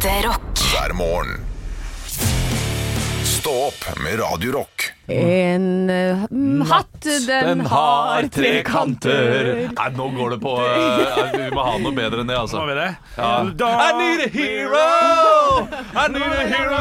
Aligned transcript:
Ekte 0.00 0.28
rock. 0.28 0.58
hver 0.72 0.92
morgen. 0.92 1.40
Stå 3.24 3.50
opp 3.50 3.98
med 4.04 4.20
Radio 4.20 4.52
Rock. 4.52 4.92
En 5.06 5.90
eh, 5.90 6.24
mm, 6.30 6.60
hatt, 6.70 7.02
den 7.26 7.60
har 7.66 8.28
tre 8.32 8.62
kanter. 8.62 9.68
Nei, 9.76 9.90
nå 9.96 10.06
går 10.08 10.30
det 10.30 10.38
på 10.40 10.54
uh, 10.56 11.34
Vi 11.34 11.50
må 11.52 11.66
ha 11.66 11.76
noe 11.84 11.92
bedre 11.92 12.24
enn 12.24 12.32
det, 12.32 12.38
altså. 12.38 12.62
Må 12.62 12.70
vi 12.70 12.78
det? 12.80 12.88
Ja. 13.18 13.44
I 13.44 13.92
need 14.00 14.24
a 14.24 14.30
hero! 14.38 14.88
I 15.92 16.08
need 16.08 16.32
a 16.32 16.48
hero 16.48 16.80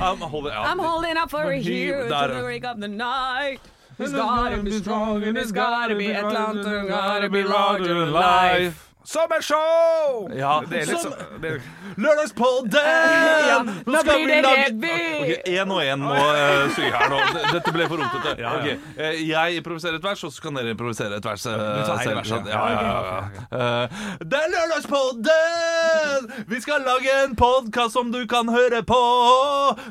I'm 0.00 0.20
holding, 0.32 0.52
ja. 0.52 0.64
I'm 0.64 0.78
holding 0.78 1.16
up 1.18 1.30
for 1.30 1.52
a 1.52 1.60
hero 1.60 2.08
to 2.08 2.34
the 2.40 2.44
wake 2.44 2.64
up 2.64 2.80
the 2.80 2.88
night. 2.88 3.60
It's 3.98 4.12
gotta 4.12 4.62
be 4.62 4.80
strong 4.80 5.24
and 5.24 5.36
it's 5.36 5.52
gotta 5.52 5.94
be 5.94 6.12
and 6.12 6.30
gotta 6.32 7.28
be 7.28 7.42
larger 7.42 7.92
than 8.00 8.12
life. 8.12 8.87
Sommershow! 9.08 10.28
Ja. 10.36 10.58
Det 10.68 10.82
er 10.82 10.88
litt 10.90 11.00
så 11.00 11.08
det 11.40 11.48
er, 11.54 11.62
Lørdagspodden! 11.96 13.70
Nå 13.86 13.92
nå 13.94 14.00
skal 14.02 14.18
blir 14.18 14.26
vi 14.26 14.34
det 14.34 14.42
lage- 14.44 15.38
En 15.62 15.70
og 15.72 15.80
en 15.82 16.02
må 16.04 16.12
uh, 16.12 16.68
sy 16.76 16.90
her 16.92 17.08
nå. 17.08 17.20
Dette 17.54 17.72
ble 17.72 17.86
for 17.88 18.02
rotete. 18.02 18.34
Ja, 18.42 18.50
ja. 18.52 18.74
Ok, 18.74 18.98
eh, 19.00 19.22
Jeg 19.30 19.56
improviserer 19.62 19.96
et 19.96 20.04
vers, 20.04 20.24
og 20.28 20.32
så 20.34 20.44
kan 20.44 20.58
dere 20.60 20.74
improvisere 20.74 21.16
et 21.16 21.24
vers. 21.24 21.46
hele 21.48 21.86
selv, 22.04 22.18
verset. 22.20 22.50
Ja, 22.52 22.60
ja, 22.68 22.82
ja, 22.84 22.98
ja. 23.08 23.22
Eh, 23.58 23.88
Det 24.28 24.42
er 24.42 24.52
lørdagspodden! 24.52 26.28
Vi 26.52 26.60
skal 26.60 26.84
lage 26.84 27.16
en 27.24 27.34
podkast 27.36 27.92
som 27.96 28.12
du 28.12 28.20
kan 28.26 28.48
høre 28.52 28.82
på. 28.86 29.00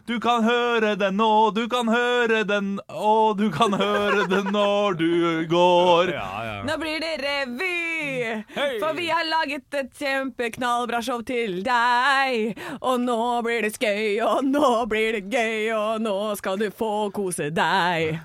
Du 0.08 0.20
kan 0.23 0.44
høre 0.45 0.94
den 0.95 1.18
nå, 1.18 1.31
du 1.58 1.66
kan 1.68 1.90
høre 1.90 2.44
den, 2.48 2.80
og 2.90 3.38
du 3.42 3.50
kan 3.52 3.73
høre 3.73 4.28
den 4.30 4.52
når 4.54 4.94
du 5.02 5.09
går. 5.50 6.14
ja, 6.14 6.30
ja. 6.52 6.62
Nå 6.70 6.78
blir 6.81 7.00
det 7.02 7.16
revy! 7.26 8.44
For 8.80 8.94
vi 8.94 9.07
har 9.12 9.28
laget 9.30 9.78
et 9.80 9.92
kjempeknallbra 10.00 11.02
show 11.06 11.22
til 11.26 11.62
deg. 11.66 12.58
Og 12.82 13.00
nå 13.04 13.20
blir 13.46 13.62
det 13.68 13.73
skøy, 13.76 14.18
og 14.26 14.45
nå 14.48 14.72
blir 14.92 15.20
det 15.20 15.28
gøy, 15.34 15.70
og 15.76 16.02
nå 16.04 16.18
skal 16.40 16.59
du 16.62 16.68
få 16.73 17.09
kose 17.16 17.52
deg. 17.56 18.20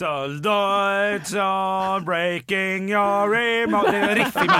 Dull 0.00 0.40
lights 0.40 1.34
on 1.34 2.04
breaking 2.06 2.88
your 2.88 3.28
remote 3.28 3.90
Det 3.92 4.00
er 4.00 4.14
riktig 4.16 4.48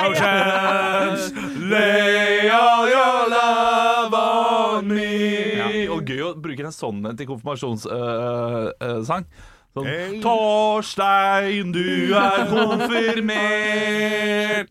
No 0.00 0.14
chance. 0.16 1.28
Lay 1.68 2.48
all 2.48 2.88
your 2.88 3.28
love 3.28 4.14
on 4.16 4.88
me. 4.88 5.84
Og 5.92 6.00
gøy 6.08 6.24
å 6.30 6.32
bruke 6.40 6.64
en 6.64 6.72
sånn 6.72 7.04
en 7.04 7.12
til 7.18 7.28
konfirmasjonssang. 7.28 9.28
Sånn 9.70 9.86
Hey. 9.86 10.16
Torstein, 10.18 11.68
du 11.70 12.10
er 12.18 12.40
konfirmert 12.50 13.30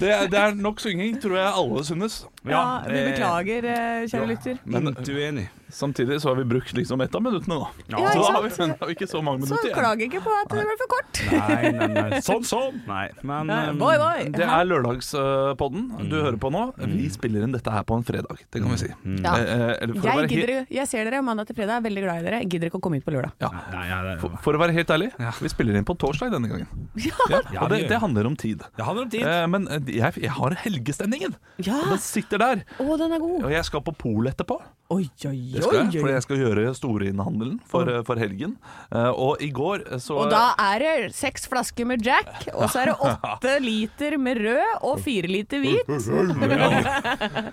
det, 0.00 0.08
er 0.14 0.26
det, 0.32 0.38
er, 0.40 0.56
nok 0.56 0.80
synging, 0.80 1.20
tror 1.20 1.36
jeg 1.36 1.52
alle 1.60 1.84
synes. 1.84 2.16
Ja, 2.48 2.80
vi 2.88 3.04
beklager, 3.10 3.64
eh, 3.74 4.08
kjære 4.08 4.26
lytter. 4.32 4.56
Men 4.64 4.96
Du 4.96 5.12
er 5.12 5.28
enig? 5.28 5.46
Samtidig 5.76 6.16
så 6.22 6.30
har 6.32 6.38
vi 6.40 6.44
brukt 6.48 6.72
liksom 6.76 7.00
ett 7.04 7.14
av 7.14 7.22
minuttene, 7.26 7.58
da. 7.60 7.68
Ja, 7.92 8.02
så 8.12 8.22
da 8.24 8.32
har 8.38 8.42
vi, 8.46 8.50
da 8.56 8.66
har 8.80 8.90
vi 8.90 8.94
ikke 8.96 9.08
så 9.10 9.20
mange 9.24 9.44
Så 9.46 9.52
minutter 9.54 9.68
igjen. 9.68 9.78
klag 9.80 10.04
ikke 10.06 10.22
på 10.24 10.34
at 10.40 10.54
det 10.56 10.64
ble 10.66 10.76
for 10.80 10.92
kort. 10.94 11.20
Nei, 11.36 11.70
nei, 11.76 11.88
nei. 11.96 12.20
Sånn, 12.28 12.44
sånn. 12.48 12.80
Nei, 12.88 13.04
men 13.26 13.52
um, 13.52 13.78
Boy, 13.84 13.96
boy. 14.00 14.24
Det 14.36 14.46
er 14.48 14.66
lørdagspodden 14.70 15.86
du 16.10 16.16
Mm. 16.16 16.22
hører 16.22 16.38
på 16.40 16.50
nå. 16.52 16.60
Vi 16.96 17.08
spiller 17.12 17.42
inn 17.44 17.52
dette 17.52 17.70
her 17.72 17.82
på 17.86 17.96
en 17.98 18.04
fredag, 18.06 18.38
det 18.52 18.60
kan 18.62 18.70
vi 18.72 18.78
si. 18.80 18.88
Ja. 18.88 19.32
Eh, 19.36 19.52
eh, 19.52 19.72
eller 19.82 19.94
for, 19.98 20.06
å 20.06 20.10
Jeg, 20.10 20.16
være 20.20 20.30
gidder, 20.30 20.66
jeg 20.70 20.88
ser 20.88 21.04
dere 21.08 21.20
mandag 21.26 21.48
til 21.50 21.56
fredag, 21.58 21.80
er 21.80 21.84
veldig 21.88 22.02
glad 22.06 22.20
i 22.20 22.24
dere. 22.26 22.38
Jeg 22.44 22.50
gidder 22.54 22.70
ikke 22.70 22.78
å 22.80 22.84
komme 22.86 22.98
hit 23.00 23.04
på 23.06 23.12
lørdag. 23.14 23.32
ja, 23.42 23.50
Nei, 23.74 23.84
ja, 23.90 23.98
det, 24.06 24.14
for, 24.22 24.36
for 24.44 24.56
å 24.56 24.62
være 24.62 24.76
helt 24.76 24.92
ærlig, 24.94 25.10
vi 25.42 25.50
spiller 25.52 25.76
inn 25.80 25.84
på 25.88 25.96
torsdag 26.00 26.32
denne 26.34 26.48
gangen. 26.52 26.68
Ja, 27.06 27.40
Ja, 27.52 27.64
og 27.66 27.70
det, 27.72 27.82
det 27.90 27.98
handler 28.02 28.26
om 28.30 28.36
tid. 28.38 28.62
det 28.76 28.84
handler 28.86 29.06
om 29.06 29.10
tid. 29.12 29.26
Eh, 29.26 29.46
men 29.50 29.66
jeg, 29.90 30.12
jeg 30.22 30.30
har 30.38 30.54
helgestemningen. 30.62 31.34
Den 31.58 31.98
sitter 32.02 32.38
der. 32.42 32.62
Å, 32.80 32.86
den 33.00 33.12
er 33.16 33.22
god. 33.22 33.44
Og 33.48 33.52
jeg 33.54 33.64
skal 33.68 33.82
på 33.86 33.94
polet 33.98 34.34
etterpå. 34.34 34.58
Oi, 34.94 35.08
oi, 35.26 35.38
Det 35.56 35.65
skal 35.66 35.78
jeg, 35.80 35.90
for 35.92 36.06
fordi 36.06 36.14
jeg 36.16 36.26
skal 36.26 36.42
gjøre 36.42 36.64
storinnhandelen 36.76 37.58
for, 37.68 37.90
for 38.08 38.20
helgen. 38.20 38.56
Eh, 38.90 39.10
og 39.10 39.42
i 39.44 39.50
går 39.54 39.84
så 40.02 40.20
Og 40.22 40.30
da 40.32 40.44
er 40.66 40.84
det 40.84 40.94
seks 41.16 41.46
flasker 41.50 41.88
med 41.88 42.04
Jack, 42.06 42.48
og 42.54 42.68
så 42.72 42.84
er 42.84 42.92
det 42.92 42.96
åtte 43.10 43.56
liter 43.64 44.16
med 44.20 44.40
rød 44.44 44.84
og 44.86 45.00
fire 45.04 45.30
liter 45.30 45.62
hvit. 45.64 45.94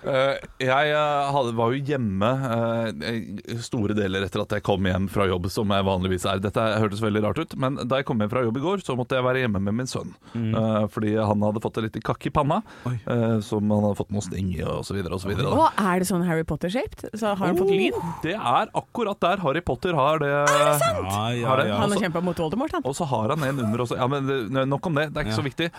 Eh, 0.04 0.36
jeg 0.60 0.90
eh, 0.92 1.28
hadde, 1.32 1.52
var 1.56 1.72
jo 1.72 1.80
hjemme 1.88 2.28
eh, 2.54 3.56
store 3.64 3.96
deler 3.96 4.26
etter 4.26 4.42
at 4.42 4.52
jeg 4.56 4.64
kom 4.66 4.84
hjem 4.86 5.06
fra 5.10 5.26
jobb, 5.28 5.48
som 5.52 5.70
jeg 5.72 5.86
vanligvis 5.86 6.26
er. 6.28 6.42
Dette 6.44 6.64
hørtes 6.82 7.02
veldig 7.02 7.22
rart 7.24 7.40
ut, 7.40 7.54
men 7.60 7.78
da 7.88 8.00
jeg 8.00 8.08
kom 8.08 8.20
hjem 8.22 8.32
fra 8.32 8.42
jobb 8.44 8.58
i 8.60 8.64
går, 8.64 8.84
så 8.84 8.96
måtte 8.98 9.18
jeg 9.18 9.26
være 9.26 9.44
hjemme 9.44 9.62
med 9.64 9.78
min 9.80 9.90
sønn. 9.90 10.12
Eh, 10.34 10.86
fordi 10.92 11.14
han 11.16 11.44
hadde 11.46 11.62
fått 11.64 11.80
en 11.80 11.86
liten 11.88 12.04
kakk 12.04 12.28
i 12.28 12.32
panna, 12.34 12.60
eh, 12.86 13.38
som 13.44 13.70
han 13.70 13.86
hadde 13.88 13.98
fått 14.00 14.12
noe 14.14 14.24
sting 14.24 14.52
i, 14.54 14.62
og 14.66 14.84
så 14.86 14.96
videre 14.96 15.16
og 15.16 15.24
så 15.24 15.30
videre. 15.30 15.52
Og 15.54 15.80
er 15.80 16.02
det 16.02 16.08
sånn 16.10 16.24
Harry 16.28 16.44
Potter-shaped? 16.48 17.06
Så 17.14 17.32
har 17.32 17.40
han 17.40 17.58
fått 17.58 17.72
lyd? 17.74 17.96
Det 18.22 18.34
er 18.36 18.70
akkurat 18.74 19.20
der 19.20 19.42
Harry 19.44 19.60
Potter 19.60 19.94
har 19.98 20.18
det. 20.22 20.28
Er 20.30 20.46
det 20.64 20.78
sant? 20.82 21.04
Ja, 21.10 21.24
ja, 21.32 21.48
Har 21.48 21.56
det? 21.62 21.66
ja. 21.68 21.78
Han 21.82 21.90
har 21.94 21.98
kjempa 22.06 22.22
mot 22.24 22.38
Voldemort, 22.38 22.72
han. 22.72 22.82
Og 22.84 22.94
så 22.96 23.04
har 23.10 23.28
han 23.34 23.42
en 23.44 23.60
under 23.66 23.78
også. 23.86 23.96
Ja, 24.00 24.06
men 24.08 24.26
det- 24.26 24.68
Nok 24.68 24.86
om 24.86 24.94
det, 24.94 25.10
det 25.12 25.20
er 25.20 25.24
ikke 25.28 25.36
Ja. 25.36 25.42
så 25.42 25.48
viktig. 25.48 25.70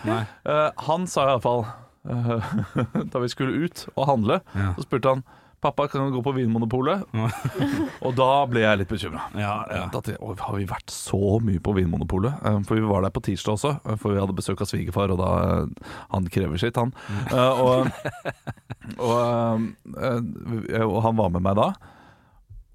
Eh, 0.46 0.70
han 0.90 1.06
sa 1.06 1.26
iallfall 1.30 1.66
uh, 2.08 2.40
Da 3.12 3.18
vi 3.18 3.28
skulle 3.28 3.64
ut 3.66 3.88
og 3.96 4.06
handle, 4.06 4.40
Ja. 4.54 4.74
så 4.76 4.82
spurte 4.86 5.08
han 5.16 5.24
Pappa, 5.62 5.86
kan 5.88 6.04
du 6.12 6.12
gå 6.12 6.22
på 6.22 6.34
Vinmonopolet? 6.36 7.02
og 8.04 8.12
da 8.14 8.44
ble 8.46 8.60
jeg 8.60 8.78
litt 8.78 8.88
bekymra. 8.90 9.22
Ja, 9.34 9.64
ja. 9.72 9.86
Har 9.88 10.54
vi 10.54 10.66
vært 10.68 10.92
så 10.92 11.40
mye 11.42 11.58
på 11.64 11.72
Vinmonopolet? 11.74 12.36
Eh, 12.44 12.58
For 12.68 12.76
vi 12.76 12.82
var 12.86 13.02
der 13.02 13.10
på 13.10 13.22
tirsdag 13.24 13.56
også, 13.56 13.72
eh, 13.88 13.96
for 13.96 14.12
vi 14.12 14.20
hadde 14.20 14.36
besøk 14.36 14.60
av 14.60 14.68
svigerfar, 14.68 15.10
og 15.10 15.18
da 15.18 15.30
eh, 15.64 15.90
Han 16.12 16.28
krever 16.28 16.60
sitt, 16.60 16.76
han. 16.76 16.92
Eh, 17.32 17.62
og, 17.64 17.88
og, 19.08 19.66
eh, 19.96 20.84
og 20.84 21.02
han 21.08 21.16
var 21.16 21.32
med 21.34 21.42
meg 21.48 21.56
da. 21.58 21.70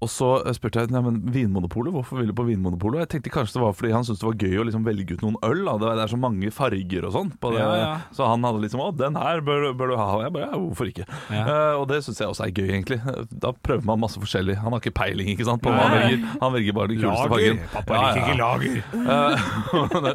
Og 0.02 0.10
så 0.10 0.28
spurte 0.56 0.82
jeg 0.82 0.90
Nei, 0.92 1.00
men 1.04 1.20
Vinmonopolet, 1.32 1.92
hvorfor 1.94 2.18
vil 2.18 2.30
du 2.32 2.34
på 2.36 2.44
Vinmonopolet? 2.48 3.04
Jeg 3.04 3.10
tenkte 3.14 3.30
kanskje 3.36 3.54
det 3.58 3.62
var 3.62 3.74
fordi 3.78 3.92
han 3.94 4.02
syntes 4.06 4.22
det 4.22 4.26
var 4.28 4.40
gøy 4.42 4.56
å 4.58 4.64
liksom 4.66 4.84
velge 4.86 5.14
ut 5.16 5.22
noen 5.22 5.36
øl. 5.46 5.60
Da. 5.68 5.76
Det 5.78 5.90
er- 6.02 6.10
så 6.12 6.18
mange 6.18 6.50
farger 6.52 7.04
og 7.06 7.12
sånn. 7.14 7.30
Ja, 7.54 7.68
ja. 7.78 7.92
Så 8.12 8.26
han 8.26 8.42
hadde 8.42 8.60
liksom 8.64 8.80
Å, 8.82 8.90
den 8.96 9.14
her 9.14 9.40
bør, 9.40 9.68
bør 9.78 9.92
du 9.92 9.96
ha. 9.96 10.08
Og 10.16 10.22
jeg 10.24 10.32
bare 10.34 10.48
Ja, 10.50 10.58
hvorfor 10.58 10.90
ikke? 10.90 11.06
Ja. 11.30 11.44
Eh, 11.46 11.74
og 11.80 11.86
det 11.88 12.02
syns 12.04 12.18
jeg 12.18 12.28
også 12.28 12.46
er 12.48 12.52
gøy, 12.52 12.68
egentlig. 12.74 12.98
Da 13.30 13.52
prøver 13.52 13.84
man 13.86 14.00
masse 14.02 14.18
forskjellig. 14.20 14.56
Han 14.60 14.72
har 14.74 14.80
ikke 14.82 14.94
peiling 14.98 15.28
ikke 15.32 15.46
sant, 15.46 15.62
på 15.62 15.70
hva 15.70 15.86
han 15.86 15.94
velger. 16.00 16.26
Han 16.42 16.52
velger 16.56 16.74
bare 16.76 16.88
den 16.88 17.00
kuleste 17.00 17.28
fargen. 17.30 17.62
Pappa 17.72 18.00
liker 18.02 18.18
ja, 18.18 18.26
ikke 18.26 18.36
lager. 18.42 18.82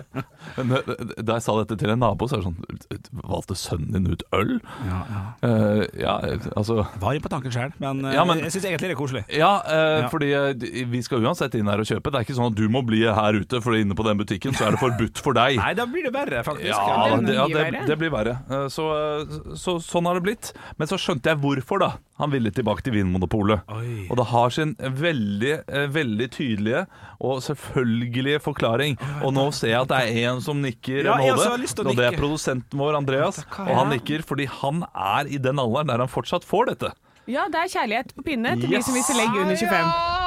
Uh, 0.58 0.64
da 1.22 1.36
jeg 1.38 1.44
sa 1.46 1.54
dette 1.60 1.76
til 1.80 1.92
en 1.94 2.00
nabo, 2.02 2.28
så 2.30 2.38
er 2.38 2.42
det 2.42 2.48
sånn 2.48 3.20
Valgte 3.28 3.56
sønnen 3.60 3.92
din 3.94 4.08
ut 4.14 4.24
øl? 4.36 4.54
Ja, 4.88 5.00
ja. 5.12 5.22
Eh, 5.48 5.82
ja, 6.02 6.14
altså 6.58 6.80
Var 7.02 7.20
på 7.24 7.32
tanken 7.32 7.54
sjøl, 7.54 7.74
men, 7.84 8.04
eh, 8.06 8.16
Ja, 8.16 8.24
men- 8.26 8.40
jeg 8.46 8.54
syns 8.56 8.66
egentlig 8.70 8.88
det 8.90 8.96
er 8.96 9.00
koselig. 9.02 9.24
Ja, 9.38 9.52
eh, 9.68 9.77
Ja. 9.78 10.08
fordi 10.12 10.30
eh, 10.34 10.86
vi 10.92 11.02
skal 11.06 11.24
uansett 11.26 11.56
inn 11.60 11.68
her 11.72 11.82
og 11.84 11.88
kjøpe. 11.90 12.12
Det 12.14 12.20
er 12.22 12.26
ikke 12.28 12.38
sånn 12.38 12.52
at 12.52 12.58
du 12.60 12.66
må 12.74 12.82
bli 12.88 13.04
her 13.06 13.38
ute, 13.40 13.62
for 13.64 13.78
inne 13.78 13.96
på 13.98 14.06
den 14.08 14.18
butikken 14.20 14.56
så 14.58 14.68
er 14.68 14.76
det 14.78 14.82
forbudt 14.82 15.22
for 15.24 15.38
deg. 15.38 15.58
Nei, 15.64 15.74
da 15.78 15.86
blir 15.90 16.08
det 16.08 16.14
verre, 16.16 16.44
faktisk. 16.48 16.72
Ja, 16.72 17.18
det 17.22 17.38
ja 17.38 17.48
det, 17.52 17.86
det 17.92 17.98
blir 18.02 18.14
verre. 18.14 18.38
Eh, 18.50 18.68
Så, 18.74 18.90
eh, 18.96 19.56
så 19.60 19.78
sånn 19.84 20.10
har 20.10 20.20
det 20.20 20.26
blitt. 20.28 20.52
Men 20.78 20.90
så 20.92 21.00
skjønte 21.02 21.32
jeg 21.34 21.42
hvorfor, 21.44 21.82
da. 21.84 21.92
Han 22.18 22.32
ville 22.34 22.50
tilbake 22.50 22.82
til 22.82 22.96
Vinmonopolet. 22.96 23.68
Og 24.10 24.16
det 24.18 24.26
har 24.32 24.50
sin 24.56 24.72
veldig, 24.80 25.52
eh, 25.70 25.86
veldig 25.94 26.28
tydelige 26.34 26.88
og 27.22 27.44
selvfølgelige 27.46 28.40
forklaring. 28.42 28.98
Og 29.22 29.34
nå 29.38 29.48
ser 29.54 29.76
jeg 29.76 29.82
at 29.86 29.92
det 29.94 30.00
er 30.02 30.32
en 30.32 30.42
som 30.42 30.58
nikker 30.64 31.06
Ja, 31.06 31.18
til 31.22 31.38
å 31.38 31.90
Og 31.92 31.96
det 31.98 32.08
er 32.10 32.18
produsenten 32.18 32.80
vår, 32.82 32.98
Andreas. 32.98 33.44
Og 33.62 33.70
han 33.70 33.92
nikker 33.94 34.26
fordi 34.26 34.48
han 34.50 34.82
er 34.94 35.30
i 35.30 35.38
den 35.38 35.62
alderen 35.62 35.92
der 35.94 36.02
han 36.06 36.10
fortsatt 36.12 36.48
får 36.48 36.72
dette. 36.74 36.94
Ja, 37.28 37.48
det 37.52 37.60
er 37.60 37.74
kjærlighet 37.74 38.16
på 38.16 38.24
pinne 38.24 38.56
til 38.62 38.72
de 38.72 38.80
som 38.86 38.96
viser 38.96 39.20
legg 39.20 39.36
under 39.36 39.60
25. 39.60 40.26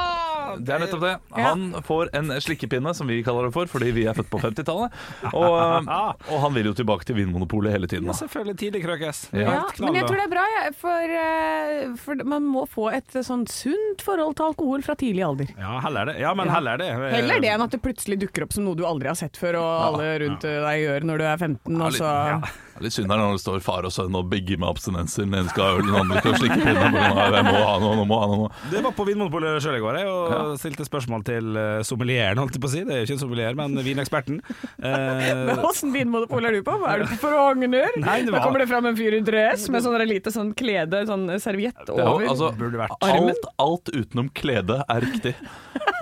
Det 0.59 0.73
er 0.75 0.81
nettopp 0.83 1.03
det. 1.05 1.11
Han 1.37 1.61
får 1.85 2.09
en 2.17 2.33
slikkepinne, 2.43 2.93
som 2.97 3.07
vi 3.07 3.21
kaller 3.23 3.47
det 3.47 3.53
for, 3.55 3.69
fordi 3.71 3.91
vi 3.95 4.03
er 4.09 4.17
født 4.17 4.29
på 4.31 4.41
50-tallet. 4.41 4.97
Og, 5.31 5.87
og 6.33 6.37
han 6.43 6.55
vil 6.57 6.71
jo 6.71 6.73
tilbake 6.77 7.07
til 7.07 7.17
Vinmonopolet 7.19 7.75
hele 7.75 7.89
tiden. 7.91 8.09
Ja, 8.11 8.17
selvfølgelig 8.19 8.57
tidlig 8.59 8.83
krøkes. 8.85 9.23
Ja. 9.31 9.47
Ja, 9.61 9.61
men 9.79 9.97
jeg 9.99 10.07
tror 10.09 10.19
det 10.19 10.25
er 10.25 10.33
bra, 10.33 10.45
for, 10.81 11.15
eh, 11.21 11.85
for 12.01 12.25
man 12.27 12.49
må 12.51 12.65
få 12.69 12.89
et 12.97 13.15
sånn 13.15 13.45
sunt 13.51 14.03
forhold 14.05 14.35
til 14.39 14.51
alkohol 14.51 14.83
fra 14.85 14.97
tidlig 14.99 15.23
alder. 15.25 15.53
Ja, 15.55 15.77
heller 15.85 16.11
det. 16.11 16.17
Ja, 16.21 16.33
men 16.37 16.51
heller 16.51 16.81
det. 16.81 16.91
Heller 17.15 17.43
det 17.43 17.53
enn 17.53 17.65
at 17.65 17.77
det 17.77 17.81
plutselig 17.83 18.19
dukker 18.25 18.47
opp 18.47 18.57
som 18.57 18.67
noe 18.67 18.77
du 18.77 18.83
aldri 18.87 19.11
har 19.11 19.17
sett 19.19 19.39
før, 19.39 19.61
og 19.61 19.71
alle 19.87 20.11
rundt 20.25 20.45
deg 20.45 20.83
gjør 20.83 21.07
når 21.07 21.23
du 21.23 21.29
er 21.31 21.39
15, 21.39 21.79
og 21.79 21.95
så 21.95 22.11
Ja, 22.11 22.37
Litt 22.81 22.95
synd 22.95 23.11
her 23.13 23.19
når 23.21 23.35
det 23.37 23.41
står 23.43 23.59
far 23.65 23.85
og 23.87 23.93
sønn 23.93 24.15
og 24.17 24.29
begge 24.31 24.57
med 24.59 24.67
abstinenser. 24.71 25.25
Den 25.27 25.37
ene 25.41 25.51
skal 25.51 25.63
ha 25.67 25.77
øl, 25.79 25.85
den 25.87 25.97
andre 26.01 26.21
skal 26.23 26.37
slikke 26.39 26.57
pinna. 26.61 26.91
Jeg 27.31 27.45
må 27.47 27.53
ha 27.61 27.75
noe, 27.83 27.95
nå 27.99 28.05
må 28.09 28.19
ha 28.21 28.27
noe. 28.31 28.49
Det 28.71 28.81
var 28.85 28.95
på 28.97 29.05
Vinmonopolet 29.07 29.61
sjøl 29.63 29.77
i 29.77 29.83
går, 29.83 29.99
jeg, 30.01 30.09
og 30.11 30.55
stilte 30.61 30.87
spørsmål 30.87 31.25
til 31.27 31.57
eh, 31.61 31.81
sommelieren, 31.87 32.41
holdt 32.41 32.57
jeg 32.57 32.63
på 32.63 32.69
å 32.69 32.73
si. 32.73 32.83
Det 32.87 32.95
er 32.95 33.01
jo 33.03 33.07
ikke 33.09 33.17
en 33.17 33.23
sommelier, 33.25 33.57
men 33.61 33.77
vineksperten. 33.85 34.41
Eh, 34.81 35.59
Åssen 35.67 35.91
vinmonopol 35.93 36.45
er 36.47 36.55
du 36.55 36.63
på? 36.65 36.73
Er 36.89 37.03
du 37.03 37.09
på 37.11 37.17
Frogner? 37.21 37.93
Da 38.01 38.39
kommer 38.41 38.63
det 38.63 38.67
fram 38.71 38.87
en 38.89 38.95
fyr 38.97 39.13
i 39.13 39.21
dress 39.25 39.67
med 39.71 39.83
sånn 39.85 39.97
lite 40.09 40.31
sånn 40.33 40.53
klede, 40.57 41.03
sånn 41.09 41.27
serviett 41.41 41.83
over 41.91 42.23
ja, 42.25 42.31
altså, 42.33 42.49
burde 42.57 42.79
vært 42.81 43.05
Armen? 43.05 43.29
alt, 43.29 43.45
alt 43.61 43.91
utenom 43.93 44.31
klede 44.37 44.79
er 44.89 45.05
riktig 45.05 45.35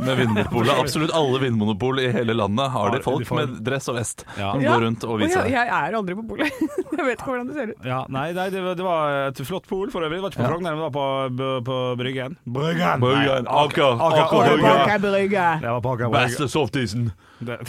med 0.06 0.16
Vinmonopolet. 0.22 0.72
Absolutt 0.80 1.12
alle 1.16 1.42
vinmonopol 1.44 2.00
i 2.06 2.08
hele 2.16 2.36
landet 2.38 2.72
har 2.72 2.94
de 2.94 3.00
Har 3.00 3.06
folk 3.06 3.24
uniform. 3.26 3.42
med 3.52 3.60
dress 3.68 3.90
og 3.92 3.98
vest. 4.00 4.24
Som 4.38 4.64
Ja. 4.64 4.74
går 4.74 4.86
rundt 4.86 5.04
og 5.10 5.20
viser 5.20 5.42
ja, 5.42 5.44
det. 5.44 5.54
jeg 5.58 5.74
er 5.80 5.98
aldri 6.00 6.16
på 6.16 6.26
polet. 6.30 6.64
jeg 6.98 7.06
vet 7.06 7.16
ikke 7.18 7.30
hvordan 7.32 7.48
det 7.50 7.56
ser 7.58 7.72
ut. 7.74 7.86
Ja, 7.88 8.00
nei, 8.10 8.26
nei 8.38 8.48
det, 8.54 8.62
var, 8.64 8.76
det 8.80 8.86
var 8.86 9.16
et 9.30 9.42
flott 9.48 9.68
pol 9.70 9.92
for 9.94 10.06
øvrig. 10.06 10.20
Det 10.20 10.26
var 10.26 10.34
ikke 10.34 10.42
på 10.42 10.48
Ja. 10.48 10.52
Frogner, 10.54 10.76
det 10.76 10.84
var 10.86 10.94
på, 10.96 11.06
på, 11.40 11.50
på 11.70 11.78
Bryggen. 12.02 12.38
Bryggen! 12.46 13.04
Bryggen, 13.04 13.48
Aker, 13.48 13.96
Aker, 13.96 14.04
Aker 14.10 14.24
Aker, 14.24 14.44
Aker. 14.44 14.70
Aker. 14.70 15.18
Aker. 15.24 15.64
Det 15.66 15.74
var 15.76 15.82
på 15.88 15.96
Aker 15.96 16.10
Brygge. 16.10 16.26
Beste 16.26 16.50
softisen. 16.52 17.12
Det- 17.40 17.60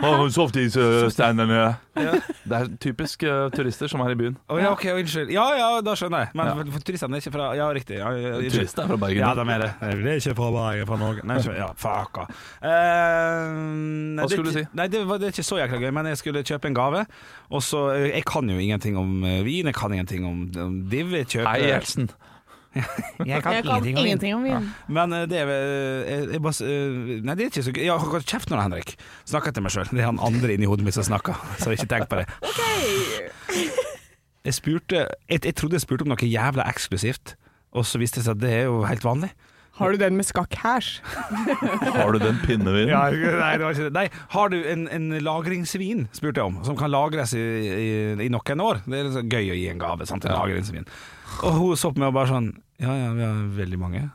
Har 0.00 0.22
softis-standene. 0.34 1.60
Det 1.94 2.56
er 2.56 2.68
typisk 2.82 3.22
uh, 3.28 3.48
turister 3.54 3.90
som 3.90 4.02
er 4.04 4.14
i 4.14 4.18
byen. 4.18 4.36
Oh, 4.50 4.58
ja, 4.60 4.70
ok, 4.72 4.86
unnskyld. 4.96 5.32
Ja 5.34 5.44
ja, 5.58 5.68
da 5.84 5.94
skjønner 5.98 6.24
jeg. 6.24 6.32
Men 6.38 6.52
for, 6.56 6.72
for 6.76 6.86
turistene 6.88 7.18
er 7.18 7.24
ikke 7.24 7.34
fra 7.34 7.50
Ja, 7.58 7.68
riktig. 7.76 7.98
Ja, 8.00 8.10
ja. 8.16 8.32
Turister 8.50 8.84
er 8.84 8.92
fra 8.92 8.98
Bergen. 9.04 9.22
Ja, 9.22 9.32
de 9.36 9.44
er 9.54 9.64
det. 9.64 9.70
Jeg 9.80 10.00
er 10.14 10.22
ikke 10.22 10.36
fra 10.40 10.50
Bergen, 10.56 10.88
fra 10.90 11.00
Norge. 11.02 11.26
Nei, 11.28 11.38
ikke, 11.42 11.56
ja, 11.58 11.68
fuck. 11.84 12.22
Uh, 12.24 12.70
Hva 14.20 14.30
skulle 14.32 14.48
du 14.50 14.56
si? 14.56 14.64
Nei, 14.80 14.88
det, 14.92 15.04
var, 15.08 15.20
det 15.22 15.30
er 15.30 15.36
ikke 15.36 15.46
så 15.50 15.60
jækla 15.60 15.82
gøy, 15.84 15.92
men 16.00 16.10
jeg 16.12 16.22
skulle 16.22 16.44
kjøpe 16.46 16.70
en 16.70 16.78
gave. 16.80 17.04
Og 17.50 17.62
så 17.66 17.86
eh, 17.94 18.08
Jeg 18.14 18.24
kan 18.30 18.50
jo 18.50 18.58
ingenting 18.58 18.98
om 18.98 19.24
eh, 19.24 19.40
vin, 19.46 19.70
jeg 19.70 19.76
kan 19.76 19.92
ingenting 19.94 20.26
om, 20.26 20.42
om 20.64 20.76
div. 20.90 21.14
Jeg 21.20 21.30
kjøper 21.36 21.50
Hei, 21.50 22.08
Jeg 23.26 23.26
Jeg 23.26 23.42
kan 23.42 23.86
ingenting 23.86 24.34
om 24.36 24.44
vin. 24.46 24.68
Men 24.86 25.12
eh, 25.16 25.26
det 25.30 25.40
er 25.42 25.48
vel 25.48 26.32
jeg, 26.36 26.42
bare, 26.44 26.68
eh, 26.70 27.20
Nei, 27.26 27.34
det 27.34 27.44
er 27.44 27.50
ikke 27.50 27.64
så 27.66 27.74
gøy. 27.74 27.82
Jeg 27.82 27.98
har 28.04 28.12
gått 28.14 28.30
kjeft 28.30 28.52
nå, 28.52 28.60
Henrik. 28.62 28.94
Snakker 29.28 29.54
til 29.54 29.66
meg 29.66 29.74
sjøl. 29.74 29.90
Det 29.90 30.04
er 30.04 30.08
han 30.10 30.22
andre 30.22 30.54
inni 30.54 30.70
hodet 30.70 30.86
mitt 30.86 30.94
som 30.94 31.06
snakker, 31.08 31.38
så 31.58 31.74
ikke 31.74 31.88
tenk 31.90 32.10
på 32.10 32.20
det. 32.22 32.28
Jeg 34.46 34.56
spurte 34.56 35.02
jeg, 35.28 35.42
jeg 35.44 35.54
trodde 35.58 35.76
jeg 35.76 35.84
spurte 35.84 36.06
om 36.06 36.14
noe 36.14 36.30
jævla 36.30 36.64
eksklusivt, 36.70 37.34
og 37.76 37.84
så 37.86 38.00
viste 38.00 38.22
det 38.22 38.28
seg 38.28 38.38
at 38.38 38.44
det 38.44 38.52
er 38.62 38.68
jo 38.70 38.84
helt 38.88 39.04
vanlig. 39.04 39.34
Har 39.80 39.94
du 39.94 40.00
den 40.00 40.16
med 40.18 40.26
skakk 40.28 40.54
hæsj? 40.60 40.88
Har 41.94 42.10
du 42.12 42.18
den 42.20 42.40
pinnevinen? 42.44 42.90
Ja, 42.90 43.06
nei, 43.08 43.52
det 43.56 43.64
var 43.64 43.76
ikke 43.76 43.86
det. 43.86 43.92
Nei, 43.96 44.06
har 44.34 44.50
du 44.52 44.56
en, 44.58 44.82
en 44.92 45.06
lagringsvin, 45.24 46.02
spurte 46.16 46.42
jeg 46.42 46.50
om, 46.52 46.58
som 46.66 46.76
kan 46.76 46.92
lagres 46.92 47.32
i, 47.38 47.40
i, 47.40 47.86
i 48.26 48.28
noen 48.32 48.64
år? 48.64 48.82
Det 48.84 49.00
er 49.00 49.22
gøy 49.24 49.54
å 49.54 49.56
gi 49.56 49.70
en 49.72 49.80
gave, 49.80 50.08
sant, 50.10 50.26
en 50.28 50.36
lagringsvin. 50.36 50.88
Og 51.44 51.52
hun 51.58 51.76
så 51.78 51.92
på 51.92 52.02
meg 52.02 52.10
og 52.10 52.16
bare 52.18 52.32
sånn 52.32 52.50
Ja, 52.80 52.94
ja, 52.96 53.12
vi 53.16 53.26
har 53.26 53.44
veldig 53.58 53.78
mange. 53.80 54.06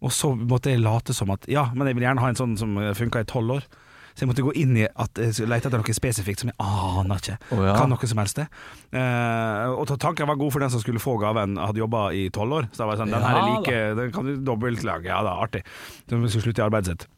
Og 0.00 0.12
så 0.14 0.32
måtte 0.34 0.72
jeg 0.72 0.82
late 0.82 1.14
som 1.16 1.30
at 1.34 1.46
Ja, 1.50 1.68
men 1.74 1.88
jeg 1.90 1.98
vil 1.98 2.08
gjerne 2.08 2.24
ha 2.24 2.32
en 2.32 2.38
sånn 2.38 2.58
som 2.60 2.76
funka 2.96 3.24
i 3.24 3.28
tolv 3.28 3.58
år. 3.58 3.70
Så 4.14 4.24
jeg 4.24 4.30
måtte 4.30 4.44
gå 4.44 4.52
inn 4.58 4.74
i 4.76 4.82
at 4.84 5.20
jeg 5.20 5.46
lete 5.48 5.70
etter 5.70 5.80
noe 5.80 5.94
spesifikt 5.96 6.42
som 6.42 6.50
jeg 6.50 6.58
aner 6.60 7.20
ikke. 7.22 7.36
Oh, 7.54 7.62
ja. 7.64 7.76
Kan 7.78 7.92
noe 7.92 8.10
som 8.10 8.20
helst 8.20 8.40
det. 8.40 8.46
Eh, 8.92 9.70
og 9.70 9.92
tanken 10.02 10.28
var 10.28 10.36
god 10.40 10.52
for 10.52 10.64
den 10.64 10.72
som 10.74 10.82
skulle 10.82 11.02
få 11.02 11.14
gaven, 11.22 11.56
hadde 11.60 11.80
jobba 11.80 12.08
i 12.16 12.26
tolv 12.34 12.58
år. 12.58 12.68
Så 12.72 12.82
da 12.82 12.88
var 12.88 12.98
jeg 12.98 13.04
sånn, 13.04 13.14
den 13.14 13.24
her 13.24 13.38
er 13.38 13.40
Ja, 13.40 13.54
like, 13.54 13.78
den 14.00 14.12
kan 14.16 14.28
du 14.28 14.34
dobbeltlage. 14.44 15.08
Ja, 15.08 15.22
er 15.22 15.46
artig. 15.46 15.64
Så 16.04 16.18
vi 16.18 16.32
skulle 16.32 16.48
slutte 16.48 16.64
i 16.64 16.66
arbeidet 16.66 16.92
sitt. 16.92 17.08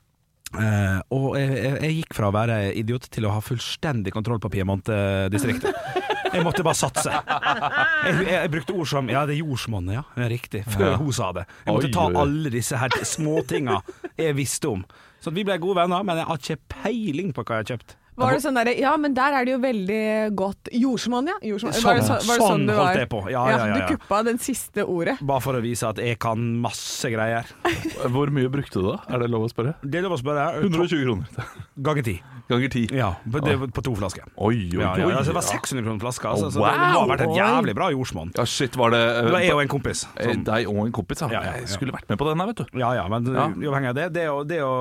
Eh, 0.53 0.99
og 1.17 1.29
jeg, 1.41 1.53
jeg, 1.57 1.77
jeg 1.81 1.99
gikk 2.03 2.17
fra 2.19 2.29
å 2.29 2.37
være 2.37 2.59
idiot 2.77 3.09
til 3.15 3.25
å 3.27 3.35
ha 3.39 3.43
fullstendig 3.45 4.13
kontroll 4.13 4.43
på 4.43 4.53
Piemonte-distriktet. 4.53 5.73
Jeg 6.33 6.45
måtte 6.47 6.65
bare 6.67 6.79
satse. 6.79 7.13
Jeg, 7.13 8.15
jeg, 8.25 8.29
jeg 8.33 8.51
brukte 8.55 8.75
ord 8.77 8.89
som 8.91 9.09
Ja, 9.13 9.25
det 9.29 9.37
er 9.37 9.43
jordsmonnet, 9.43 9.95
ja. 9.99 10.03
ja. 10.17 10.29
Riktig. 10.33 10.65
Før 10.73 10.91
Ja. 10.91 10.97
hun 11.01 11.13
sa 11.13 11.31
det. 11.37 11.47
Jeg 11.67 11.75
måtte 11.75 11.91
Oi, 11.91 11.95
ta 11.97 12.07
alle 12.23 12.53
disse 12.55 12.77
her 12.81 12.89
småtinga 13.05 13.81
jeg 14.19 14.37
visste 14.39 14.69
om. 14.73 14.85
Så 15.23 15.31
vi 15.35 15.45
ble 15.47 15.59
gode 15.63 15.77
venner, 15.83 16.03
men 16.03 16.19
jeg 16.19 16.27
har 16.27 16.41
ikke 16.41 16.57
peiling 16.83 17.33
på 17.37 17.45
hva 17.45 17.61
jeg 17.61 17.65
har 17.67 17.71
kjøpt. 17.77 17.97
Var 18.21 18.35
det 18.37 18.43
sånn 18.45 18.57
derre 18.59 18.75
Ja, 18.77 18.93
men 19.01 19.15
der 19.17 19.33
er 19.39 19.47
det 19.49 19.55
jo 19.55 19.61
veldig 19.63 20.01
godt 20.37 20.69
Jordsmonn, 20.77 21.31
ja. 21.33 21.37
Jordsmonn. 21.49 21.73
Var 21.81 21.97
det, 21.97 22.03
så, 22.05 22.13
var 22.13 22.21
det 22.21 22.27
Sånn 22.27 22.51
sånn 22.53 22.67
du 22.69 22.73
holdt 22.75 22.83
var? 22.85 22.99
jeg 23.01 23.09
på. 23.15 23.23
Ja, 23.33 23.45
ja, 23.49 23.57
ja, 23.57 23.67
ja. 23.73 23.87
Du 23.89 23.97
kuppa 23.97 24.23
den 24.29 24.39
siste 24.43 24.85
ordet. 24.85 25.17
Bare 25.25 25.41
for 25.45 25.57
å 25.57 25.63
vise 25.65 25.89
at 25.89 25.97
jeg 26.03 26.19
kan 26.21 26.43
masse 26.61 27.09
greier. 27.13 27.49
Hvor 28.13 28.29
mye 28.35 28.51
brukte 28.53 28.83
du 28.83 28.91
da? 28.91 28.99
Er 29.09 29.25
det 29.25 29.31
lov 29.33 29.47
å 29.49 29.51
spørre? 29.53 29.75
Det 29.83 30.03
er 30.03 30.07
lov 30.07 30.19
å 30.19 30.21
spørre. 30.21 30.45
120 30.61 31.07
kroner. 31.07 31.51
Ganger 31.89 32.07
ti. 32.11 32.17
Ganger 32.51 32.69
10. 32.69 32.91
Ja, 32.99 33.07
på, 33.33 33.41
det, 33.41 33.53
på 33.73 33.81
to 33.87 33.93
flasker. 33.97 34.27
Oi, 34.37 34.57
oi, 34.75 34.83
Ja, 34.83 34.91
ja, 34.99 35.07
oi. 35.07 35.13
altså, 35.15 35.31
det 35.31 35.37
var 35.39 35.45
600 35.47 35.85
kroner 35.87 36.01
flaska. 36.03 36.33
Altså, 36.35 36.51
oh, 36.51 36.57
wow, 36.61 36.67
det, 36.69 36.81
det 36.83 36.89
må 36.93 36.99
ha 36.99 37.07
vært 37.13 37.23
et 37.25 37.37
jævlig 37.39 37.75
bra 37.79 37.87
jordsmonn. 37.95 38.33
Ja, 38.37 38.45
shit, 38.51 38.77
var 38.77 38.93
det 38.93 39.01
uh, 39.01 39.21
Det 39.25 39.33
var 39.33 39.45
jeg 39.47 39.55
og 39.57 39.63
en 39.63 39.71
kompis. 39.73 40.03
eh, 40.19 40.27
Som, 40.35 40.43
Deg 40.51 40.69
og 40.69 40.81
en 40.83 40.93
kompis, 40.99 41.23
ja. 41.23 41.29
Ja, 41.33 41.41
ja, 41.47 41.53
ja. 41.55 41.63
Jeg 41.63 41.71
skulle 41.79 41.95
vært 41.97 42.11
med 42.13 42.19
på 42.21 42.27
den 42.29 42.43
her, 42.43 42.51
vet 42.51 42.61
du. 42.61 42.79
ja, 42.83 42.91
ja, 42.99 43.07
men 43.09 43.31
Ja. 43.33 43.47
uavhengig 43.49 43.93
av 43.95 43.97
det, 44.03 44.07
det 44.19 44.27
å, 44.29 44.43
det 44.45 44.59
å 44.67 44.75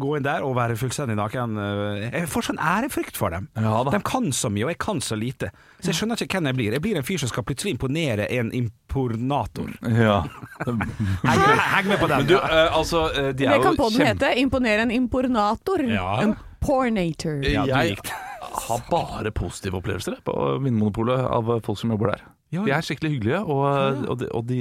gå 0.00 0.14
inn 0.16 0.24
der 0.24 0.46
og 0.46 0.54
være 0.56 0.78
fullstendig 0.80 1.18
naken 1.18 1.58
eh, 1.60 2.06
Jeg 2.22 2.30
sånn 2.54 2.62
ærefrykt 2.62 3.16
for 3.18 3.34
dem. 3.34 3.48
Ja 3.56 3.82
da. 3.84 3.92
De 3.94 4.00
kan 4.06 4.30
så 4.32 4.50
mye, 4.52 4.66
og 4.66 4.72
jeg 4.74 4.80
kan 4.82 5.00
så 5.00 5.16
lite. 5.18 5.50
Så 5.80 5.90
jeg 5.90 5.98
skjønner 5.98 6.20
ikke 6.22 6.38
hvem 6.38 6.50
jeg 6.50 6.58
blir. 6.58 6.76
Jeg 6.76 6.84
blir 6.84 6.98
en 7.00 7.06
fyr 7.06 7.20
som 7.22 7.30
skal 7.30 7.46
plutselig 7.46 7.74
imponere 7.74 8.28
en 8.32 8.52
impornator. 8.54 9.72
Ja. 9.82 10.22
Heng, 10.64 10.84
heng 11.24 11.88
med 11.88 11.98
på 12.00 12.08
den. 12.08 12.24
Men 12.24 12.28
du, 12.30 12.36
uh, 12.38 12.76
altså, 12.78 13.08
eh, 13.12 13.32
de 13.34 13.46
er 13.46 13.58
Det 13.58 13.64
kan 13.64 13.76
podden 13.78 14.06
hete. 14.06 14.30
Imponere 14.40 14.86
en 14.86 14.94
impornator. 14.94 15.82
Ja. 15.88 16.20
En 16.22 16.36
pornator. 16.64 17.42
Ja, 17.44 17.66
Jeg 17.66 17.98
har 18.68 18.84
bare 18.90 19.32
positive 19.34 19.80
opplevelser 19.80 20.20
på 20.24 20.34
Vinmonopolet 20.62 21.26
av 21.26 21.56
folk 21.64 21.80
som 21.80 21.92
jobber 21.94 22.14
der. 22.14 22.26
De 22.54 22.70
er 22.70 22.84
skikkelig 22.86 23.16
hyggelige, 23.16 23.40
og, 23.50 24.04
og, 24.06 24.18
de, 24.20 24.28
og 24.30 24.44
de, 24.46 24.58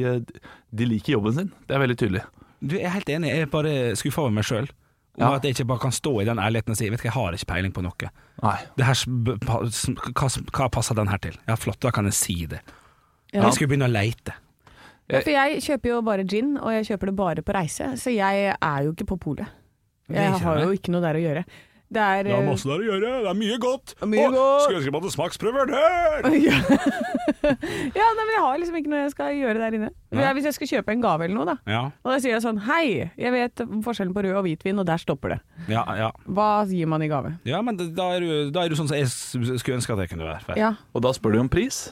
de 0.73 0.87
liker 0.89 1.13
jobben 1.13 1.35
sin. 1.35 1.51
Det 1.69 1.75
er 1.75 1.83
veldig 1.83 1.97
tydelig. 2.01 2.23
Du, 2.63 2.73
jeg 2.79 2.87
er 2.87 2.95
helt 2.95 3.11
enig. 3.11 3.29
Jeg 3.29 3.45
er 3.45 3.51
bare 3.51 3.73
skuffa 3.99 4.23
over 4.23 4.33
meg 4.33 4.47
sjøl. 4.47 4.69
Om 5.15 5.21
Ja. 5.21 5.35
at 5.35 5.43
jeg 5.45 5.53
ikke 5.55 5.67
bare 5.69 5.79
kan 5.79 5.91
stå 5.93 6.21
i 6.21 6.25
den 6.25 6.39
ærligheten 6.41 6.73
og 6.73 6.77
si 6.77 6.87
Vet 6.89 6.97
du 6.99 7.03
hva, 7.03 7.11
jeg 7.11 7.13
har 7.13 7.33
ikke 7.37 7.49
peiling 7.53 7.73
på 7.75 7.83
noe. 7.85 8.09
Nei. 8.41 8.55
Det 8.77 8.85
her, 8.85 9.03
hva, 9.45 9.59
hva 10.57 10.69
passer 10.73 10.95
den 10.97 11.07
her 11.11 11.17
til? 11.21 11.35
Ja, 11.47 11.55
flott, 11.55 11.79
da 11.85 11.91
kan 11.93 12.05
jeg 12.09 12.13
si 12.17 12.45
det. 12.49 12.61
Ja. 13.33 13.43
Jeg 13.43 13.53
skulle 13.53 13.69
begynne 13.73 13.89
å 13.89 13.93
leite. 13.93 14.33
Ja, 15.11 15.19
For 15.19 15.29
jeg 15.33 15.61
kjøper 15.61 15.89
jo 15.91 16.01
bare 16.01 16.23
gin, 16.25 16.55
og 16.57 16.71
jeg 16.71 16.85
kjøper 16.87 17.11
det 17.11 17.15
bare 17.19 17.43
på 17.45 17.53
reise, 17.53 17.91
så 17.99 18.09
jeg 18.13 18.55
er 18.55 18.83
jo 18.87 18.93
ikke 18.95 19.05
på 19.11 19.17
polet. 19.19 19.47
Jeg 20.09 20.31
har 20.41 20.59
jo 20.63 20.71
ikke 20.75 20.91
noe 20.93 21.01
der 21.03 21.19
å 21.19 21.21
gjøre. 21.23 21.43
Det 21.93 22.01
er 22.03 22.23
Det 22.27 22.33
har 22.33 22.41
eh, 22.41 22.47
masse 22.49 22.67
der 22.69 22.81
å 22.81 22.87
gjøre, 22.87 23.11
det 23.23 23.29
er 23.31 23.37
mye 23.39 23.57
godt. 23.61 23.93
Mye 24.09 24.25
Å, 24.27 24.33
godt. 24.33 24.63
Skulle 24.65 24.79
ønske 24.81 24.93
man 24.95 25.03
hadde 25.03 25.13
smaksprøver 25.15 25.71
der! 25.73 26.27
ja, 26.49 26.57
ja 27.93 28.07
nei, 28.17 28.25
men 28.25 28.33
jeg 28.33 28.43
har 28.43 28.59
liksom 28.61 28.77
ikke 28.79 28.91
noe 28.93 29.01
jeg 29.03 29.13
skal 29.13 29.33
gjøre 29.37 29.61
der 29.61 29.77
inne. 29.79 29.89
Nei. 30.13 30.27
Hvis 30.37 30.47
jeg 30.49 30.57
skal 30.57 30.71
kjøpe 30.75 30.95
en 30.95 31.03
gave 31.05 31.27
eller 31.27 31.37
noe, 31.39 31.47
da. 31.53 31.57
Ja, 31.69 31.83
Og 32.03 32.13
da 32.13 32.19
sier 32.23 32.35
jeg 32.35 32.43
sånn 32.45 32.61
Hei, 32.67 32.85
jeg 33.19 33.33
vet 33.35 33.63
forskjellen 33.85 34.13
på 34.15 34.23
rød 34.25 34.37
og 34.41 34.45
hvitvin, 34.47 34.79
og 34.81 34.87
der 34.89 35.01
stopper 35.01 35.35
det. 35.35 35.39
ja, 35.71 35.83
ja. 35.99 36.11
Hva 36.25 36.51
gir 36.69 36.89
man 36.89 37.03
i 37.05 37.09
gave? 37.11 37.35
ja 37.47 37.59
men 37.65 37.77
da 37.79 38.09
er, 38.17 38.23
du, 38.23 38.53
da 38.53 38.63
er 38.65 38.71
du 38.73 38.77
sånn 38.79 38.89
som 38.89 38.97
jeg 38.97 39.09
skulle 39.11 39.77
ønske 39.79 39.93
at 39.95 40.05
jeg 40.05 40.13
kunne 40.15 40.27
være. 40.29 40.57
Ja. 40.59 40.73
Og 40.93 41.03
da 41.05 41.11
spør 41.15 41.35
du 41.37 41.43
om 41.43 41.49
pris, 41.51 41.85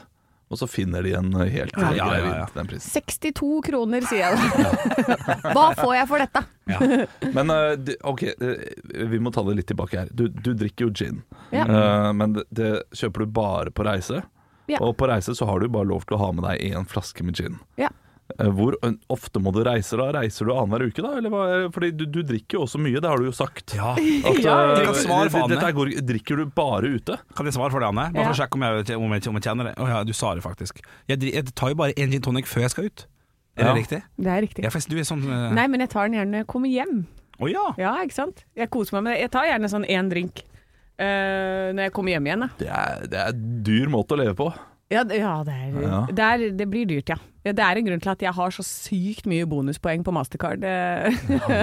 og 0.52 0.58
så 0.60 0.66
finner 0.68 1.00
de 1.06 1.14
en 1.16 1.30
helt 1.32 1.72
Ja, 1.72 1.80
grei 1.80 1.96
ja, 1.96 2.06
ja, 2.12 2.32
ja. 2.42 2.46
til 2.50 2.58
den 2.60 2.68
prisen. 2.68 2.92
62 2.92 3.62
kroner, 3.70 4.04
sier 4.04 4.26
jeg 4.26 4.36
da. 4.36 5.46
Hva 5.56 5.70
får 5.78 5.94
jeg 5.96 6.08
for 6.10 6.20
dette? 6.24 6.42
Ja. 6.72 7.06
Men 7.36 7.50
eh, 7.54 7.94
ok, 8.08 8.22
eh, 8.32 9.06
vi 9.12 9.20
må 9.22 9.32
ta 9.34 9.44
det 9.46 9.56
litt 9.60 9.70
tilbake 9.70 10.02
her. 10.04 10.12
Du, 10.12 10.26
du 10.28 10.52
drikker 10.54 10.88
jo 10.88 10.92
gin, 10.96 11.22
Ja. 11.52 11.66
Eh, 11.66 12.12
men 12.16 12.38
det, 12.38 12.46
det 12.54 12.70
kjøper 12.96 13.24
du 13.26 13.34
bare 13.38 13.72
på 13.74 13.84
reise. 13.86 14.22
Ja. 14.70 14.78
Og 14.80 14.94
på 14.96 15.08
reise 15.10 15.34
så 15.36 15.46
har 15.48 15.60
du 15.60 15.68
bare 15.72 15.88
lov 15.90 16.06
til 16.08 16.16
å 16.16 16.22
ha 16.22 16.30
med 16.32 16.46
deg 16.46 16.62
én 16.72 16.86
flaske 16.88 17.24
med 17.26 17.36
gin. 17.36 17.58
Ja. 17.80 17.90
Hvor 18.38 18.76
ofte 19.12 19.40
må 19.42 19.50
du 19.52 19.58
reise 19.66 19.98
da? 20.00 20.06
Reiser 20.16 20.48
du 20.48 20.52
annenhver 20.54 20.86
uke 20.88 21.02
da? 21.04 21.10
Eller 21.18 21.32
hva? 21.32 21.42
Fordi 21.74 21.90
du, 21.92 22.06
du 22.08 22.22
drikker 22.24 22.56
jo 22.56 22.62
også 22.64 22.80
mye, 22.80 23.00
det 23.02 23.10
har 23.10 23.20
du 23.20 23.26
jo 23.28 23.34
sagt. 23.36 23.74
Ja. 23.76 23.92
At, 23.92 24.38
Ja, 24.46 24.54
kan 24.78 24.96
svare 24.96 25.28
for 25.34 25.50
dette 25.50 25.66
Anne. 25.66 25.74
går, 25.76 25.90
drikker 26.08 26.40
du 26.40 26.46
bare 26.56 26.94
ute? 26.94 27.18
Kan 27.36 27.50
jeg 27.50 27.56
svare 27.58 27.74
for 27.74 27.82
det, 27.84 27.90
Anne? 27.92 28.06
Bare 28.14 28.30
for 28.30 28.36
å 28.36 28.40
sjekke 28.40 28.56
om 28.56 28.64
jeg, 28.64 28.96
om 28.96 29.16
jeg, 29.18 29.26
om 29.28 29.36
jeg 29.40 29.46
kjenner 29.50 29.68
det. 29.68 29.74
Å 29.82 29.90
ja, 29.90 30.00
du 30.08 30.14
sa 30.16 30.32
det 30.38 30.44
faktisk. 30.46 30.80
Jeg, 31.10 31.20
jeg 31.28 31.52
tar 31.52 31.74
jo 31.74 31.80
bare 31.82 31.96
én 32.00 32.14
gin 32.14 32.24
tonic 32.24 32.48
før 32.48 32.64
jeg 32.64 32.72
skal 32.76 32.88
ut. 32.88 33.04
Er 33.56 33.66
Ja. 33.66 33.72
det 33.74 33.82
riktig? 33.82 34.00
Det 34.16 34.30
er 34.32 34.40
riktig. 34.46 34.64
Ja, 34.64 34.70
for 34.72 34.80
du 34.88 34.96
er 34.96 35.04
sånn 35.04 35.24
uh... 35.28 35.50
Nei, 35.52 35.66
men 35.68 35.80
jeg 35.84 35.90
tar 35.92 36.08
den 36.08 36.16
gjerne 36.16 36.32
når 36.32 36.44
jeg 36.44 36.50
kommer 36.54 36.72
hjem. 36.72 37.02
Å 37.42 37.48
ja. 37.50 37.66
Ja, 37.80 37.92
ikke 38.06 38.14
sant? 38.16 38.44
Jeg 38.56 38.70
koser 38.72 38.96
meg 38.98 39.02
med 39.04 39.14
det. 39.16 39.20
Jeg 39.26 39.32
tar 39.34 39.48
gjerne 39.50 39.68
sånn 39.72 39.84
én 39.90 40.08
drink 40.12 40.44
uh, 41.00 41.72
når 41.74 41.88
jeg 41.88 41.92
kommer 41.96 42.14
hjem 42.14 42.28
igjen. 42.30 42.44
Da. 42.46 42.50
Det 42.60 42.68
er, 42.68 43.08
det 43.12 43.18
er 43.24 43.32
en 43.34 43.48
dyr 43.66 43.90
måte 43.92 44.16
å 44.16 44.20
leve 44.22 44.36
på. 44.38 44.52
Ja, 44.92 45.02
det, 45.08 45.18
ja, 45.22 45.34
det, 45.46 45.52
er, 45.56 45.76
Ja. 45.82 45.98
Det, 46.12 46.24
er, 46.28 46.46
det 46.56 46.66
blir 46.68 46.88
dyrt, 46.88 47.08
ja. 47.08 47.16
ja. 47.46 47.52
Det 47.56 47.64
er 47.64 47.80
en 47.80 47.86
grunn 47.88 48.02
til 48.04 48.12
at 48.12 48.22
jeg 48.22 48.34
har 48.36 48.52
så 48.52 48.64
sykt 48.66 49.28
mye 49.30 49.46
bonuspoeng 49.48 50.04
på 50.04 50.12
Mastercard. 50.12 50.64
Ja, 50.64 51.12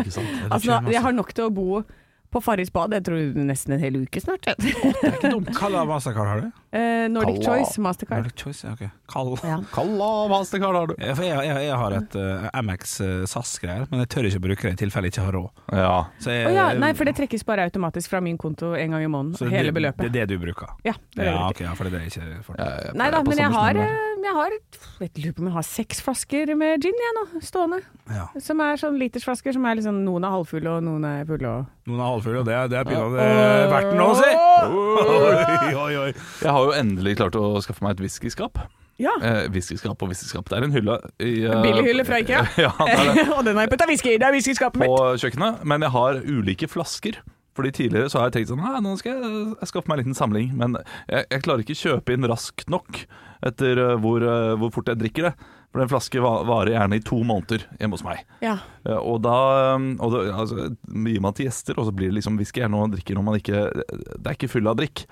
ikke 0.02 0.16
sant? 0.18 0.32
altså, 0.54 0.80
jeg 0.90 1.04
har 1.06 1.14
nok 1.14 1.34
til 1.38 1.46
å 1.50 1.54
bo 1.54 1.84
På 2.30 2.42
Farris 2.46 2.70
bad, 2.70 2.94
jeg 2.94 3.06
tror 3.08 3.38
nesten 3.42 3.74
en 3.74 3.82
hel 3.82 3.96
uke 4.04 4.22
snart. 4.22 4.46
det 4.46 4.74
er 4.76 5.16
ikke 5.16 5.32
dumt. 5.34 5.48
Hva 5.50 5.70
slags 5.72 5.88
mastercard 5.90 6.30
har 6.30 6.44
du? 6.44 6.50
Eh, 6.72 7.10
Nordic 7.10 7.40
Kalla. 7.42 7.58
Choice 7.58 7.82
Mastercard. 7.82 8.22
Nordic 8.22 8.36
Choice, 8.38 8.68
ja, 8.68 8.74
ok. 8.74 8.90
Kall. 9.10 9.32
Ja. 9.44 9.58
Kalla 9.74 10.10
mastercard 10.30 10.76
har 10.76 10.88
du. 10.92 10.94
Jeg, 11.02 11.16
jeg, 11.26 11.64
jeg 11.66 11.78
har 11.82 11.96
et 11.98 12.18
uh, 12.20 12.50
Amex 12.54 13.00
uh, 13.02 13.24
SAS-greier, 13.30 13.88
men 13.90 14.04
jeg 14.04 14.12
tør 14.14 14.28
ikke 14.30 14.42
bruke 14.44 14.68
det 14.68 14.76
i 14.76 14.80
tilfelle 14.84 15.10
jeg 15.10 15.16
ikke 15.16 15.26
har 15.26 15.38
råd. 15.40 15.64
Ja. 15.74 15.96
Så 16.22 16.36
jeg, 16.36 16.46
oh, 16.52 16.54
ja, 16.54 16.68
nei, 16.78 16.92
for 16.98 17.10
det 17.10 17.16
trekkes 17.18 17.46
bare 17.48 17.66
automatisk 17.66 18.14
fra 18.14 18.22
min 18.22 18.38
konto 18.38 18.76
en 18.78 18.94
gang 18.94 19.08
i 19.08 19.10
måneden. 19.10 19.34
så 19.40 19.50
Hele 19.50 19.72
det, 19.72 19.78
beløpet. 19.80 20.06
Det 20.06 20.12
er 20.12 20.30
det 20.30 20.38
du 20.38 20.44
bruker? 20.46 20.76
Ja, 20.86 20.94
det 21.16 21.24
er 21.24 21.26
det 21.26 21.32
Ja, 21.32 21.40
jeg 21.40 21.56
ok, 21.56 21.64
ja, 21.66 21.74
for 21.80 21.90
det 21.90 21.94
er 21.94 21.98
det 21.98 22.04
jeg 22.06 22.14
ikke 22.14 22.44
får. 22.46 22.62
Jeg- 22.62 22.94
Nei 23.02 23.10
da, 23.16 23.24
men 23.26 23.42
jeg 23.42 23.52
har, 23.58 23.82
eh, 23.82 24.06
jeg 24.30 24.36
har 24.36 24.56
Jeg 25.00 25.10
lurer 25.24 25.34
på 25.34 25.42
om 25.42 25.48
jeg 25.50 25.56
har 25.58 25.68
seks 25.72 26.02
flasker 26.06 26.54
med 26.60 26.86
gin 26.86 27.02
jeg 27.02 27.18
nå, 27.18 27.26
stående. 27.42 27.82
Ja. 28.14 28.28
Som 28.42 28.62
er 28.62 28.78
sånn 28.78 28.98
litersflasker 29.02 29.54
som 29.58 29.66
er 29.66 29.78
liksom 29.80 30.04
Noen 30.06 30.26
er 30.26 30.34
halvfulle 30.34 30.78
og 30.78 30.86
noen 30.86 31.06
er 31.06 31.26
fulle 31.30 31.50
og 31.50 31.66
Noen 31.90 32.02
er 32.04 32.10
halvfulle, 32.12 32.40
og 32.44 32.46
det, 32.46 32.58
det 32.70 32.78
er 32.78 32.86
pinadø 32.86 33.28
verdt 33.74 33.90
den 33.90 34.02
å 34.06 34.10
si! 34.14 34.30
Oi, 34.70 35.74
oi, 35.74 35.94
oi. 35.98 36.10
Jeg 36.44 36.52
har 36.52 36.59
jo 36.68 36.76
endelig 36.78 37.16
klart 37.20 37.38
å 37.40 37.56
skaffe 37.64 37.86
meg 37.86 37.98
et 37.98 38.04
whiskyskap. 38.04 38.60
Ja. 39.00 39.14
Eh, 39.24 39.46
whiskyskap 39.54 40.02
og 40.04 40.12
whiskyskap. 40.12 40.50
Det 40.52 40.58
er 40.58 40.68
en 40.68 40.76
hylle 40.76 40.98
i 41.24 41.34
uh, 41.48 41.62
Billighylle 41.64 42.04
fra 42.08 42.20
IKEA. 42.20 42.44
ja, 42.66 42.74
og 43.38 43.46
den 43.48 43.56
har 43.56 43.66
jeg 43.66 43.74
putta 43.76 43.88
whisky 43.88 44.16
i. 44.16 44.20
Det 44.20 44.28
er 44.28 44.36
whiskyskapet 44.36 44.84
På 44.84 44.98
kjøkkenet. 45.22 45.64
Men 45.72 45.88
jeg 45.88 45.96
har 45.96 46.24
ulike 46.28 46.68
flasker. 46.72 47.22
Fordi 47.60 47.72
Tidligere 47.76 48.08
så 48.12 48.22
har 48.22 48.30
jeg 48.30 48.38
tenkt 48.38 48.52
sånn 48.54 48.84
nå 48.86 48.92
skal 49.00 49.18
jeg, 49.18 49.40
jeg 49.60 49.68
skaffe 49.72 49.90
meg 49.90 49.98
en 49.98 50.04
liten 50.06 50.18
samling. 50.18 50.52
Men 50.56 50.78
jeg, 51.10 51.26
jeg 51.26 51.44
klarer 51.44 51.64
ikke 51.66 51.80
kjøpe 51.80 52.16
inn 52.16 52.28
raskt 52.30 52.70
nok 52.72 53.02
etter 53.46 53.80
eh, 53.80 53.96
hvor, 54.04 54.24
eh, 54.24 54.54
hvor 54.60 54.72
fort 54.76 54.92
jeg 54.92 55.00
drikker 55.00 55.30
det. 55.30 55.34
For 55.70 55.84
en 55.84 55.92
flaske 55.92 56.22
varer 56.24 56.72
gjerne 56.74 56.98
i 56.98 57.04
to 57.06 57.20
måneder 57.28 57.66
hjemme 57.78 57.98
hos 57.98 58.06
meg. 58.06 58.24
Ja. 58.42 58.56
Eh, 58.88 58.98
Og 58.98 59.20
da 59.26 59.36
og 59.78 60.16
det, 60.16 60.24
altså, 60.34 60.70
gir 61.06 61.24
man 61.24 61.36
til 61.38 61.50
gjester, 61.50 61.78
og 61.78 61.90
så 61.90 61.96
blir 61.96 62.10
det 62.12 62.20
liksom 62.20 62.40
whisky. 62.40 62.64
Er 62.66 62.72
drikker 62.96 63.20
når 63.20 63.28
man 63.28 63.40
ikke 63.40 63.66
Det 63.76 64.24
er 64.26 64.38
ikke 64.38 64.52
full 64.56 64.72
av 64.72 64.80
drikk. 64.80 65.06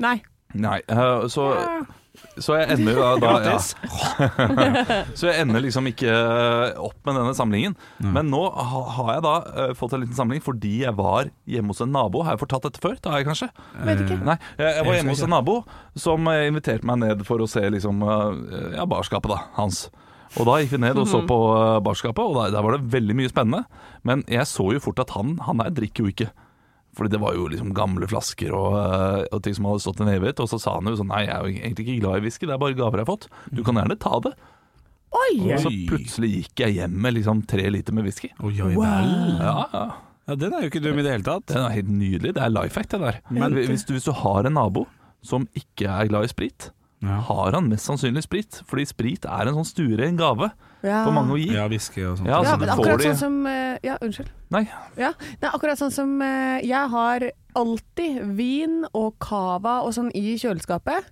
Nei. 0.00 0.20
Nei, 0.58 0.80
uh, 0.90 1.26
så, 1.30 1.44
så 2.42 2.56
jeg 2.58 2.74
ender 2.74 2.98
da, 2.98 3.10
da 3.22 3.30
ja. 3.44 3.58
Så 5.18 5.28
jeg 5.28 5.44
ender 5.44 5.62
liksom 5.62 5.86
ikke 5.90 6.10
opp 6.80 6.98
med 7.06 7.16
denne 7.20 7.34
samlingen. 7.38 7.76
Men 8.02 8.30
nå 8.32 8.42
har 8.50 9.12
jeg 9.14 9.24
da 9.26 9.34
eh, 9.50 9.72
fått 9.78 9.94
en 9.94 10.02
liten 10.02 10.18
samling 10.18 10.42
fordi 10.44 10.80
jeg 10.82 10.96
var 10.98 11.30
hjemme 11.50 11.74
hos 11.74 11.82
en 11.84 11.94
nabo. 11.94 12.24
Har 12.26 12.36
jeg 12.36 12.42
fortalt 12.44 12.66
dette 12.66 12.82
før? 12.82 12.98
Det 12.98 13.12
har 13.12 13.22
jeg 13.22 13.30
kanskje? 13.30 13.50
Vet 13.86 14.04
ikke. 14.04 14.18
Nei, 14.26 14.36
jeg, 14.58 14.84
var 14.88 14.98
hjemme 14.98 15.14
hos 15.14 15.24
en 15.26 15.34
nabo 15.36 15.56
som 15.98 16.30
eh, 16.32 16.48
inviterte 16.50 16.88
meg 16.88 17.02
ned 17.04 17.24
for 17.28 17.42
å 17.42 17.48
se 17.50 17.62
liksom, 17.76 18.02
eh, 18.02 18.76
ja, 18.78 18.86
barskapet 18.90 19.32
da, 19.32 19.42
hans. 19.60 19.86
Og 20.38 20.46
da 20.46 20.60
gikk 20.60 20.76
vi 20.76 20.82
ned 20.84 20.98
og 21.00 21.08
så 21.10 21.24
på 21.26 21.38
eh, 21.56 21.80
barskapet, 21.84 22.22
og 22.22 22.36
der, 22.38 22.54
der 22.54 22.66
var 22.66 22.76
det 22.76 22.92
veldig 22.92 23.16
mye 23.18 23.32
spennende. 23.32 23.64
Men 24.06 24.22
jeg 24.30 24.46
så 24.50 24.70
jo 24.74 24.82
fort 24.82 25.02
at 25.02 25.14
han, 25.16 25.38
han 25.46 25.62
der 25.62 25.74
drikker 25.74 26.06
jo 26.06 26.14
ikke. 26.14 26.30
Fordi 27.00 27.14
det 27.14 27.20
var 27.22 27.32
jo 27.38 27.46
liksom 27.48 27.70
gamle 27.72 28.04
flasker 28.10 28.52
og, 28.52 28.74
eh, 28.76 29.22
og 29.32 29.40
ting 29.46 29.54
som 29.56 29.64
hadde 29.70 29.80
stått 29.86 30.02
en 30.04 30.10
evighet. 30.12 30.42
Og 30.44 30.50
så 30.52 30.58
sa 30.60 30.74
han 30.76 30.84
jo 30.90 30.98
sånn 31.00 31.08
Nei, 31.08 31.22
jeg 31.24 31.32
er 31.32 31.46
jo 31.46 31.54
egentlig 31.56 31.86
ikke 31.86 32.00
glad 32.04 32.20
i 32.20 32.24
whisky, 32.26 32.44
det 32.44 32.52
er 32.58 32.60
bare 32.60 32.76
gaver 32.76 33.00
jeg 33.00 33.06
har 33.08 33.12
fått. 33.14 33.28
Du 33.56 33.62
kan 33.64 33.80
gjerne 33.80 33.96
ta 34.04 34.20
det. 34.28 34.34
Oi! 35.10 35.32
Og 35.48 35.64
så 35.64 35.72
plutselig 35.90 36.28
gikk 36.36 36.62
jeg 36.66 36.76
hjem 36.76 36.92
med 37.02 37.16
liksom 37.16 37.40
tre 37.50 37.64
liter 37.72 37.96
med 37.96 38.04
whisky. 38.06 38.28
Oi, 38.44 38.52
oi, 38.62 38.74
vel. 38.76 39.10
Ja, 39.40 39.56
ja. 39.72 39.84
Ja, 40.28 40.36
den 40.38 40.52
er 40.54 40.62
jo 40.62 40.68
ikke 40.70 40.82
dum 40.84 40.98
i 41.00 41.02
det 41.02 41.10
hele 41.16 41.26
tatt. 41.26 41.48
Den 41.50 41.64
er 41.64 41.72
helt 41.74 41.88
nydelig. 41.90 42.34
Det 42.36 42.42
er 42.44 42.52
life 42.54 42.78
hack, 42.78 42.90
det 42.92 43.00
der. 43.02 43.16
Men- 43.34 43.56
hvis, 43.56 43.82
du, 43.88 43.94
hvis 43.96 44.04
du 44.06 44.12
har 44.14 44.46
en 44.46 44.54
nabo 44.54 44.84
som 45.26 45.48
ikke 45.58 45.88
er 45.90 46.06
glad 46.12 46.28
i 46.28 46.30
sprit, 46.30 46.68
Ja. 47.02 47.16
har 47.30 47.52
han 47.56 47.68
mest 47.70 47.86
sannsynlig 47.88 48.22
sprit. 48.26 48.58
Fordi 48.68 48.84
sprit 48.86 49.24
er 49.24 49.48
en 49.48 49.54
sånn 49.56 49.68
stueren 49.68 50.16
gave 50.18 50.50
Ja. 50.82 51.04
for 51.04 51.12
mange 51.12 51.32
å 51.32 51.38
gi. 51.40 51.52
Ja, 51.54 51.66
whisky 51.68 52.02
og 52.04 52.18
sånt. 52.18 52.26
Ja, 52.28 52.42
Ja, 52.42 52.54
altså, 52.54 52.58
men 52.60 52.68
akkurat 52.68 53.00
sånn 53.06 53.16
som 53.16 53.46
eh, 53.46 53.78
Ja, 53.82 53.96
unnskyld. 54.00 54.28
Nei, 54.50 54.68
Ja, 54.96 55.12
det 55.40 55.44
er 55.48 55.50
akkurat 55.56 55.78
sånn 55.80 55.92
som 55.92 56.20
eh, 56.22 56.60
Jeg 56.62 56.90
har 56.90 57.30
alltid 57.56 58.20
vin 58.36 58.84
og 58.94 59.18
cava 59.18 59.80
og 59.82 59.92
sånn 59.96 60.10
i 60.14 60.36
kjøleskapet, 60.36 61.04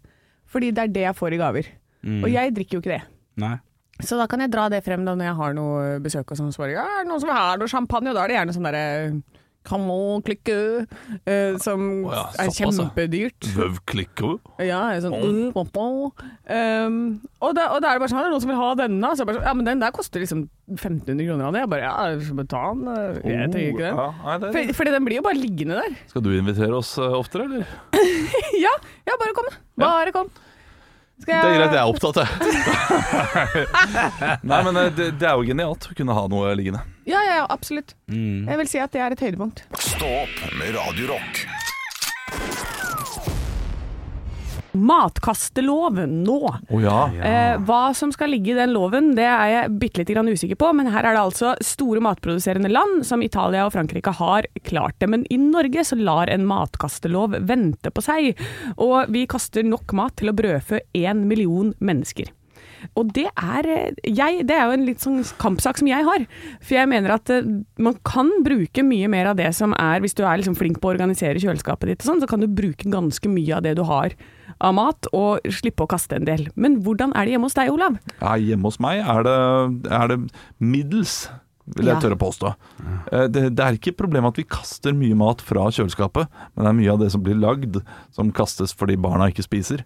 fordi 0.46 0.70
det 0.72 0.78
er 0.84 0.88
det 0.88 1.02
jeg 1.08 1.16
får 1.16 1.32
i 1.34 1.38
gaver. 1.40 1.66
Mm. 2.04 2.22
Og 2.24 2.30
jeg 2.30 2.54
drikker 2.54 2.78
jo 2.78 2.80
ikke 2.80 2.94
det. 2.98 3.02
Nei. 3.36 3.56
Så 4.00 4.16
da 4.16 4.26
kan 4.30 4.38
jeg 4.40 4.50
dra 4.52 4.68
det 4.68 4.84
frem 4.84 5.04
da 5.04 5.14
når 5.18 5.24
jeg 5.24 5.34
har 5.40 5.54
noe 5.54 5.98
besøk 6.00 6.30
og 6.30 6.36
sånn. 6.38 6.52
Så 6.54 6.58
bare, 6.62 6.76
ja, 6.76 6.84
er 6.84 7.02
det 7.02 7.08
noen 7.10 7.18
som 7.20 7.28
vil 7.28 7.34
ha 7.36 7.56
noe 7.58 7.66
champagne? 7.66 8.08
Og 8.12 8.14
da 8.14 8.22
er 8.24 8.28
det 8.28 8.36
gjerne 8.38 8.54
sånn 8.54 8.68
derre 8.68 9.22
Clique, 10.24 10.86
eh, 11.28 11.56
som 11.62 11.84
oh 12.08 12.14
ja, 12.14 12.24
er 12.40 12.52
kjempedyrt. 12.56 13.48
vøvklikko. 13.54 14.32
Ja, 14.64 14.80
sånn 15.04 15.14
uh, 15.14 15.52
pom, 15.54 15.68
pom. 15.74 15.98
Um, 16.48 16.98
og, 17.40 17.52
da, 17.58 17.68
og 17.74 17.82
da 17.84 17.92
er 17.92 17.98
det 17.98 18.02
bare 18.04 18.10
sånn, 18.12 18.20
er 18.22 18.28
det 18.28 18.34
noen 18.34 18.44
som 18.44 18.52
vil 18.52 18.60
ha 18.60 18.70
denne? 18.80 19.12
Så 19.18 19.26
bare 19.28 19.38
sånn, 19.38 19.46
ja, 19.50 19.54
men 19.58 19.68
den 19.68 19.84
der 19.84 19.94
koster 19.94 20.24
liksom 20.24 20.46
1500 20.72 21.28
kroner 21.28 21.48
av 21.48 21.54
det. 21.56 21.62
Jeg 21.64 21.72
bare, 21.74 21.86
ja, 21.86 22.42
ta 22.48 22.64
den. 22.72 22.88
eh, 22.88 23.20
Jeg 23.28 23.52
trenger 23.54 23.70
ikke 23.72 23.84
den. 23.84 24.02
Ja, 24.02 24.08
nei, 24.24 24.36
det, 24.42 24.52
For, 24.56 24.74
fordi 24.80 24.96
den 24.96 25.08
blir 25.08 25.20
jo 25.20 25.26
bare 25.28 25.40
liggende 25.40 25.80
der. 25.82 25.96
skal 26.10 26.24
du 26.26 26.30
invitere 26.36 26.76
oss 26.80 26.96
eh, 27.00 27.18
oftere, 27.20 27.48
eller? 27.48 27.78
Ja, 28.64 28.74
ja 29.06 29.16
bare 29.20 29.34
kom. 29.36 29.48
Bare 29.78 30.12
kom. 30.14 30.30
Skal 31.18 31.34
Det 31.34 31.48
er 31.50 31.56
greit, 31.58 31.72
jeg 31.74 31.82
er 31.82 31.90
opptatt, 31.90 32.16
jeg. 32.22 32.28
Nei, 34.50 34.60
men 34.68 34.76
eh, 34.78 34.90
det, 34.94 35.08
det 35.18 35.26
er 35.26 35.34
jo 35.34 35.46
genialt 35.48 35.88
å 35.90 35.96
kunne 35.98 36.14
ha 36.14 36.22
noe 36.30 36.52
liggende. 36.58 36.84
Ja, 37.08 37.20
ja, 37.26 37.40
ja, 37.40 37.46
absolutt. 37.50 37.96
Mm. 38.06 38.46
Jeg 38.46 38.60
vil 38.62 38.70
si 38.70 38.78
at 38.82 38.94
det 38.94 39.02
er 39.02 39.16
et 39.16 39.24
høydepunkt. 39.26 39.64
Stå 39.82 40.08
opp 40.22 40.36
med 40.60 40.76
Radio 40.78 41.10
Rock. 41.14 41.42
Matkasteloven 44.72 46.22
nå. 46.26 46.38
Oh, 46.68 46.82
ja. 46.82 47.08
Eh, 47.24 47.56
hva 47.64 47.94
som 47.96 48.12
skal 48.14 48.32
ligge 48.34 48.52
i 48.52 48.58
den 48.58 48.74
loven, 48.74 49.14
det 49.18 49.26
er 49.26 49.52
jeg 49.52 49.74
bitte 49.80 50.02
litt 50.02 50.12
grann 50.12 50.30
usikker 50.30 50.58
på, 50.60 50.72
men 50.76 50.90
her 50.92 51.06
er 51.06 51.16
det 51.16 51.24
altså 51.24 51.54
store 51.64 52.02
matproduserende 52.04 52.70
land, 52.72 53.02
som 53.08 53.24
Italia 53.24 53.66
og 53.66 53.74
Frankrike, 53.76 54.14
har 54.20 54.48
klart 54.68 54.98
det. 55.00 55.10
Men 55.10 55.26
i 55.32 55.40
Norge 55.40 55.84
så 55.88 55.98
lar 55.98 56.30
en 56.32 56.46
matkastelov 56.48 57.38
vente 57.48 57.92
på 57.94 58.04
seg, 58.04 58.32
og 58.76 59.12
vi 59.14 59.26
kaster 59.30 59.66
nok 59.66 59.96
mat 59.96 60.18
til 60.20 60.32
å 60.32 60.36
brødfø 60.36 60.82
én 60.96 61.26
million 61.28 61.72
mennesker. 61.78 62.32
Og 62.96 63.12
det 63.16 63.26
er, 63.34 63.66
eh, 63.66 63.92
jeg, 64.06 64.44
det 64.48 64.54
er 64.56 64.66
jo 64.70 64.76
en 64.78 64.86
litt 64.86 65.00
sånn 65.04 65.20
kampsak 65.42 65.78
som 65.80 65.88
jeg 65.90 66.04
har. 66.06 66.26
For 66.60 66.74
jeg 66.78 66.88
mener 66.90 67.14
at 67.16 67.30
eh, 67.30 67.42
man 67.78 67.96
kan 68.06 68.30
bruke 68.46 68.84
mye 68.86 69.08
mer 69.10 69.26
av 69.32 69.36
det 69.40 69.50
som 69.56 69.74
er 69.78 70.00
Hvis 70.04 70.14
du 70.14 70.22
er 70.24 70.38
liksom 70.38 70.56
flink 70.58 70.80
på 70.80 70.88
å 70.90 70.94
organisere 70.94 71.40
kjøleskapet 71.42 71.88
ditt 71.90 72.02
og 72.04 72.10
sånn, 72.12 72.20
så 72.22 72.28
kan 72.30 72.40
du 72.40 72.46
bruke 72.48 72.88
ganske 72.90 73.28
mye 73.28 73.56
av 73.56 73.62
det 73.66 73.74
du 73.78 73.84
har 73.88 74.14
av 74.60 74.72
mat, 74.74 75.06
og 75.14 75.44
slippe 75.54 75.84
å 75.84 75.90
kaste 75.90 76.16
en 76.16 76.24
del. 76.26 76.48
Men 76.58 76.80
hvordan 76.82 77.12
er 77.14 77.26
det 77.28 77.34
hjemme 77.36 77.46
hos 77.46 77.54
deg, 77.54 77.68
Olav? 77.70 77.98
Ja, 78.20 78.32
hjemme 78.42 78.66
hos 78.66 78.80
meg 78.82 79.04
er 79.06 79.22
det, 79.22 79.34
er 79.94 80.08
det 80.10 80.16
middels, 80.58 81.28
vil 81.76 81.86
jeg 81.86 81.94
Ja. 81.94 82.00
tørre 82.00 82.16
påstå. 82.18 82.54
Eh, 83.12 83.26
Det, 83.28 83.54
det 83.54 83.60
er 83.64 83.76
ikke 83.76 83.92
problemet 83.96 84.32
at 84.32 84.36
vi 84.40 84.44
kaster 84.48 84.92
mye 84.96 85.14
mat 85.14 85.40
fra 85.44 85.68
kjøleskapet, 85.70 86.26
men 86.56 86.64
det 86.64 86.70
er 86.72 86.78
mye 86.80 86.92
av 86.92 86.98
det 87.04 87.10
som 87.12 87.22
blir 87.22 87.36
lagd 87.38 87.82
som 88.10 88.32
kastes 88.32 88.72
fordi 88.74 88.96
barna 88.96 89.28
ikke 89.30 89.44
spiser. 89.46 89.84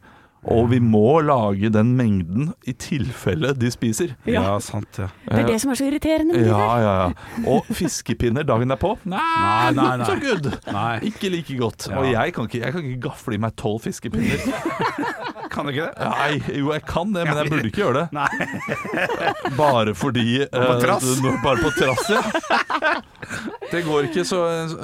Og 0.50 0.70
vi 0.72 0.80
må 0.82 1.20
lage 1.22 1.68
den 1.70 1.92
mengden 1.94 2.48
i 2.66 2.72
tilfelle 2.74 3.52
de 3.54 3.68
spiser. 3.70 4.16
Ja. 4.26 4.42
Ja. 4.42 4.56
sant, 4.58 4.98
ja. 4.98 5.06
Det 5.28 5.38
er 5.44 5.46
det 5.52 5.60
som 5.62 5.70
er 5.70 5.78
så 5.78 5.86
irriterende 5.86 6.34
med 6.34 6.42
det 6.42 6.48
Ja, 6.50 6.58
der. 6.58 6.82
ja, 6.82 6.94
ja. 7.06 7.46
Og 7.54 7.68
fiskepinner 7.70 8.42
dagen 8.42 8.68
derpå? 8.74 8.96
Nei, 9.04 9.20
Nei, 9.22 9.70
nei, 9.78 9.96
nei. 10.02 10.06
so 10.10 10.16
good. 10.18 10.50
Nei. 10.72 10.98
Ikke 11.12 11.30
like 11.30 11.56
godt. 11.60 11.86
Ja. 11.90 12.00
Og 12.02 12.10
jeg 12.10 12.34
kan 12.34 12.50
ikke, 12.50 12.58
jeg 12.64 12.72
kan 12.74 12.84
ikke 12.90 13.00
gafle 13.08 13.34
i 13.38 13.42
meg 13.46 13.54
tolv 13.56 13.80
fiskepinner. 13.86 14.42
Kan 15.52 15.68
du 15.68 15.72
ikke 15.74 15.88
det? 15.90 16.08
Nei, 16.08 16.58
jo, 16.62 16.70
jeg 16.72 16.82
kan 16.88 17.12
det, 17.12 17.26
men 17.28 17.36
jeg 17.42 17.50
burde 17.52 17.68
ikke 17.70 17.82
gjøre 17.84 18.02
det. 18.02 18.06
Nei. 18.16 18.28
Bare 19.58 19.92
fordi 19.98 20.26
På 20.52 20.76
trass? 20.80 21.04
eh, 21.20 21.42
bare 21.44 21.62
på 21.62 21.70
trass, 21.76 22.08
ja. 22.12 22.22
Det 23.72 23.80
går 23.86 24.06
ikke, 24.08 24.24
så, 24.28 24.38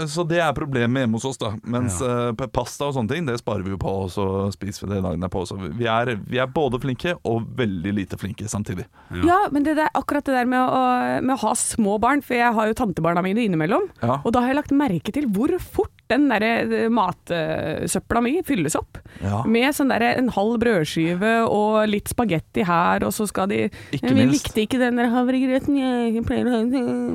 så 0.09 0.25
det 0.29 0.39
er 0.41 0.55
problemet 0.57 1.03
hjemme 1.03 1.19
hos 1.19 1.27
oss, 1.29 1.39
da. 1.41 1.51
Mens 1.69 1.99
eh, 2.05 2.31
p- 2.39 2.49
pasta 2.55 2.87
og 2.89 2.95
sånne 2.97 3.11
ting, 3.13 3.27
det 3.29 3.37
sparer 3.41 3.65
vi 3.67 3.75
jo 3.75 3.81
på, 3.81 3.93
og 4.07 4.09
så 4.15 4.25
spiser 4.55 4.87
vi 4.87 4.95
det 4.95 5.03
dagen 5.05 5.25
derpå. 5.25 5.43
Så 5.49 5.59
vi 5.61 5.89
er, 5.91 6.15
vi 6.29 6.41
er 6.41 6.49
både 6.55 6.81
flinke 6.83 7.17
og 7.29 7.45
veldig 7.59 7.93
lite 7.99 8.19
flinke 8.21 8.49
samtidig. 8.49 8.87
Ja, 9.27 9.43
men 9.53 9.67
det 9.67 9.77
der, 9.81 9.91
akkurat 9.99 10.25
det 10.29 10.37
der 10.39 10.49
med 10.49 10.63
å, 10.63 10.83
med 11.21 11.35
å 11.37 11.41
ha 11.47 11.53
små 11.59 11.99
barn, 12.03 12.25
for 12.25 12.39
jeg 12.39 12.55
har 12.57 12.71
jo 12.71 12.79
tantebarna 12.79 13.25
mine 13.27 13.45
innimellom, 13.49 13.89
Ja. 14.03 14.21
og 14.23 14.33
da 14.37 14.45
har 14.45 14.53
jeg 14.55 14.61
lagt 14.63 14.77
merke 14.77 15.13
til 15.17 15.29
hvor 15.35 15.53
fort 15.61 15.93
den 16.11 16.29
der 16.31 16.45
eh, 16.49 16.89
matsøpla 16.93 18.23
mi 18.25 18.37
fylles 18.47 18.77
opp. 18.79 18.99
Ja. 19.23 19.43
Med 19.49 19.75
sånn 19.77 19.91
der 19.93 20.05
en 20.15 20.29
halv 20.35 20.59
brødskive 20.63 21.33
og 21.49 21.81
litt 21.91 22.11
spagetti 22.13 22.65
her, 22.69 23.05
og 23.07 23.13
så 23.17 23.27
skal 23.29 23.49
de 23.51 23.65
Ikke 23.95 24.13
Vi 24.13 24.15
minst. 24.23 24.49
likte 24.49 24.63
ikke 24.65 24.81
den 24.81 24.97
der 25.01 25.11
havregrøten, 25.13 25.79
jeg 25.79 26.25
pleier 26.29 26.49
å. 26.49 26.61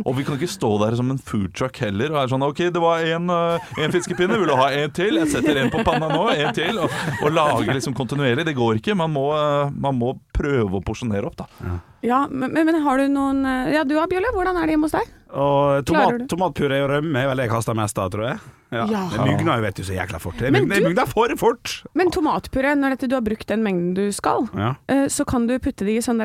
Og 0.06 0.16
vi 0.18 0.26
kan 0.28 0.38
ikke 0.40 0.50
stå 0.52 0.72
der 0.84 0.98
som 1.00 1.12
en 1.14 1.18
food 1.22 1.54
truck 1.58 1.78
heller 1.84 2.12
og 2.14 2.22
er 2.24 2.32
sånn 2.34 2.44
OK, 2.46 2.64
det 2.74 2.82
var 2.84 3.04
en, 3.06 3.30
eh, 3.30 3.72
en 3.84 3.94
fiskepinne, 3.94 4.38
vil 4.40 4.48
du 4.52 4.56
ha 4.60 4.70
en 4.72 4.92
til? 4.92 5.18
Jeg 5.22 5.32
setter 5.34 5.62
en 5.64 5.72
på 5.74 5.84
panna 5.86 6.10
nå, 6.12 6.28
en 6.34 6.54
til. 6.56 6.80
Og, 6.84 6.90
og 7.24 7.32
lage 7.34 7.74
liksom 7.74 7.94
kontinuerlig. 7.98 8.46
Det 8.46 8.56
går 8.58 8.80
ikke. 8.82 8.96
Man 9.00 9.14
må, 9.14 9.30
eh, 9.38 9.72
man 9.74 9.98
må 10.00 10.14
prøve 10.34 10.80
å 10.80 10.84
porsjonere 10.84 11.26
opp, 11.30 11.38
da. 11.44 11.80
Ja, 12.04 12.26
men, 12.30 12.52
men 12.52 12.66
men 12.68 12.82
har 12.84 12.98
du 13.00 13.08
noen 13.08 13.46
eh, 13.48 13.74
Ja, 13.78 13.84
du 13.88 13.94
da, 13.96 14.06
Bjølle, 14.12 14.34
hvordan 14.36 14.58
er 14.60 14.68
det 14.68 14.74
hjemme 14.76 14.90
hos 14.90 14.96
deg? 14.98 15.12
Og 15.34 15.86
Klarer 15.86 15.86
tomat, 15.88 16.20
du? 16.20 16.26
tomatpuré 16.36 16.82
og 16.84 16.90
rømme 16.92 17.22
er 17.24 17.30
vel 17.32 17.40
det 17.42 17.46
jeg 17.48 17.54
kaster 17.56 17.78
mest 17.78 17.98
av, 17.98 18.12
tror 18.14 18.28
jeg. 18.28 18.42
Ja. 18.74 18.86
Ja. 18.90 19.02
Det 19.14 19.26
mugner 19.30 19.60
jo 19.60 19.62
vet 19.68 19.76
du 19.76 19.84
så 19.84 19.94
jækla 19.96 20.20
fort. 20.20 20.38
Det 20.42 20.52
mugner, 20.52 20.80
du- 20.82 20.88
mugner 20.90 21.06
for 21.08 21.36
fort! 21.38 21.84
Men 21.94 22.10
tomatpuré, 22.12 22.74
når 22.76 22.96
dette, 22.98 23.08
du 23.12 23.16
har 23.16 23.22
brukt 23.26 23.48
den 23.48 23.64
mengden 23.64 23.94
du 23.96 24.12
skal, 24.12 24.48
Ja. 24.58 24.74
eh, 24.90 25.06
så 25.08 25.26
kan 25.26 25.48
du 25.48 25.58
putte 25.60 25.86
det 25.86 25.98
i 25.98 26.02
sånn 26.02 26.22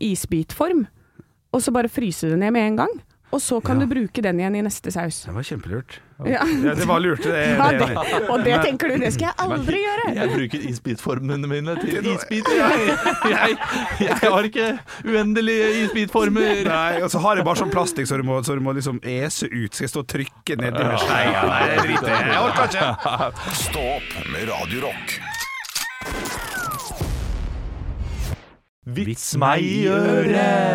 isbitform, 0.00 0.86
og 1.52 1.60
så 1.62 1.72
bare 1.72 1.88
fryse 1.88 2.28
det 2.28 2.38
ned 2.38 2.52
med 2.52 2.66
en 2.68 2.76
gang. 2.76 2.94
Og 3.34 3.40
så 3.42 3.58
kan 3.60 3.80
Ja. 3.80 3.84
du 3.86 3.90
bruke 3.94 4.22
den 4.22 4.38
igjen 4.40 4.54
i 4.56 4.62
neste 4.62 4.92
saus. 4.94 5.24
Det 5.26 5.34
var 5.34 5.42
kjempelurt. 5.42 5.98
Ja. 6.24 6.40
Ja, 6.64 6.72
det 6.78 6.86
var 6.88 7.00
lurt. 7.04 7.20
Det, 7.22 7.32
det, 7.32 7.58
Ja, 7.58 7.72
det, 7.72 8.28
og 8.30 8.44
det 8.44 8.54
tenker 8.64 8.88
du, 8.88 8.94
det 9.02 9.10
skal 9.12 9.26
jeg 9.28 9.34
aldri 9.44 9.80
gjøre! 9.82 10.04
Jeg 10.16 10.30
bruker 10.32 10.62
isbitformene 10.70 11.46
mine 11.50 11.74
til 11.82 12.06
isbiter. 12.14 12.56
Jeg, 12.56 12.96
jeg, 13.34 13.58
jeg 14.06 14.16
har 14.32 14.48
ikke 14.48 14.68
uendelige 15.04 15.66
isbitformer. 15.84 16.62
Nei, 16.70 17.02
og 17.02 17.10
så 17.12 17.20
har 17.26 17.36
jeg 17.36 17.44
bare 17.50 17.60
sånn 17.60 17.74
plastikk 17.74 18.08
så 18.08 18.16
du 18.16 18.24
må, 18.24 18.38
så 18.46 18.56
du 18.56 18.62
må 18.64 18.72
liksom 18.78 19.02
ese 19.04 19.50
ut. 19.52 19.74
Skal 19.74 19.84
jeg 19.88 19.92
stå 19.92 20.00
og 20.06 20.08
trykke 20.14 20.56
nedi 20.62 20.86
med 20.86 20.98
skeia? 21.04 21.44
Nei, 21.50 21.62
jeg 21.74 21.84
driter 21.84 22.10
i. 22.14 22.20
Jeg 22.32 22.40
orker 22.46 22.64
ikke. 22.70 23.54
Stå 23.66 23.84
opp 23.98 24.10
med 24.32 24.48
Radio 24.54 24.86
Rock. 24.88 25.18
Vits 28.96 29.32
meg 29.42 29.64
i 29.66 29.80
øret! 29.90 30.65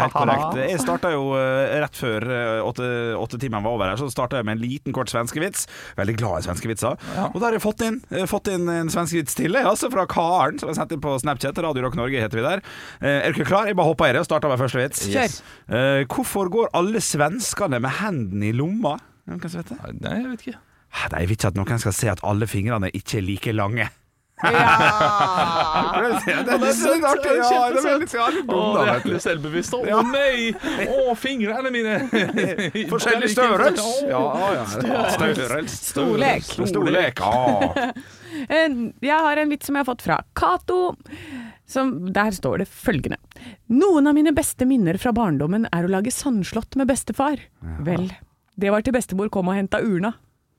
Helt 0.00 0.14
korrekt. 0.14 0.58
Jeg 0.60 0.82
starta 0.82 1.10
jo 1.14 1.30
eh, 1.38 1.76
rett 1.82 1.98
før 1.98 2.26
eh, 2.36 2.60
åtte, 2.66 2.88
åtte 3.18 3.40
timer 3.42 3.64
var 3.64 3.76
over 3.76 3.90
her, 3.90 4.00
så 4.00 4.08
starta 4.12 4.40
jeg 4.40 4.48
med 4.48 4.58
en 4.58 4.64
liten, 4.64 4.94
kort 4.96 5.10
svenskevits. 5.12 5.66
Veldig 5.98 6.16
glad 6.20 6.42
i 6.42 6.46
svenskevitser. 6.48 7.00
Og 7.30 7.38
da 7.40 7.48
har 7.48 7.56
jeg 7.56 7.64
fått 7.64 7.84
inn, 7.86 8.00
eh, 8.12 8.26
fått 8.30 8.50
inn 8.52 8.68
en 8.72 8.92
svenskevits 8.92 9.36
til, 9.38 9.58
altså 9.60 9.90
fra 9.92 10.06
Karen, 10.10 10.60
som 10.60 10.70
jeg 10.72 10.78
sendte 10.80 10.98
inn 10.98 11.04
på 11.04 11.16
Snapchat. 11.22 11.58
Radio 11.66 11.86
Rock 11.86 11.98
Norge 11.98 12.20
heter 12.22 12.40
vi 12.40 12.46
der. 12.46 12.64
Er 13.00 13.32
dere 13.32 13.48
klar? 13.48 13.66
Jeg 13.68 13.78
bare 13.78 13.90
hopper 13.90 14.10
i 14.10 14.14
det 14.16 14.22
og 14.22 14.28
starter 14.28 14.52
med 14.52 14.60
første 14.60 14.82
vits. 14.82 15.40
Eh, 15.66 16.04
hvorfor 16.10 16.50
går 16.52 16.72
alle 16.76 17.02
svenskene 17.02 17.80
med 17.82 17.98
hendene 18.00 18.50
i 18.50 18.56
lomma? 18.56 18.96
Noen 19.26 19.42
som 19.48 19.62
vet 19.62 19.72
det? 19.74 19.94
Nei, 20.04 20.18
jeg 20.20 20.32
vet 20.32 20.46
ikke. 20.46 20.58
Jeg 20.96 21.28
vil 21.28 21.36
ikke 21.36 21.50
at 21.50 21.58
noen 21.58 21.80
skal 21.82 21.94
se 21.96 22.10
at 22.12 22.22
alle 22.24 22.48
fingrene 22.48 22.90
ikke 22.94 23.18
er 23.20 23.26
like 23.26 23.54
lange. 23.56 23.88
Ja. 24.42 26.02
det, 26.20 26.52
er 26.52 26.58
litt 26.60 27.06
artig. 27.08 27.30
Ja, 27.38 27.60
det 27.72 27.84
er 27.88 28.00
litt 28.02 28.12
ja, 28.12 28.26
litt 28.34 28.50
Å, 28.52 28.58
dum, 28.76 29.06
det 29.06 29.14
er 29.16 29.22
selvbevisst. 29.24 29.76
Å 29.78 30.02
nei! 30.10 30.50
Å, 30.84 31.14
fingrene 31.16 31.72
mine! 31.72 31.94
Forskjellig 32.92 33.30
størrelse. 33.32 33.86
Ja, 34.10 34.20
ja. 34.58 34.66
Størrelse. 35.16 35.78
Storlek. 35.94 36.44
Storlek. 36.52 37.24
Ja. 37.24 37.90
Jeg 39.08 39.16
har 39.24 39.40
en 39.40 39.48
vits 39.48 39.70
som 39.70 39.78
jeg 39.78 39.80
har 39.80 39.88
fått 39.88 40.04
fra 40.04 40.18
Cato. 40.36 40.80
Som, 41.66 41.94
der 42.14 42.30
står 42.36 42.60
det 42.62 42.68
følgende. 42.68 43.16
Noen 43.72 44.06
av 44.06 44.14
mine 44.14 44.30
beste 44.36 44.68
minner 44.68 45.00
fra 45.02 45.10
barndommen 45.16 45.64
er 45.72 45.86
å 45.86 45.90
lage 45.90 46.12
sandslott 46.14 46.76
med 46.78 46.92
bestefar. 46.92 47.40
Vel, 47.86 48.10
det 48.54 48.70
var 48.70 48.84
til 48.84 48.94
bestemor 48.94 49.32
kom 49.32 49.48
og 49.50 49.56
henta 49.58 49.80
urna. 49.82 50.12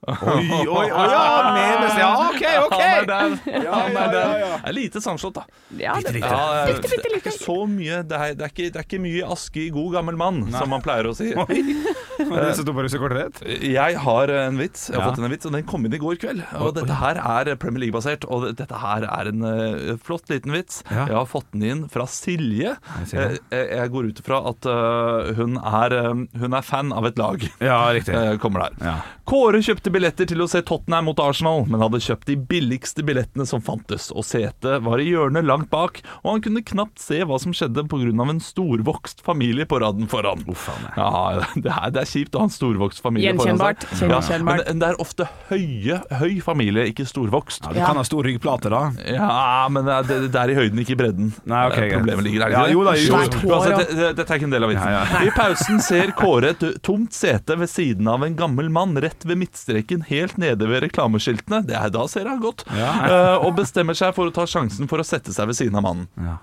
Oi, 0.08 0.14
oi, 0.22 0.68
oi, 0.70 1.08
ja, 1.10 1.54
med. 1.54 2.00
Ja, 2.00 2.30
OK, 2.30 2.44
OK. 2.68 2.76
Han 2.82 2.82
er 2.86 3.08
der. 3.10 3.32
Ja, 3.50 3.72
Han 3.74 3.96
er 3.98 4.12
der. 4.14 4.14
ja, 4.14 4.38
ja. 4.44 4.58
Det 4.62 4.70
er 4.70 4.76
lite 4.78 5.02
sandslott, 5.02 5.40
da. 5.40 5.44
Ja, 5.80 5.96
det, 6.04 6.14
lite, 6.14 6.30
Ja, 6.30 6.66
det, 6.70 6.86
er 6.94 7.16
ikke 7.18 7.34
så 7.34 7.56
mye 7.68 8.04
Det 8.08 8.16
er, 8.16 8.36
det 8.38 8.46
er, 8.46 8.52
ikke, 8.54 8.68
det 8.72 8.80
er 8.80 8.86
ikke 8.86 9.00
mye 9.04 9.26
aske 9.34 9.64
i 9.66 9.72
god 9.74 9.98
gammel 9.98 10.20
mann, 10.20 10.44
som 10.54 10.70
man 10.72 10.84
pleier 10.86 11.10
å 11.10 11.16
si. 11.18 11.32
Oi. 11.34 11.64
Jeg 12.18 13.98
har 14.02 14.32
en 14.34 14.58
vits, 14.58 14.88
jeg 14.90 14.98
har 14.98 15.06
fått 15.06 15.20
en 15.22 15.30
vits, 15.30 15.46
og 15.46 15.54
den 15.54 15.66
kom 15.70 15.86
inn 15.86 15.94
i 15.94 16.00
går 16.02 16.18
kveld. 16.22 16.42
Og 16.58 16.72
dette 16.78 16.96
her 16.98 17.20
er 17.22 17.52
Premier 17.62 17.84
League-basert, 17.86 18.26
og 18.34 18.48
dette 18.58 18.80
her 18.82 19.06
er 19.06 19.30
en 19.30 19.46
uh, 19.46 19.92
flott 20.02 20.26
liten 20.32 20.54
vits. 20.56 20.82
Jeg 20.90 21.14
har 21.14 21.28
fått 21.30 21.46
den 21.54 21.66
inn 21.68 21.84
fra 21.94 22.08
Silje. 22.10 22.74
Silje. 23.06 23.28
Eh, 23.52 23.58
Jeg, 23.58 23.70
jeg 23.78 23.94
går 23.94 24.10
ut 24.10 24.22
ifra 24.24 24.40
at 24.50 24.68
uh, 24.70 25.30
hun, 25.38 25.60
er, 25.62 25.98
um, 26.10 26.26
hun 26.42 26.58
er 26.58 26.66
fan 26.66 26.90
av 26.96 27.06
et 27.12 27.22
lag. 27.22 27.46
Ja, 27.62 27.80
riktig. 27.94 28.16
Eh, 28.18 28.34
kommer 28.42 28.64
der. 28.66 29.04
Kåre 29.30 29.60
kjøpte 29.62 29.87
billetter 29.94 30.28
til 30.30 30.42
å 30.44 30.48
se 30.50 30.62
Tottenham 30.66 31.08
mot 31.10 31.20
Arsenal, 31.24 31.66
men 31.70 31.82
hadde 31.84 32.02
kjøpt 32.04 32.28
de 32.30 32.36
billigste 32.50 33.04
billettene 33.08 33.46
som 33.50 33.62
fantes, 33.64 34.10
og 34.14 34.26
setet 34.28 34.84
var 34.86 35.02
i 35.02 35.10
hjørnet 35.10 35.46
langt 35.48 35.70
bak, 35.74 36.02
og 36.24 36.30
han 36.34 36.44
kunne 36.46 36.64
knapt 36.66 37.00
se 37.02 37.22
hva 37.28 37.40
som 37.42 37.54
skjedde 37.56 37.86
pga. 37.90 38.12
en 38.28 38.40
storvokst 38.44 39.22
familie 39.26 39.66
på 39.66 39.80
raden 39.82 40.08
foran. 40.08 40.44
Ja, 40.96 41.44
det 41.56 41.72
er, 41.72 41.90
det 41.96 42.02
er 42.04 42.10
kjipt 42.12 42.36
å 42.36 42.44
ha 42.44 42.48
en 42.50 42.54
storvokst 42.54 43.02
familie 43.04 43.32
Gjenkjennbart, 43.34 43.86
foran 43.90 44.24
seg. 44.24 44.38
Ja, 44.40 44.46
men 44.46 44.80
det 44.82 44.90
er 44.92 45.02
ofte 45.02 45.28
høye, 45.50 46.02
høy 46.22 46.40
familie, 46.46 46.88
ikke 46.92 47.08
storvokst. 47.08 47.68
Ja, 47.68 47.74
du 47.74 47.82
kan 47.84 48.00
ha 48.02 48.06
stor 48.08 48.28
ryggplate, 48.28 48.72
da. 48.74 48.84
Ja, 49.08 49.68
men 49.72 49.88
det 49.88 49.98
er, 49.98 50.28
det, 50.28 50.42
er 50.42 50.54
i 50.54 50.58
høyden, 50.58 50.84
ikke 50.84 50.96
i 50.98 51.02
bredden. 51.04 51.34
Nei, 51.48 51.66
ok, 51.72 51.78
Eh. 51.88 51.94
Problemet 51.98 52.24
ligger 52.26 52.44
der. 52.46 52.52
Ja, 52.52 52.64
jo 52.72 52.84
da, 52.84 52.94
jo, 52.98 53.14
Uansett, 53.16 53.44
og- 53.46 53.78
det, 53.80 53.96
det, 53.96 54.08
dette 54.18 54.34
er 54.34 54.40
ikke 54.40 54.48
en 54.50 54.54
del 54.56 54.66
av 54.66 54.72
vitsen. 54.74 54.92
Ja, 54.92 55.04
ja. 55.08 55.22
I 55.28 55.32
pausen 55.36 55.80
ser 55.84 56.12
Kåre 56.18 56.50
et 56.54 56.66
tomt 56.84 57.14
sete 57.16 57.56
ved 57.60 57.70
siden 57.72 58.08
av 58.12 58.24
en 58.26 58.36
gammel 58.36 58.70
mann 58.74 58.96
rett 59.02 59.24
ved 59.28 59.38
midtstreken 59.38 59.77
helt 60.10 60.38
nede 60.42 60.68
ved 60.70 60.84
reklameskiltene. 60.88 61.64
Det 61.68 61.76
er, 61.78 61.90
da 61.94 62.08
ser 62.12 62.30
han 62.30 62.44
godt. 62.44 62.66
Eh, 63.08 63.36
og 63.46 63.56
bestemmer 63.58 63.96
seg 63.98 64.14
for 64.16 64.30
å 64.30 64.34
ta 64.34 64.44
sjansen 64.50 64.88
for 64.90 65.00
å 65.02 65.06
sette 65.06 65.32
seg 65.34 65.48
ved 65.50 65.58
siden 65.58 65.78
av 65.80 65.84
mannen. 65.86 66.08
Ja. 66.20 66.38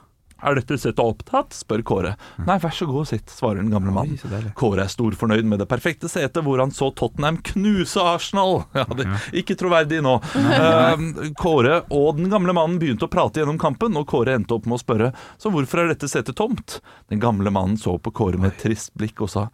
Er 0.44 0.58
dette 0.58 0.76
settet 0.76 1.00
opptatt? 1.00 1.54
spør 1.56 1.82
Kåre. 1.86 2.10
Nei, 2.44 2.56
vær 2.60 2.74
så 2.74 2.86
god, 2.88 3.04
og 3.04 3.08
sitt, 3.08 3.32
svarer 3.32 3.62
den 3.62 3.70
gamle 3.72 3.94
mannen. 3.94 4.50
Kåre 4.58 4.84
er 4.84 4.92
storfornøyd 4.92 5.46
med 5.48 5.62
det 5.62 5.66
perfekte 5.70 6.10
setet, 6.10 6.42
hvor 6.44 6.60
han 6.60 6.74
så 6.74 6.90
Tottenham 6.96 7.38
knuse 7.52 8.02
Arsenal. 8.02 8.64
Ja, 8.74 8.84
det, 8.98 9.06
Ikke 9.40 9.56
troverdig 9.58 10.02
nå. 10.04 10.18
Eh, 10.54 11.30
Kåre 11.40 11.80
og 11.94 12.18
den 12.18 12.28
gamle 12.32 12.52
mannen 12.56 12.76
begynte 12.82 13.08
å 13.08 13.12
prate 13.12 13.40
gjennom 13.40 13.58
kampen, 13.60 13.96
og 13.96 14.06
Kåre 14.10 14.36
endte 14.36 14.56
opp 14.56 14.68
med 14.68 14.76
å 14.76 14.82
spørre 14.82 15.12
så 15.40 15.52
hvorfor 15.54 15.82
er 15.84 15.94
dette 15.94 16.10
setet 16.10 16.36
tomt. 16.38 16.80
Den 17.12 17.22
gamle 17.22 17.52
mannen 17.54 17.78
så 17.80 17.96
på 17.98 18.12
Kåre 18.14 18.40
med 18.40 18.52
et 18.52 18.60
trist 18.66 18.92
blikk 18.98 19.24
og 19.24 19.32
sa 19.32 19.48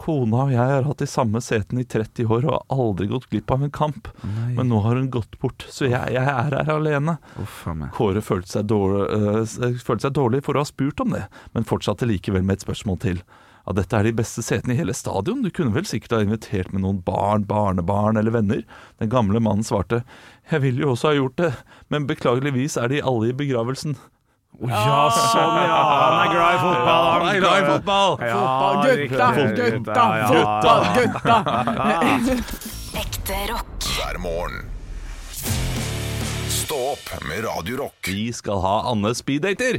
Kona 0.00 0.46
og 0.46 0.54
jeg 0.54 0.72
har 0.72 0.86
hatt 0.86 1.02
de 1.02 1.08
samme 1.10 1.42
setene 1.44 1.84
i 1.84 1.88
30 1.88 2.30
år 2.30 2.46
og 2.46 2.54
har 2.54 2.80
aldri 2.86 3.08
gått 3.10 3.28
glipp 3.32 3.52
av 3.52 3.66
en 3.66 3.74
kamp. 3.74 4.08
Men 4.56 4.70
nå 4.72 4.80
har 4.86 4.96
hun 4.96 5.10
gått 5.12 5.36
bort, 5.42 5.66
så 5.68 5.90
jeg, 5.90 6.14
jeg 6.16 6.24
er 6.24 6.56
her 6.56 6.72
alene. 6.72 7.18
Uff. 7.42 7.62
Kåre 7.96 8.24
følte 8.24 8.56
seg, 8.56 8.70
dårlig, 8.70 9.04
øh, 9.12 9.76
følte 9.84 10.08
seg 10.08 10.16
dårlig 10.16 10.42
for 10.46 10.56
å 10.56 10.64
ha 10.64 10.68
spurt 10.68 11.04
om 11.04 11.14
det, 11.16 11.26
men 11.52 11.68
fortsatte 11.68 12.08
likevel 12.08 12.46
med 12.46 12.58
et 12.58 12.66
spørsmål 12.66 13.00
til. 13.04 13.22
Ja, 13.66 13.74
dette 13.76 13.98
er 13.98 14.08
de 14.08 14.14
beste 14.16 14.42
setene 14.42 14.74
i 14.74 14.78
hele 14.80 14.94
stadion. 14.96 15.42
Du 15.44 15.50
kunne 15.54 15.74
vel 15.74 15.84
sikkert 15.88 16.16
ha 16.16 16.22
invitert 16.24 16.72
med 16.72 16.82
noen 16.84 17.02
barn, 17.04 17.44
barnebarn 17.48 18.18
eller 18.20 18.34
venner? 18.34 18.64
Den 19.02 19.12
gamle 19.12 19.42
mannen 19.42 19.66
svarte. 19.66 20.00
Jeg 20.50 20.64
ville 20.64 20.82
jo 20.82 20.94
også 20.94 21.12
ha 21.12 21.18
gjort 21.18 21.36
det, 21.38 21.52
men 21.92 22.08
beklageligvis 22.08 22.78
er 22.80 22.90
de 22.90 23.04
alle 23.04 23.30
i 23.30 23.36
begravelsen. 23.36 23.98
Ja, 24.60 25.10
sånn, 25.14 25.54
ja. 25.64 25.76
Han 25.88 26.18
er 26.20 26.32
glad 26.34 26.54
i 26.54 26.58
fotball. 26.60 27.06
Han 27.10 27.28
er 27.30 27.38
glad 27.40 27.62
i 27.62 27.66
fotball! 27.70 28.18
Ja, 28.20 28.34
Fotball, 28.36 28.74
gutta, 28.84 29.28
gutta, 29.56 30.04
fotball, 30.28 30.82
gutta! 30.98 31.36
Ekte 33.00 33.38
rock. 33.52 33.88
hver 33.96 34.18
morgen. 34.20 34.68
Opp 36.90 37.24
med 37.28 37.44
Radio 37.44 37.76
Rock. 37.76 38.08
Vi 38.08 38.32
skal 38.32 38.58
ha 38.64 38.72
Anne 38.90 39.10
speeddater. 39.14 39.76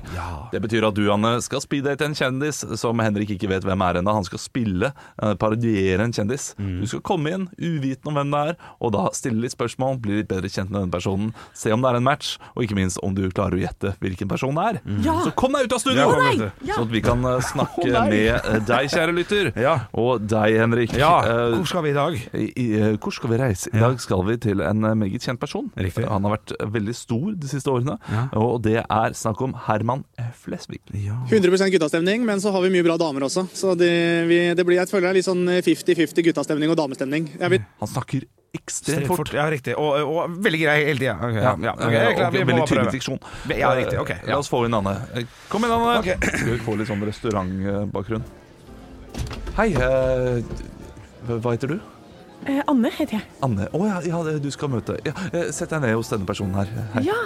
Det 0.52 0.60
betyr 0.64 0.86
at 0.88 0.96
du, 0.96 1.02
Anne, 1.12 1.32
skal 1.44 1.60
speeddate 1.64 2.06
en 2.06 2.14
kjendis 2.16 2.62
som 2.80 3.00
Henrik 3.04 3.34
ikke 3.34 3.50
vet 3.52 3.66
hvem 3.68 3.82
er 3.84 3.98
ennå. 4.00 4.14
Han 4.16 4.24
skal 4.28 4.40
spille, 4.40 4.92
eh, 5.22 5.34
parodiere 5.42 6.06
en 6.06 6.14
kjendis. 6.16 6.52
Mm. 6.62 6.78
Du 6.84 6.88
skal 6.88 7.02
komme 7.10 7.34
inn 7.34 7.48
uvitende 7.58 8.12
om 8.14 8.20
hvem 8.20 8.32
det 8.36 8.42
er, 8.52 8.56
og 8.80 8.94
da 8.96 9.08
stille 9.18 9.42
litt 9.44 9.56
spørsmål, 9.56 9.98
bli 10.04 10.20
litt 10.22 10.30
bedre 10.32 10.48
kjent 10.54 10.70
med 10.72 10.86
den 10.86 10.94
personen, 10.94 11.34
se 11.58 11.74
om 11.76 11.82
det 11.84 11.90
er 11.92 12.00
en 12.00 12.08
match, 12.08 12.38
og 12.56 12.64
ikke 12.68 12.78
minst 12.80 13.02
om 13.04 13.16
du 13.18 13.26
klarer 13.34 13.58
å 13.60 13.64
gjette 13.66 13.96
hvilken 14.00 14.30
person 14.32 14.56
det 14.56 14.68
er. 14.70 14.80
Ja. 15.04 15.18
Så 15.26 15.34
kom 15.36 15.58
deg 15.58 15.66
ut 15.68 15.74
av 15.76 15.84
studio! 15.84 16.08
Ja! 16.16 16.52
Ja. 16.62 16.76
Sånn 16.78 16.88
at 16.88 16.94
vi 16.96 17.02
kan 17.02 17.22
snakke 17.42 17.42
snakke 17.52 18.06
med 18.08 18.30
eh, 18.30 18.60
deg, 18.70 18.92
kjære 18.94 19.18
lytter, 19.18 19.52
Ja. 19.68 19.76
og 19.98 20.24
deg, 20.32 20.56
Henrik. 20.62 20.96
Ja, 20.96 21.12
Eh, 21.32 21.58
hvor 21.58 21.68
skal 21.68 21.84
vi 21.84 21.92
i 21.92 21.98
dag? 21.98 22.16
i, 22.38 22.48
i, 22.56 22.68
eh, 22.80 22.96
hvor 23.02 23.12
skal 23.14 23.30
vi 23.36 23.42
reise? 23.42 23.70
I 23.74 23.78
Ja. 23.82 23.90
dag 23.90 24.00
skal 24.00 24.24
vi 24.30 24.38
til 24.38 24.62
en 24.62 24.84
eh, 24.86 24.96
meget 24.96 25.22
kjent 25.28 25.40
person. 25.42 25.72
Riktig. 25.76 26.08
Han 26.08 26.24
har 26.24 26.38
vært 26.38 26.56
eh, 26.60 26.66
veldig 26.72 26.96
stor 27.02 27.32
de 27.36 27.50
siste 27.52 27.72
årene, 27.74 27.98
Ja. 28.12 28.28
og 28.40 28.62
det 28.66 28.78
er 28.84 29.16
snakk 29.18 29.42
om 29.46 29.54
Herman 29.68 30.04
Flesvig. 30.44 30.80
Ja. 30.94 31.18
100% 31.30 31.72
guttastemning, 31.74 32.24
men 32.28 32.40
så 32.44 32.52
har 32.54 32.62
vi 32.66 32.70
mye 32.74 32.86
bra 32.86 32.98
damer 33.02 33.26
også. 33.28 33.48
Så 33.54 33.74
det, 33.80 33.92
vi, 34.30 34.42
det 34.56 34.66
blir, 34.68 34.78
jeg 34.80 34.90
føler 34.92 35.10
det 35.10 35.16
er 35.16 35.20
litt 35.22 35.30
sånn 35.30 35.44
50-50 35.66 36.30
guttastemning 36.30 36.70
og 36.74 36.78
damestemning. 36.80 37.32
Jeg 37.40 37.50
vil, 37.58 37.66
Han 37.82 37.90
snakker 37.92 38.26
ekstremt 38.52 39.08
fort. 39.08 39.22
fort. 39.24 39.34
Ja, 39.38 39.46
riktig. 39.52 39.74
Og, 39.80 40.02
og 40.12 40.34
veldig 40.44 40.60
grei 40.66 40.74
hele 40.90 41.00
tida. 41.00 41.14
Okay, 41.24 41.40
ja. 41.40 41.54
Ja, 41.64 41.72
Okay, 41.78 41.96
eh, 41.96 42.04
jeg 42.10 42.18
klar. 42.18 42.32
Vi 42.36 42.42
veldig 42.50 42.66
tydelig 42.68 42.92
diksjon. 42.98 43.20
Ja, 43.56 43.70
riktig. 43.80 44.00
Ok. 44.02 44.10
Ja. 44.18 44.26
La 44.34 44.40
oss 44.44 44.50
få 44.52 44.66
inn 44.68 44.76
Anne. 44.76 44.96
Eh, 45.16 45.24
Kom 45.52 45.64
inn, 45.64 45.72
Anne. 45.72 45.94
Okay. 46.02 46.18
Skal 46.36 46.52
vi 46.52 46.60
få 46.66 46.76
litt 46.80 46.90
sånn 46.92 47.06
restaurantbakgrunn? 47.08 48.26
Hei, 49.56 49.70
eh, 49.76 50.44
hva 51.32 51.54
heter 51.56 51.76
du? 51.76 51.80
Eh, 52.50 52.62
Anne 52.68 52.90
heter 52.90 53.20
jeg. 53.20 53.26
Anne. 53.46 53.68
Å 53.70 53.80
ja, 53.86 53.98
ja, 54.02 54.20
du 54.42 54.48
skal 54.54 54.70
møte 54.74 54.96
ja, 55.06 55.12
eh, 55.30 55.52
Sett 55.54 55.70
deg 55.70 55.84
ned 55.84 55.94
hos 55.94 56.10
denne 56.10 56.26
personen 56.26 56.56
her. 56.58 56.70
Hei. 56.96 57.04
Ja, 57.06 57.18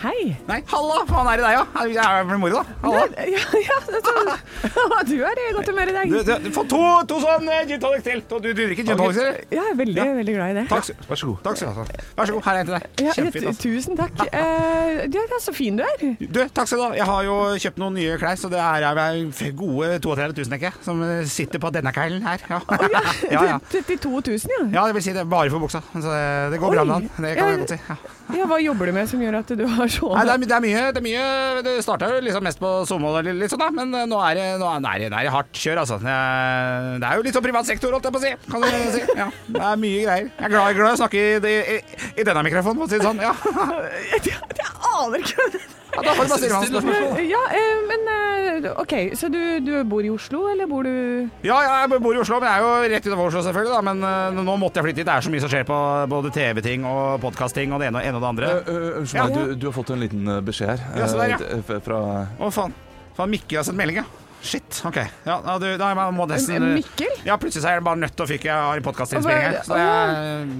hei. 0.00 0.36
Nei, 0.48 0.60
halla! 0.70 1.02
Faen 1.08 1.28
er 1.28 1.40
det 1.42 1.44
deg, 1.44 1.58
ja? 1.58 1.84
Jeg 1.90 2.00
er 2.00 2.24
vel 2.30 2.40
moro, 2.40 2.62
da. 2.62 2.76
Halla. 2.84 3.02
Det- 3.12 3.26
Ja, 3.34 3.42
ja, 3.60 3.76
det 3.88 4.00
er- 4.00 5.04
du 5.10 5.14
er 5.24 5.40
i 5.42 5.52
godt 5.52 5.68
humør 5.68 5.90
i 5.90 5.94
dag. 5.96 6.08
Du, 6.14 6.32
du, 6.46 6.50
Få 6.54 6.64
to, 6.70 6.80
to 7.10 7.18
sånn 7.20 7.48
eh, 7.52 7.64
gin 7.68 7.80
tonic 7.82 8.04
til. 8.06 8.22
Du, 8.30 8.38
du 8.40 8.48
drikker 8.56 8.80
gin 8.80 8.88
tonic, 8.94 9.18
eller? 9.20 9.38
Jeg 9.52 9.60
er 9.72 9.76
veldig, 9.82 10.06
veldig 10.20 10.34
glad 10.38 10.50
i 10.54 10.56
det. 10.60 10.64
Takk, 10.72 10.88
skal- 10.88 11.08
vær 11.10 11.20
så 11.20 11.28
god. 11.28 11.38
Takk 11.44 11.60
skal 11.60 11.68
du 11.68 11.80
ha. 11.82 11.86
Vær 12.22 12.30
så 12.30 12.36
god, 12.38 12.44
her 12.48 12.54
er 12.54 12.60
en 12.64 12.70
til 12.70 12.76
deg. 12.78 12.88
Ja, 13.04 13.12
Kjempefint. 13.18 13.48
Altså. 13.52 13.62
Tusen 13.68 14.00
takk. 14.00 14.24
Eh, 14.32 15.04
ja, 15.12 15.24
ja, 15.34 15.40
så 15.44 15.54
fin 15.56 15.76
du 15.76 15.84
er. 15.84 16.04
Du, 16.24 16.40
takk 16.56 16.70
skal 16.72 16.80
du 16.80 16.86
ha. 16.86 16.90
Jeg 17.02 17.08
har 17.12 17.28
jo 17.28 17.36
kjøpt 17.66 17.82
noen 17.84 17.98
nye 18.00 18.16
klær, 18.22 18.40
så 18.40 18.48
det 18.52 18.62
er 18.64 18.88
er 18.88 18.96
vel 18.98 19.22
gode 19.60 19.92
32 20.00 20.40
000, 20.40 20.50
tenker 20.54 20.70
jeg, 20.70 20.80
som 20.88 21.04
sitter 21.28 21.60
på 21.60 21.70
denne 21.74 21.92
kælen 21.94 22.24
her. 22.24 22.40
Ja, 22.48 22.60
ja, 23.34 23.44
ja. 23.54 23.60
32 23.68 24.08
000, 24.08 24.53
ja. 24.54 24.64
Ja, 24.74 24.82
det 24.88 24.96
vil 24.96 25.04
si 25.04 25.14
det 25.14 25.22
er 25.22 25.30
bare 25.30 25.50
for 25.52 25.62
buksa. 25.62 25.80
Så 25.92 26.02
det, 26.04 26.26
det 26.54 26.60
går 26.62 26.74
bra 26.74 26.84
med 26.88 26.94
han. 26.94 27.08
Det 27.16 27.32
kan 27.36 27.44
Ja, 27.44 27.50
jeg 27.52 27.62
godt 27.64 27.74
si. 27.74 27.78
Ja. 27.88 27.96
Ja, 28.34 28.46
hva 28.48 28.56
jobber 28.62 28.88
du 28.88 28.94
med 28.96 29.08
som 29.10 29.20
gjør 29.20 29.36
at 29.42 29.50
du 29.52 29.62
har 29.68 29.90
så 29.92 30.08
Nei, 30.14 30.22
det 30.24 30.32
er, 30.32 30.44
det 30.48 30.54
er 30.56 30.62
mye 30.64 30.84
Det, 30.96 31.00
er 31.02 31.04
mye, 31.04 31.24
det 31.66 31.74
starta 31.84 32.08
jo 32.08 32.22
liksom 32.24 32.46
mest 32.46 32.60
på 32.62 32.70
Somo 32.88 33.10
og 33.12 33.26
litt, 33.28 33.52
sånn, 33.52 33.60
da. 33.60 33.68
Men 33.74 33.92
eh, 33.92 34.06
nå 34.08 34.20
er 34.24 34.38
det, 34.38 34.46
nå 34.62 34.70
er, 34.70 35.04
det, 35.04 35.10
er 35.10 35.28
det 35.28 35.34
hardt 35.34 35.60
kjør, 35.60 35.82
altså. 35.84 36.00
Det 36.00 36.14
er, 36.14 37.18
jo 37.18 37.26
litt 37.26 37.36
sånn 37.36 37.46
privat 37.46 37.68
sektor, 37.68 37.92
holdt 37.92 38.08
jeg 38.08 38.16
på 38.16 38.22
å 38.22 38.24
si. 38.24 38.34
Kan 38.48 38.64
du 38.64 38.70
si. 38.96 39.04
Ja, 39.20 39.28
det 39.28 39.64
er 39.68 39.80
mye 39.84 40.02
greier. 40.08 40.32
Jeg 40.32 40.48
er 40.48 40.56
glad, 40.56 40.64
jeg 40.64 40.74
er 40.74 40.80
glad 40.80 41.00
snakke 41.04 41.24
i, 41.24 41.54
i, 41.76 41.78
i 42.16 42.26
denne 42.26 42.48
mikrofonen, 42.48 42.80
for 42.80 42.88
å 42.88 42.92
si 42.92 43.00
det 43.00 43.08
sånn. 43.08 43.22
Ja. 43.24 43.34
Jeg, 44.14 44.36
jeg 44.56 44.70
aner 44.94 45.20
ikke 45.20 45.83
ja 45.94 46.02
da 46.06 46.14
får 46.18 46.24
du 46.26 46.30
bare 46.34 46.40
stille 46.42 46.58
meg 46.60 46.70
spørsmål. 46.70 47.20
Ja, 47.30 47.42
eh, 47.58 47.82
men 47.90 48.08
eh, 48.14 48.70
OK, 48.82 48.94
så 49.18 49.28
du, 49.32 49.40
du 49.64 49.72
bor 49.90 50.02
i 50.06 50.10
Oslo, 50.14 50.44
eller 50.52 50.66
bor 50.70 50.82
du 50.86 50.92
Ja, 51.46 51.58
ja, 51.64 51.72
jeg 51.84 52.00
bor 52.02 52.14
i 52.16 52.20
Oslo, 52.22 52.38
men 52.42 52.48
jeg 52.50 52.58
er 52.58 52.64
jo 52.64 52.92
rett 52.94 53.08
utenfor 53.08 53.30
Oslo, 53.30 53.42
selvfølgelig. 53.48 53.74
Da. 53.74 53.82
Men 53.90 54.04
eh, 54.10 54.42
nå 54.44 54.56
måtte 54.60 54.80
jeg 54.80 54.88
flytte 54.88 55.02
hit. 55.04 55.08
Det 55.10 55.14
er 55.16 55.26
så 55.28 55.32
mye 55.34 55.44
som 55.44 55.52
skjer 55.52 55.66
på 55.68 55.78
både 56.14 56.32
TV-ting 56.34 56.86
og 56.88 57.20
podkast-ting 57.24 57.74
og 57.76 57.82
det 57.82 57.90
ene 57.92 58.02
og 58.02 58.08
ene 58.10 58.20
og 58.20 58.24
det 58.26 58.30
andre. 58.32 58.52
Unnskyld 59.02 59.20
Ja. 59.20 59.28
meg, 59.28 59.38
du, 59.38 59.54
du 59.64 59.68
har 59.70 59.76
fått 59.76 59.94
en 59.94 60.02
liten 60.04 60.28
eh, 60.36 60.42
beskjed 60.46 60.74
her. 60.74 60.84
Ja, 61.02 61.08
se 61.10 61.20
der, 61.20 61.34
ja. 61.36 61.40
eh, 61.54 61.62
f- 61.64 61.82
Fra 61.86 62.00
Å, 62.38 62.50
faen. 62.54 62.74
Faen, 63.14 63.30
Mikke 63.30 63.60
har 63.60 63.66
sendt 63.68 63.78
melding, 63.78 64.00
ja. 64.02 64.06
Shit, 64.44 64.82
OK. 64.84 64.98
Ja, 65.24 65.38
du, 65.56 65.64
da 65.80 65.86
må 65.96 66.04
jeg 66.04 66.28
nesten 66.34 66.64
Mikkel? 66.76 67.12
Ja, 67.24 67.38
plutselig 67.40 67.64
er 67.64 67.78
jeg 67.78 67.84
bare 67.86 67.96
nødt 68.02 68.12
til 68.12 68.26
å 68.26 68.28
fyke. 68.28 68.44
Jeg 68.50 68.52
har 68.68 68.76
en 68.76 68.84
podkastinnspilling 68.84 69.44
her. 69.46 69.54
Så 69.64 69.72
det 69.72 69.84
er 69.84 70.10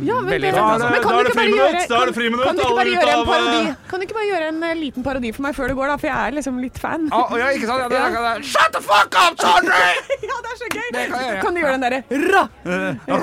Ja, 0.08 0.16
men, 0.24 0.30
veldig 0.32 0.52
det, 0.54 0.62
altså. 0.62 0.88
men 0.88 1.02
kan 1.04 1.10
Da 1.10 1.14
du 1.14 1.18
er 1.18 1.24
det 1.24 1.28
ikke 1.28 1.36
bare 1.36 1.36
friminutt, 1.36 1.58
gjøre 1.60 1.72
da 1.74 1.98
er 2.00 2.06
det 2.06 2.14
kan- 2.14 2.14
du 2.14 2.20
ikke 2.24 2.64
alle 2.64 2.74
bare 2.74 2.88
ut 2.88 2.94
gjøre 2.94 3.12
en 3.12 3.18
av, 3.18 3.24
eh, 3.24 3.34
parodi 3.34 3.76
Kan 3.90 4.00
du 4.00 4.04
ikke 4.06 4.16
bare 4.16 4.28
gjøre 4.30 4.46
en 4.48 4.62
eh, 4.64 4.74
liten 4.80 5.02
parodi 5.04 5.32
for 5.36 5.42
meg 5.44 5.54
før 5.58 5.68
det 5.68 5.76
går, 5.76 5.86
da? 5.92 5.96
For 6.00 6.06
jeg 6.08 6.16
er 6.16 6.32
liksom 6.38 6.60
litt 6.64 6.78
fan. 6.80 7.04
Å, 7.12 7.20
ja, 7.38 7.46
ikke 7.52 7.66
sant? 7.68 7.80
Ja, 7.84 7.88
det, 7.92 8.00
det, 8.14 8.22
det. 8.24 8.44
Shut 8.54 8.72
the 8.72 8.80
fuck 8.88 9.18
up, 9.20 9.34
Sondre! 9.44 9.82
Ja, 10.30 10.36
det 10.40 10.48
er 10.54 10.58
så 10.64 10.68
gøy! 10.72 10.88
Det 10.96 11.02
kan 11.12 11.20
jeg 11.20 11.28
gjøre. 11.28 11.42
Kan 11.44 11.54
du 11.54 11.60
gjøre 11.60 11.74
den 11.76 11.84
derre 11.84 12.00
ra? 12.32 12.44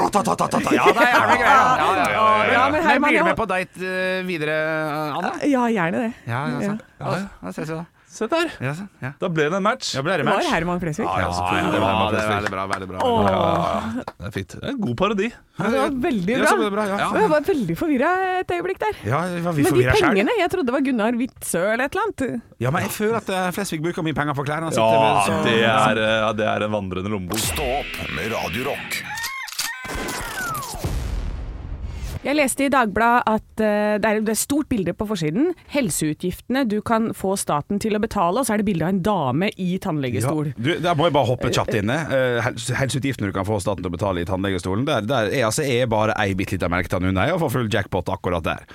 Ratatatatata. 0.01 0.75
Ja, 0.77 0.85
det 0.85 1.01
er 1.01 1.13
jævlig 1.15 1.39
greier. 1.41 1.57
Ja, 1.57 1.71
ja, 1.81 1.89
ja, 1.97 2.11
ja, 2.11 2.25
ja. 2.45 2.51
Ja, 2.53 2.69
men 2.69 2.83
Herman, 2.85 3.09
blir 3.09 3.19
du 3.19 3.25
med 3.31 3.37
på 3.41 3.47
date 3.49 3.81
eh, 3.81 4.21
videre, 4.29 4.59
Anne? 5.17 5.33
Ja, 5.49 5.65
gjerne 5.73 6.05
det. 6.05 6.13
Ja, 6.29 6.43
ja, 6.53 6.61
sant. 6.69 6.85
Ja, 7.01 7.17
ja, 7.41 7.51
ses 7.57 7.65
vi 7.69 7.73
da. 7.79 7.85
Se 8.11 8.27
der! 8.27 8.49
Ja, 8.59 8.73
så, 8.75 8.85
Ja. 8.99 9.13
Da 9.21 9.29
ble 9.31 9.45
det 9.47 9.55
en 9.55 9.63
match. 9.63 9.93
Ja, 9.95 10.01
ble 10.03 10.17
det 10.19 10.25
Det 10.25 10.33
var? 10.33 10.43
Herman 10.51 10.81
Flesvig. 10.81 11.05
Ja, 11.07 11.19
ja, 11.21 11.29
ja, 11.31 11.69
Det 11.71 11.79
var 11.79 11.87
Herman 11.87 12.11
det 12.11 12.19
er 12.19 12.31
veldig 12.31 12.51
bra. 12.51 12.65
Veldig 12.71 12.89
bra. 12.89 12.99
Det 14.11 14.27
er 14.27 14.33
fint. 14.35 14.55
Det 14.57 14.63
er 14.67 14.73
en 14.73 14.81
god 14.81 14.97
parodi. 14.99 15.29
det 15.31 15.71
var 15.77 15.95
veldig 16.07 16.35
bra. 16.41 16.51
det 16.61 16.71
bra, 16.75 16.85
Jeg 16.91 17.29
var 17.35 17.45
veldig 17.47 17.77
forvirra 17.79 18.11
et 18.41 18.51
øyeblikk 18.51 18.81
der. 18.83 18.99
Ja, 19.07 19.21
var 19.47 19.55
vi 19.55 19.63
Men 19.63 19.73
de 19.79 19.85
pengene, 19.95 20.27
selv. 20.27 20.41
jeg 20.43 20.51
trodde 20.51 20.65
det 20.71 20.75
var 20.75 20.85
Gunnar 20.89 21.19
Witzøe 21.21 21.71
eller 21.73 21.85
et 21.85 21.95
eller 21.95 22.09
annet. 22.09 22.41
Ja, 22.59 22.71
men 22.75 22.83
jeg 22.83 22.91
føler 22.97 23.17
at 23.21 23.29
eh, 23.29 23.47
Flesvig 23.55 23.81
bruker 23.85 24.03
mye 24.03 24.17
penger 24.17 24.35
på 24.35 24.43
klærne. 24.43 24.73
Ja, 24.75 25.23
det 25.47 25.55
er, 25.63 26.03
eh, 26.03 26.19
ja, 26.25 26.33
det 26.35 26.51
er 26.51 26.67
en 26.67 26.75
vandrende 26.75 27.09
lommebok. 27.15 27.39
Stå 27.39 27.63
opp 27.79 27.95
med 28.17 28.31
Radio 28.35 28.75
Jeg 32.21 32.37
leste 32.37 32.67
i 32.67 32.69
Dagbladet 32.69 33.21
at 33.25 33.61
uh, 33.65 33.95
det 33.97 34.09
er 34.09 34.19
et 34.21 34.37
stort 34.37 34.67
bilde 34.69 34.93
på 34.93 35.07
forsiden. 35.09 35.55
Helseutgiftene 35.73 36.67
du 36.69 36.77
kan 36.85 37.09
få 37.17 37.33
staten 37.39 37.81
til 37.81 37.97
å 37.97 38.01
betale, 38.03 38.37
og 38.37 38.45
så 38.45 38.53
er 38.53 38.61
det 38.61 38.67
bilde 38.67 38.85
av 38.85 38.93
en 38.93 38.99
dame 39.01 39.49
i 39.57 39.79
tannlegestol. 39.81 40.51
Ja. 40.51 40.53
Du, 40.61 40.69
der 40.85 40.99
må 40.99 41.07
jeg 41.07 41.15
bare 41.15 41.29
hoppe 41.31 41.49
kjapt 41.49 41.79
inn. 41.79 41.89
Uh, 41.89 42.37
Helseutgiftene 42.77 43.31
du 43.31 43.33
kan 43.33 43.47
få 43.47 43.57
staten 43.63 43.81
til 43.81 43.89
å 43.89 43.95
betale 43.95 44.21
i 44.21 44.27
tannlegestolen, 44.29 44.85
der, 44.85 45.07
der 45.09 45.31
er, 45.31 45.47
altså, 45.49 45.65
er 45.65 45.89
bare 45.89 46.13
ei 46.21 46.35
bitte 46.37 46.59
lita 46.59 46.69
melketann 46.69 47.07
unna 47.09 47.25
jeg 47.25 47.39
å 47.39 47.41
få 47.41 47.49
full 47.55 47.71
jackpot 47.73 48.13
akkurat 48.13 48.45
der. 48.45 48.69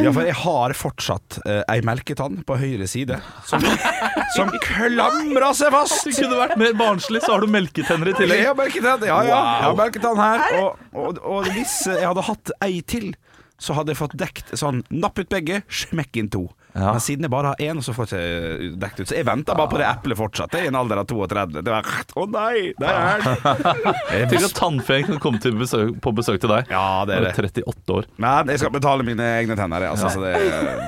Ja, 0.00 0.10
for 0.10 0.26
jeg 0.26 0.34
har 0.40 0.74
fortsatt 0.74 1.38
uh, 1.44 1.60
ei 1.70 1.78
melketann 1.86 2.42
på 2.48 2.58
høyre 2.58 2.90
side 2.90 3.20
som, 3.46 3.62
som 4.36 4.50
klamrer 4.66 5.54
seg 5.54 5.70
fast. 5.76 6.02
Hvis 6.08 6.18
Du 6.18 6.26
kunne 6.26 6.42
vært 6.42 6.58
mer 6.58 6.74
barnslig, 6.74 7.22
så 7.22 7.36
har 7.36 7.46
du 7.46 7.54
melketenner 7.54 8.10
i 8.10 8.18
tillegg. 8.18 8.42
Jeg 8.42 8.50
har 8.50 8.58
melketann, 8.58 9.06
ja, 9.06 9.22
ja. 9.30 9.38
Jeg 9.38 9.68
har 9.68 9.78
melketann 9.78 10.20
her. 10.24 10.58
Og, 10.58 10.84
og, 10.90 11.22
og 11.22 11.50
hvis 11.54 11.78
jeg 11.86 12.02
hadde 12.02 12.26
hatt 12.26 12.54
ei 12.66 12.79
til, 12.86 13.12
så 13.60 13.76
hadde 13.76 13.92
jeg 13.92 14.00
fått 14.00 14.16
dekt 14.20 14.52
sånn 14.56 14.82
Napp 14.90 15.20
ut 15.20 15.30
begge, 15.32 15.62
smekk 15.68 16.16
inn 16.20 16.30
to. 16.32 16.46
Ja. 16.74 16.92
Men 16.94 17.00
siden 17.02 17.26
jeg 17.26 17.32
bare 17.32 17.52
har 17.54 17.62
én, 17.64 17.80
så 17.82 17.94
får 17.96 18.12
jeg 18.14 18.30
ikke 18.70 18.80
dekt 18.84 19.00
ut. 19.00 19.08
Så 19.10 19.16
jeg 19.18 19.26
venter 19.26 19.56
bare 19.58 19.70
på 19.72 19.78
det 19.80 19.86
eplet 19.88 20.18
fortsatt. 20.18 20.52
Det 20.52 20.60
er 20.60 20.68
i 20.68 20.70
en 20.70 20.78
alder 20.78 21.00
av 21.02 21.08
32. 21.10 21.62
Det 21.64 21.72
var 21.72 21.88
Å 22.20 22.26
nei, 22.30 22.72
der 22.78 23.00
er 23.00 23.24
den! 23.26 24.30
Tenk 24.30 24.46
at 24.46 24.54
tannfeen 24.58 25.06
kan 25.08 25.20
komme 25.22 25.40
til 25.42 25.56
besøk, 25.58 25.96
på 26.04 26.12
besøk 26.16 26.40
til 26.42 26.52
deg. 26.52 26.70
Ja, 26.70 27.04
det 27.08 27.16
er 27.18 27.26
det. 27.28 27.34
38 27.64 27.94
år. 27.96 28.08
Men 28.20 28.50
jeg 28.54 28.62
skal 28.62 28.72
betale 28.74 29.06
mine 29.06 29.26
egne 29.40 29.56
tenner, 29.58 29.86
jeg, 29.86 29.94
altså. 29.96 30.10
Så 30.14 30.22
det, 30.24 30.34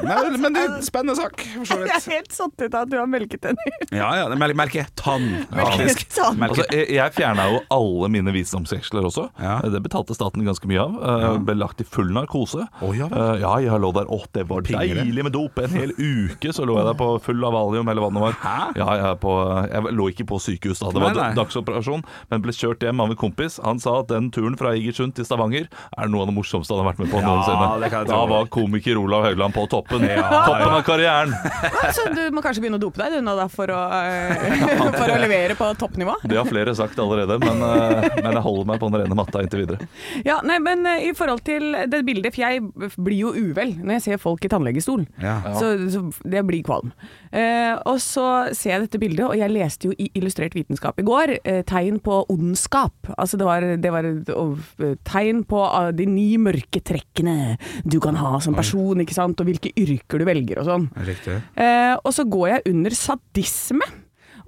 men, 0.06 0.38
men 0.42 0.56
det 0.56 0.62
er 0.66 0.74
en 0.76 0.86
spennende 0.86 1.16
sak, 1.18 1.42
Jeg 1.72 1.90
er 1.96 2.06
helt 2.12 2.32
satt 2.34 2.54
ut 2.62 2.68
av 2.74 2.82
at 2.84 2.90
du 2.92 2.96
har 3.00 3.08
melketenner. 3.10 3.76
Ja, 3.94 4.10
ja. 4.20 4.28
Mel 4.42 4.54
merke 4.58 4.84
tann, 4.98 5.28
faktisk. 5.52 6.06
Tann. 6.14 6.38
Melke. 6.40 6.62
Altså, 6.62 6.68
jeg, 6.76 6.88
jeg 6.96 7.14
fjerna 7.16 7.48
jo 7.52 7.60
alle 7.74 8.10
mine 8.12 8.34
visdomsveksler 8.34 9.06
også. 9.08 9.26
Ja. 9.42 9.58
Det 9.72 9.80
betalte 9.84 10.14
staten 10.16 10.44
ganske 10.46 10.68
mye 10.70 10.82
av. 10.82 10.96
Eh, 11.02 11.28
Ble 11.48 11.56
lagt 11.60 11.80
i 11.82 11.86
full 11.88 12.10
narkose. 12.14 12.66
Oh, 12.84 12.92
ja 12.96 13.08
vel. 13.10 13.18
Eh, 13.36 13.42
ja, 13.44 13.52
jeg 13.64 13.82
lå 13.82 13.92
der. 13.96 14.08
Å, 14.12 14.18
det 14.36 14.46
var 14.50 14.64
Pingere. 14.66 15.02
deilig 15.06 15.26
med 15.28 15.34
dop. 15.36 15.58
En 15.72 15.78
hel 15.80 15.92
uke 15.96 16.52
så 16.54 16.66
lå 16.68 16.76
jeg 16.78 16.86
der 16.90 16.96
på 16.98 17.08
full 17.24 17.44
av 17.48 17.54
valium 17.56 17.88
eller 17.88 18.04
hva 18.04 18.10
det 18.12 18.22
var. 18.22 18.36
Hæ? 18.42 18.56
Ja, 18.78 18.88
jeg, 19.00 19.18
på, 19.22 19.32
jeg 19.72 19.94
lå 19.96 20.08
ikke 20.12 20.26
på 20.28 20.38
sykehus 20.42 20.82
da. 20.82 20.90
Det 20.92 21.00
var 21.02 21.14
Nei, 21.16 21.22
nei. 21.30 21.36
dagsoperasjon, 21.38 22.04
men 22.30 22.42
ble 22.44 22.54
kjørt 22.56 22.84
hjem 22.84 23.00
av 23.04 23.12
en 23.14 23.18
kompis. 23.20 23.58
Han 23.64 23.80
sa 23.82 23.98
at 24.02 24.10
den 24.12 24.30
turen 24.34 24.56
fra 24.60 24.74
Egersund 24.76 25.16
til 25.16 25.26
Stavanger 25.28 25.68
er 25.72 26.12
noe 26.12 26.24
av 26.26 26.30
det 26.30 26.36
morsomste 26.36 26.74
han 26.74 26.82
har 26.84 26.90
vært 26.92 27.02
med 27.04 27.12
på 27.12 27.20
Ja, 27.22 27.26
noensinne. 27.30 27.68
det 27.82 27.90
kan 27.92 28.04
jeg 28.04 28.12
Da 28.12 28.20
var 28.30 28.48
komiker 28.52 29.00
Olav 29.00 29.24
Haugland 29.26 29.56
på 29.56 29.66
toppen. 29.72 30.04
Ja, 30.08 30.28
toppen 30.46 30.68
ja. 30.68 30.76
av 30.76 30.82
karrieren. 30.86 31.34
Så 31.96 32.06
du 32.14 32.22
må 32.34 32.42
kanskje 32.44 32.64
begynne 32.64 32.78
å 32.80 32.82
dope 32.82 33.00
deg 33.02 33.16
du 33.18 33.24
nå 33.24 33.34
da, 33.38 33.48
for 33.52 33.70
å, 33.72 33.80
for 34.98 35.12
å 35.12 35.18
levere 35.22 35.56
på 35.58 35.68
toppnivå? 35.80 36.18
Det 36.28 36.36
har 36.38 36.48
flere 36.48 36.74
sagt 36.78 36.98
allerede, 37.02 37.38
men, 37.42 37.62
eh, 37.66 38.08
men 38.22 38.32
jeg 38.36 38.44
holder 38.44 38.68
meg 38.72 38.80
på 38.82 38.90
den 38.92 39.02
rene 39.04 39.18
matta 39.18 39.42
inntil 39.44 39.64
videre. 39.64 39.88
Ja, 40.26 40.38
nei, 40.46 40.58
men 40.62 40.84
eh, 40.88 41.08
i 41.10 41.12
forhold 41.16 41.42
til 41.46 41.72
det 41.90 42.02
bildet, 42.06 42.34
for 42.34 42.44
jeg 42.44 42.62
blir 42.96 43.18
jo 43.18 43.32
uvel 43.36 43.74
når 43.82 43.98
jeg 43.98 44.04
ser 44.08 44.22
folk 44.22 44.44
i 44.46 44.50
tannlegestol. 44.52 45.04
Ja. 45.22 45.38
Så, 45.62 45.70
så 45.94 46.28
det 46.34 46.42
blir 46.48 46.64
kvalm. 46.66 46.92
Eh, 47.30 47.72
og 47.88 48.00
så 48.02 48.26
ser 48.56 48.74
jeg 48.74 48.84
dette 48.86 49.00
bildet, 49.02 49.24
og 49.28 49.38
jeg 49.38 49.52
leste 49.52 49.88
jo 49.88 49.96
i 49.96 50.10
Illustrert 50.18 50.56
vitenskap 50.58 50.98
i 51.00 51.06
går 51.06 51.36
eh, 51.38 51.62
tegn 51.68 52.00
på 52.04 52.22
ondskap. 52.32 53.12
Altså 53.16 53.38
det 53.40 53.48
var, 53.48 53.66
det 53.84 53.94
var 53.94 54.08
tegn 55.08 55.42
på 55.48 55.62
ah, 55.64 55.90
de 55.94 56.06
ni 56.10 56.28
mørke 56.42 56.82
trekkene 56.84 57.56
du 57.88 57.98
kan 58.02 58.18
ha 58.20 58.36
som 58.42 58.56
person, 58.58 59.00
ikke 59.02 59.16
sant, 59.16 59.40
og 59.40 59.48
hvilke 59.48 59.72
yrker 59.78 60.20
du 60.22 60.28
velger 60.28 60.62
og 60.62 60.68
sånn. 60.68 60.88
Eh, 61.56 61.94
og 61.96 62.12
så 62.14 62.26
går 62.28 62.48
jeg 62.56 62.72
under 62.74 62.96
sadisme. 62.98 63.92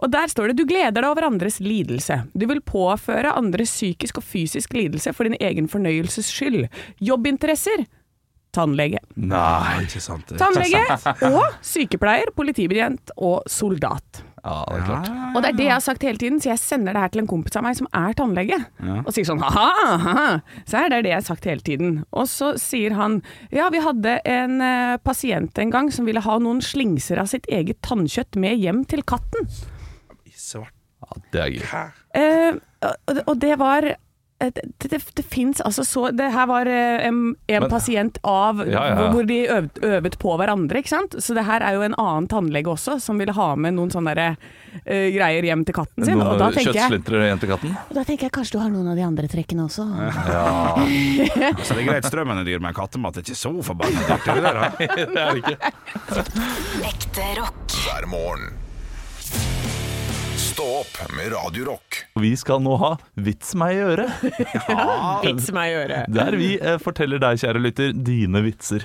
Og 0.02 0.10
der 0.10 0.28
står 0.28 0.50
det 0.50 0.58
du 0.58 0.66
gleder 0.68 0.98
deg 0.98 1.06
over 1.06 1.28
andres 1.28 1.60
lidelse. 1.62 2.24
Du 2.34 2.48
vil 2.50 2.60
påføre 2.66 3.34
andres 3.38 3.72
psykisk 3.72 4.18
og 4.20 4.26
fysisk 4.26 4.74
lidelse 4.76 5.14
for 5.14 5.28
din 5.28 5.38
egen 5.38 5.70
fornøyelses 5.70 6.28
skyld. 6.34 6.66
Jobbinteresser 7.00 7.86
tannlege. 8.54 9.00
Nei, 9.20 9.80
ikke 9.84 10.02
sant. 10.02 10.30
Tannlege 10.40 10.84
og 11.30 11.42
sykepleier, 11.64 12.32
politibetjent 12.36 13.14
og 13.16 13.42
soldat. 13.50 14.24
Ja, 14.44 14.58
det 14.68 14.76
er 14.76 14.84
klart. 14.84 15.06
Og 15.32 15.40
det 15.40 15.48
er 15.48 15.56
det 15.56 15.64
jeg 15.64 15.72
har 15.72 15.84
sagt 15.84 16.02
hele 16.04 16.20
tiden, 16.20 16.40
så 16.42 16.50
jeg 16.50 16.60
sender 16.60 16.92
det 16.92 17.00
her 17.00 17.12
til 17.14 17.22
en 17.22 17.28
kompis 17.30 17.56
av 17.56 17.64
meg 17.64 17.78
som 17.78 17.88
er 17.96 18.16
tannlege. 18.18 18.58
Og 19.00 19.08
sier 19.16 19.28
sånn 19.28 19.40
ha-ha, 19.40 19.94
ha-ha. 20.02 20.26
Så 20.68 20.82
er 20.82 20.92
det 20.92 21.00
det 21.06 21.14
jeg 21.14 21.22
har 21.22 21.26
sagt 21.30 21.48
hele 21.48 21.64
tiden. 21.64 21.94
Og 22.12 22.28
så 22.28 22.52
sier 22.60 22.92
han 22.98 23.22
ja, 23.54 23.70
vi 23.72 23.80
hadde 23.84 24.18
en 24.28 24.60
uh, 24.60 25.00
pasient 25.00 25.60
en 25.64 25.72
gang 25.72 25.88
som 25.94 26.04
ville 26.08 26.22
ha 26.24 26.36
noen 26.44 26.60
slingser 26.64 27.22
av 27.22 27.32
sitt 27.32 27.48
eget 27.48 27.80
tannkjøtt 27.88 28.36
med 28.40 28.60
hjem 28.60 28.84
til 28.90 29.04
katten. 29.08 29.48
Svart. 30.34 30.74
Ja, 31.04 31.20
det 31.32 31.40
er 31.40 31.50
gøy. 31.52 31.64
Uh, 32.14 32.60
og, 33.24 33.34
det 33.40 33.56
var 33.60 33.86
det, 34.38 34.60
det, 34.82 34.98
det 35.14 35.22
fins 35.22 35.60
altså 35.64 35.84
så 35.86 36.08
Det 36.10 36.26
her 36.34 36.46
var 36.50 36.66
eh, 36.66 37.06
en, 37.06 37.36
en 37.46 37.62
Men- 37.62 37.70
pasient 37.70 38.18
av 38.22 38.60
Ja, 38.66 38.72
ja, 38.72 38.82
ja. 38.88 38.96
Hvor, 38.98 39.12
hvor 39.14 39.28
de 39.28 39.38
øvet, 39.48 39.78
øvet 39.82 40.18
på 40.20 40.34
hverandre, 40.40 40.80
ikke 40.82 40.90
sant. 40.90 41.14
Så 41.22 41.34
det 41.36 41.44
her 41.46 41.62
er 41.64 41.76
jo 41.78 41.84
en 41.86 41.94
annen 42.00 42.26
tannlege 42.30 42.70
også 42.72 42.98
som 43.02 43.18
ville 43.20 43.32
ha 43.36 43.46
med 43.56 43.76
noen 43.76 43.92
sånne 43.94 44.14
der, 44.18 44.36
uh, 44.74 45.06
greier 45.14 45.46
hjem 45.46 45.62
til 45.68 45.76
katten 45.76 46.06
sin. 46.06 46.18
Og 46.18 46.34
da 46.38 46.48
Noen 46.48 46.56
tenker 46.56 46.72
jeg 46.72 46.82
kjøttslintrer 46.82 47.26
hjem 47.28 47.42
til 47.44 47.52
katten. 47.54 47.76
og 47.78 47.94
da 47.98 48.04
tenker 48.08 48.28
jeg 48.28 48.34
kanskje 48.36 48.56
du 48.56 48.60
har 48.64 48.72
noen 48.74 48.90
av 48.92 48.98
de 48.98 49.06
andre 49.06 49.30
trekkene 49.30 49.68
også. 49.68 49.86
Altså, 51.54 51.76
det 51.76 51.84
er 51.84 51.88
greit 51.88 52.08
strømmen 52.08 52.40
er 52.40 52.46
dyr, 52.48 52.60
men 52.62 52.74
kattemat 52.76 53.18
er 53.20 53.24
ikke 53.24 53.38
så 53.38 53.52
forbanna 53.64 54.04
dyrt. 54.08 54.26
det 54.26 54.42
der, 54.44 54.60
det 55.14 55.22
er 55.22 55.30
det 55.30 55.42
ikke. 55.44 55.56
Ekte 56.90 57.30
rock. 57.40 57.64
hver 57.84 58.08
morgen. 58.10 58.63
Stå 60.54 60.62
opp 60.62 60.98
med 61.16 61.32
Radio 61.32 61.64
Rock. 61.64 61.96
Vi 62.22 62.28
skal 62.38 62.60
nå 62.62 62.76
ha 62.78 62.92
Vits 63.18 63.56
meg 63.58 63.74
i 63.74 63.80
øret. 63.82 64.20
Ja, 64.68 65.16
Vits 65.24 65.48
meg 65.50 65.72
i 65.72 65.78
øret. 65.80 66.12
Der 66.14 66.36
vi 66.38 66.52
eh, 66.60 66.76
forteller 66.78 67.18
deg, 67.18 67.40
kjære 67.42 67.62
lytter, 67.64 67.90
dine 68.06 68.38
vitser. 68.44 68.84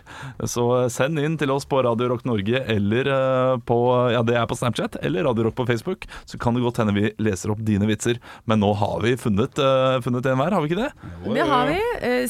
Så 0.49 0.65
eh, 0.79 0.87
send 0.89 1.21
inn 1.21 1.35
til 1.37 1.53
oss 1.53 1.69
på 1.69 1.83
Radio 1.85 2.07
Rock 2.09 2.25
Norge 2.25 2.63
eller 2.73 3.11
eh, 3.13 3.51
på 3.69 3.77
Ja, 4.15 4.23
det 4.25 4.39
er 4.39 4.49
på 4.49 4.57
Snapchat 4.57 4.97
eller 5.05 5.29
Radio 5.29 5.45
Rock 5.45 5.59
på 5.61 5.67
Facebook. 5.69 6.09
Så 6.25 6.41
kan 6.41 6.57
det 6.57 6.65
godt 6.65 6.81
hende 6.81 6.97
vi 6.97 7.13
leser 7.21 7.53
opp 7.53 7.61
dine 7.69 7.85
vitser. 7.91 8.17
Men 8.49 8.65
nå 8.65 8.73
har 8.81 8.97
vi 9.05 9.13
funnet, 9.21 9.61
uh, 9.61 10.01
funnet 10.01 10.25
en 10.25 10.41
hver, 10.41 10.57
har 10.57 10.65
vi 10.65 10.73
ikke 10.73 10.89
det? 10.89 11.15
Det 11.37 11.47
har 11.53 11.69
vi. 11.69 11.79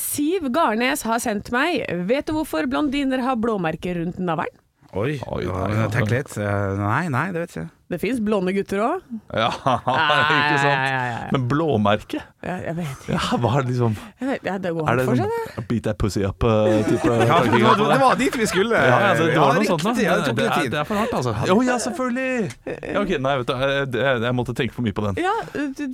Siv 0.04 0.52
Garnes 0.52 1.08
har 1.08 1.24
sendt 1.24 1.54
meg. 1.56 1.86
Vet 2.12 2.28
du 2.28 2.36
hvorfor 2.42 2.68
blondiner 2.68 3.24
har 3.24 3.40
blåmerker 3.40 4.04
rundt 4.04 4.20
navlen? 4.20 4.52
Oi, 4.92 5.14
Oi, 5.32 5.44
ja, 5.48 5.88
tenk 5.96 6.12
litt. 6.12 6.36
Nei, 6.36 7.06
nei, 7.08 7.30
det 7.32 7.48
vet 7.48 7.62
jeg 7.62 7.70
ikke. 7.70 7.76
Det 7.90 7.98
fins 7.98 8.20
blonde 8.22 8.52
gutter 8.54 8.78
òg. 8.86 9.06
Ja, 9.34 9.48
ikke 10.30 10.58
sant? 10.62 11.32
Men 11.34 11.48
blåmerke? 11.50 12.20
Jeg 12.46 12.76
vet 12.78 12.92
ikke. 12.94 13.16
Ja, 13.16 13.38
hva 13.42 13.50
er 13.58 13.66
det 13.66 13.72
liksom 13.74 13.96
Jeg 14.22 14.28
vet, 14.30 14.44
ja, 14.48 14.54
det 14.64 14.70
går 14.78 14.88
Er 14.92 15.00
det 15.00 15.06
for 15.10 15.18
seg, 15.20 15.32
det. 15.34 15.48
sånn 15.56 15.66
beat 15.72 15.84
that 15.90 15.98
pussy 16.00 16.22
up-type? 16.24 17.10
Ja, 17.30 17.40
det, 17.44 17.62
var, 17.66 17.82
det 17.82 17.98
var 18.04 18.16
dit 18.22 18.38
vi 18.40 18.46
skulle. 18.48 18.78
Ja, 18.78 19.00
ja, 19.10 19.10
det, 19.18 19.26
det 19.34 19.42
var 19.42 19.58
noe 19.58 19.66
sånt. 19.68 19.84
da. 19.90 19.94
ja, 20.06 20.16
det 20.22 20.30
tok 20.30 20.38
det, 20.38 20.46
litt 20.46 20.54
er, 20.54 20.62
tid. 20.62 20.72
det 20.76 20.80
er 20.84 20.88
for 20.92 21.02
hardt, 21.02 21.16
altså. 21.20 21.34
Å 21.34 21.58
ja, 21.66 21.80
selvfølgelig! 21.84 22.52
Ja, 22.94 23.02
ok, 23.02 23.12
Nei, 23.26 23.34
vet 23.42 23.50
du, 23.50 23.56
jeg, 23.66 23.90
jeg, 24.00 24.22
jeg 24.30 24.38
måtte 24.40 24.56
tenke 24.62 24.78
for 24.78 24.86
mye 24.86 24.96
på 25.00 25.08
den. 25.10 25.20
Ja, 25.26 25.34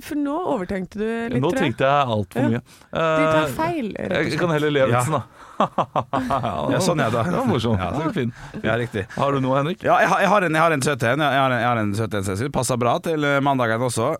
for 0.06 0.20
nå 0.20 0.36
overtenkte 0.54 1.00
du 1.00 1.08
litt, 1.32 1.40
Nå 1.42 1.50
tenkte 1.56 1.88
jeg 1.88 2.12
altfor 2.18 2.44
Ja. 2.44 2.52
mye. 2.52 2.62
De 2.92 3.24
tar 3.24 3.40
Eh, 3.46 3.50
feil, 3.56 3.90
rett 3.96 4.12
og 4.20 4.30
Jeg 4.36 4.38
kan 4.44 4.52
heller 4.54 4.70
le 4.76 4.84
av 4.86 4.92
Ja. 4.92 5.00
vitsen, 5.00 5.16
da. 5.16 5.24
Ja, 6.76 6.78
sånn 6.84 7.00
er 7.00 7.10
det. 7.12 7.22
Det 7.30 7.36
var 7.38 7.46
morsomt. 7.48 7.80
Ja, 7.80 8.10
fin. 8.12 8.32
Ja, 8.62 8.74
riktig. 8.76 9.06
Har 9.16 9.32
du 9.32 9.40
noe, 9.40 9.56
Henrik? 9.58 9.82
Ja, 9.86 9.96
jeg 10.02 10.10
har, 10.12 10.20
jeg 10.24 10.28
har 10.34 10.46
en, 10.48 10.56
jeg 10.58 10.62
har 10.66 10.74
en 10.76 10.82
søt 10.84 11.06
en. 11.08 11.22
Jeg 11.24 11.40
har 11.40 11.50
en, 11.54 11.60
jeg 11.62 11.68
har 11.70 11.80
en 11.82 11.85
søt 11.94 12.14
en, 12.16 12.24
Cecil. 12.26 12.50
Passer 12.54 12.78
bra 12.80 12.96
til 13.04 13.20
mandagene 13.20 13.44
mandagen 13.44 13.84
også. 13.86 14.14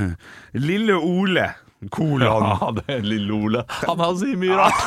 Lille 0.68 0.96
Ole. 0.96 1.50
Kolon. 1.88 2.44
Ja, 2.44 2.70
det 2.76 2.84
er 2.92 3.00
lille 3.00 3.32
Ole. 3.32 3.62
Han 3.86 4.00
har 4.02 4.16
så 4.20 4.34
mye 4.36 4.56
rart. 4.58 4.82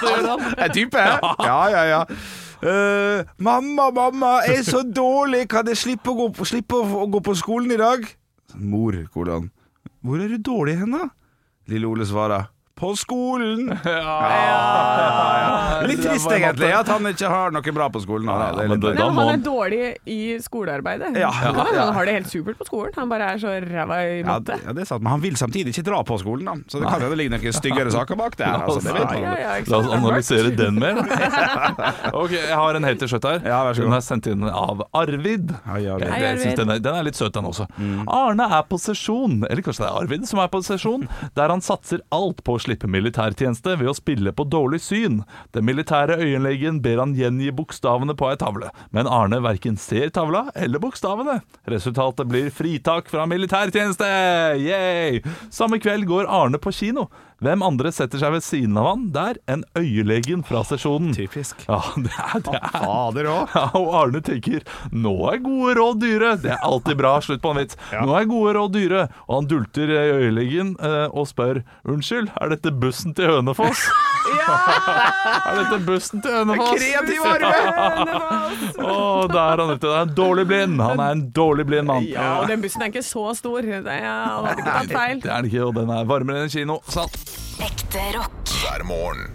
Det 0.02 0.64
er 0.66 0.72
type? 0.74 0.98
Ja, 0.98 1.60
ja, 1.70 1.84
ja. 1.92 2.00
Uh, 2.64 3.26
mamma, 3.38 3.90
mamma, 3.94 4.32
jeg 4.48 4.62
er 4.62 4.66
så 4.66 4.82
dårlig. 4.82 5.44
Kan 5.52 5.68
jeg 5.70 5.78
slippe 5.78 6.10
å 6.10 6.16
gå 6.18 6.30
på, 6.34 6.80
å 6.80 7.06
gå 7.12 7.20
på 7.22 7.36
skolen 7.38 7.70
i 7.76 7.78
dag? 7.78 8.08
Mor, 8.58 8.98
kolon. 9.14 9.50
Hvor 10.02 10.22
er 10.24 10.32
du 10.34 10.42
dårlig 10.42 10.78
hen, 10.80 10.96
da? 10.96 11.06
Lille 11.70 11.86
Ole 11.86 12.06
svarer. 12.08 12.50
På 12.74 12.88
skolen. 12.98 13.68
Litt 15.86 16.00
trist, 16.02 16.26
egentlig, 16.26 16.72
at 16.74 16.88
han 16.90 17.06
ikke 17.06 17.28
har 17.30 17.52
noe 17.54 17.72
bra 17.76 17.86
på 17.94 18.00
skolen. 18.02 18.26
Er 18.26 18.66
men 18.66 18.80
det- 18.82 18.94
Nei, 18.98 19.04
men 19.14 19.18
han 19.28 19.28
er 19.36 19.42
dårlig 19.44 19.82
i 20.10 20.38
skolearbeidet. 20.42 21.12
Ja. 21.14 21.30
Det 21.30 21.54
Ja. 21.54 21.84
Han 21.84 21.94
har 21.94 22.04
det 22.04 22.14
helt 22.16 22.26
supert 22.32 22.58
på 22.58 22.64
skolen. 22.66 22.90
Han 22.96 23.08
bare 23.08 23.28
er 23.34 23.38
så 23.38 23.52
ræva 23.62 23.98
i 24.18 24.22
matte. 24.26 24.58
ja, 24.66 24.72
det 24.72 24.82
er 24.82 24.84
sant, 24.86 25.02
Men 25.02 25.10
han 25.12 25.20
vil 25.20 25.36
samtidig 25.36 25.68
ikke 25.70 25.84
dra 25.86 26.02
på 26.02 26.18
skolen, 26.18 26.44
da. 26.46 26.54
Så 26.66 26.80
det 26.80 26.88
kan 26.88 27.00
hende 27.00 27.10
det 27.14 27.18
ligger 27.18 27.38
noen 27.38 27.52
styggere 27.54 27.90
saker 27.94 28.16
bak 28.16 28.36
der. 28.36 28.46
Altså, 28.46 28.80
det 28.82 28.94
Ja, 28.94 29.20
ja, 29.22 29.36
ja, 29.38 29.62
La 29.68 29.76
oss 29.78 29.86
analysere 29.94 30.50
den 30.56 30.74
mer. 30.80 30.94
Ok, 32.14 32.30
Jeg 32.32 32.54
har 32.56 32.74
en 32.74 32.84
helt 32.84 32.98
til 32.98 33.08
slutt 33.08 33.24
her. 33.24 33.40
Ja, 33.44 33.62
vær 33.64 33.74
så 33.74 33.82
god. 33.82 33.90
Den 33.90 33.94
er 33.94 34.00
sendt 34.00 34.26
inn 34.26 34.42
av 34.50 34.82
Arvid. 34.92 35.54
Ja, 35.66 35.76
ja, 35.78 35.98
Hei, 35.98 36.24
Arvid. 36.32 36.56
den, 36.56 36.70
er, 36.70 36.78
den 36.78 36.94
er 36.94 37.02
litt 37.06 37.14
søt, 37.16 37.32
den 37.34 37.44
også. 37.44 37.66
Mm. 37.78 38.04
Arne 38.08 38.50
er 38.50 38.62
på 38.66 38.78
sesjon, 38.82 39.44
eller 39.48 39.62
kanskje 39.62 39.84
det 39.86 39.90
er 39.92 40.02
Arvid 40.02 40.26
som 40.28 40.38
er 40.42 40.48
på 40.48 40.58
sesjon, 40.64 41.06
der 41.36 41.48
han 41.54 41.60
satser 41.62 42.00
alt 42.10 42.42
på 42.44 42.58
slippe 42.64 42.88
militærtjeneste 42.90 43.76
ved 43.80 43.90
å 43.90 43.96
spille 43.96 44.32
på 44.34 44.46
dårlig 44.48 44.80
syn. 44.84 45.20
Den 45.54 45.66
militære 45.68 46.18
øyenlegen 46.20 46.80
ber 46.84 47.02
han 47.02 47.14
gjengi 47.18 47.52
bokstavene 47.54 48.16
på 48.18 48.30
ei 48.30 48.38
tavle, 48.40 48.70
men 48.94 49.10
Arne 49.10 49.42
verken 49.44 49.78
ser 49.80 50.10
tavla 50.14 50.46
eller 50.54 50.82
bokstavene. 50.82 51.40
Resultatet 51.70 52.30
blir 52.30 52.50
fritak 52.54 53.12
fra 53.12 53.28
militærtjeneste! 53.30 54.08
Yay! 54.64 55.22
Samme 55.54 55.80
kveld 55.82 56.08
går 56.10 56.30
Arne 56.30 56.60
på 56.60 56.72
kino. 56.74 57.08
Hvem 57.42 57.62
andre 57.66 57.90
setter 57.92 58.20
seg 58.22 58.30
ved 58.36 58.44
siden 58.46 58.76
av 58.78 58.86
han 58.92 59.06
der 59.14 59.38
enn 59.50 59.64
øyelegen 59.78 60.44
fra 60.46 60.62
sesjonen? 60.66 61.10
Typisk. 61.16 61.64
Ja, 61.66 61.80
det 61.98 62.12
er, 62.14 62.44
det 62.46 62.54
er 62.60 62.68
Fader 62.76 63.28
òg. 63.32 63.54
ja, 63.56 63.64
og 63.80 63.88
Arne 63.98 64.20
tenker 64.24 64.62
Nå 64.94 65.14
er 65.32 65.40
gode 65.42 65.74
råd 65.80 66.00
dyre 66.04 66.30
Det 66.40 66.52
er 66.54 66.62
alltid 66.64 66.98
bra, 67.00 67.16
slutt 67.24 67.42
på 67.42 67.50
en 67.54 67.60
vits 67.62 67.78
Nå 67.92 68.14
er 68.16 68.28
gode 68.30 68.54
råd 68.56 68.74
dyre 68.76 69.02
Og 69.26 69.34
han 69.38 69.48
dulter 69.50 69.90
i 69.90 69.98
øyelegen 70.14 70.74
eh, 70.78 71.06
og 71.10 71.26
spør 71.30 71.62
Unnskyld, 71.90 72.30
er 72.38 72.54
dette 72.54 72.70
bussen 72.70 73.16
til 73.18 73.32
Hønefoss? 73.32 73.82
ja! 74.40 74.56
er 75.50 75.60
dette 75.62 75.80
bussen 75.88 76.22
til 76.24 76.38
Hønefoss? 76.38 76.78
Kreativ 76.78 77.28
Arve! 77.32 77.52
Åh, 78.84 79.26
der 79.32 79.42
er 79.42 79.64
han 79.64 79.74
ute 79.74 79.84
Det 79.84 79.92
er 79.92 80.06
en 80.06 80.16
dårlig 80.16 80.46
blind 80.52 80.80
Han 80.84 81.02
er 81.02 81.18
en 81.18 81.26
dårlig 81.34 81.66
blind 81.72 81.90
mann 81.90 82.06
Ja, 82.08 82.30
og 82.40 82.48
den 82.52 82.62
bussen 82.64 82.84
er 82.84 82.92
ikke 82.92 83.04
så 83.04 83.26
stor. 83.36 83.64
Det 83.64 83.80
er, 83.98 84.50
ikke 84.54 84.66
tatt 84.66 84.92
feil. 84.92 85.20
Det 85.22 85.30
er 85.30 85.42
den 85.42 85.50
ikke, 85.50 85.64
og 85.66 85.76
den 85.78 85.90
er 85.94 86.08
varmere 86.08 86.44
enn 86.44 86.48
en 86.48 86.52
kino 86.52 86.78
Sant 86.92 87.23
Ekte 87.64 88.02
rock. 88.16 88.50
hver 88.60 88.82
morgen. 88.86 89.30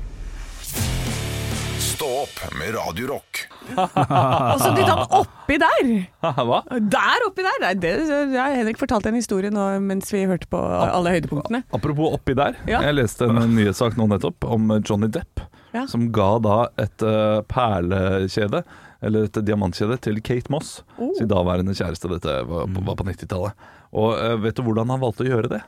Stå 1.80 2.08
opp 2.24 2.42
med 2.60 2.76
Radio 2.76 3.08
Rock. 3.10 3.40
Og 3.76 4.62
så 4.62 4.70
dytta 4.76 4.94
han 4.96 5.16
oppi 5.20 5.58
der! 5.60 5.90
Hva? 6.50 6.60
Der 6.70 7.26
oppi 7.28 7.44
der! 7.44 7.58
Nei, 7.64 7.74
Det, 7.82 7.94
har 8.36 8.56
Henrik 8.56 8.80
fortalte 8.80 9.12
en 9.12 9.18
historie 9.20 9.52
nå 9.52 9.66
mens 9.84 10.12
vi 10.14 10.22
hørte 10.30 10.48
på 10.52 10.60
alle 10.62 11.16
høydepunktene. 11.18 11.64
Apropos 11.76 12.16
oppi 12.20 12.36
der. 12.40 12.56
Ja. 12.70 12.84
Jeg 12.88 13.00
leste 13.00 13.28
en 13.28 13.42
nyhetssak 13.58 13.98
nå 14.00 14.08
nettopp 14.14 14.48
om 14.48 14.72
Johnny 14.80 15.10
Depp. 15.12 15.44
Ja. 15.74 15.84
Som 15.90 16.08
ga 16.16 16.30
da 16.42 16.60
et 16.82 17.04
uh, 17.06 17.42
perlekjede, 17.52 18.64
eller 19.06 19.28
et 19.28 19.42
diamantkjede, 19.46 20.00
til 20.08 20.18
Kate 20.26 20.50
Moss. 20.54 20.80
Oh. 20.98 21.12
Sin 21.20 21.30
daværende 21.30 21.76
kjæreste. 21.78 22.10
Dette 22.16 22.40
var 22.50 22.66
på, 22.74 22.86
var 22.88 22.98
på 22.98 23.06
90-tallet. 23.12 23.68
Og 23.94 24.16
uh, 24.16 24.34
vet 24.46 24.58
du 24.58 24.64
hvordan 24.66 24.90
han 24.96 25.04
valgte 25.04 25.28
å 25.28 25.30
gjøre 25.34 25.52
det? 25.58 25.62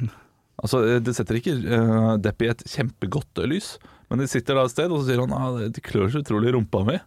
Altså, 0.60 0.82
eh, 0.86 1.00
Det 1.00 1.14
setter 1.16 1.38
ikke 1.40 1.56
uh, 1.64 2.14
Depp 2.20 2.42
i 2.44 2.50
et 2.52 2.62
kjempegodt 2.68 3.40
lys, 3.48 3.74
men 4.10 4.20
de 4.20 4.26
sitter 4.28 4.54
da 4.58 4.66
et 4.66 4.72
sted, 4.74 4.90
og 4.92 5.00
så 5.02 5.08
sier 5.10 5.22
han 5.24 5.32
ah, 5.36 5.56
det 5.72 5.82
klør 5.86 6.10
så 6.12 6.20
utrolig 6.24 6.50
i 6.50 6.56
rumpa 6.58 6.84
mi. 6.88 6.98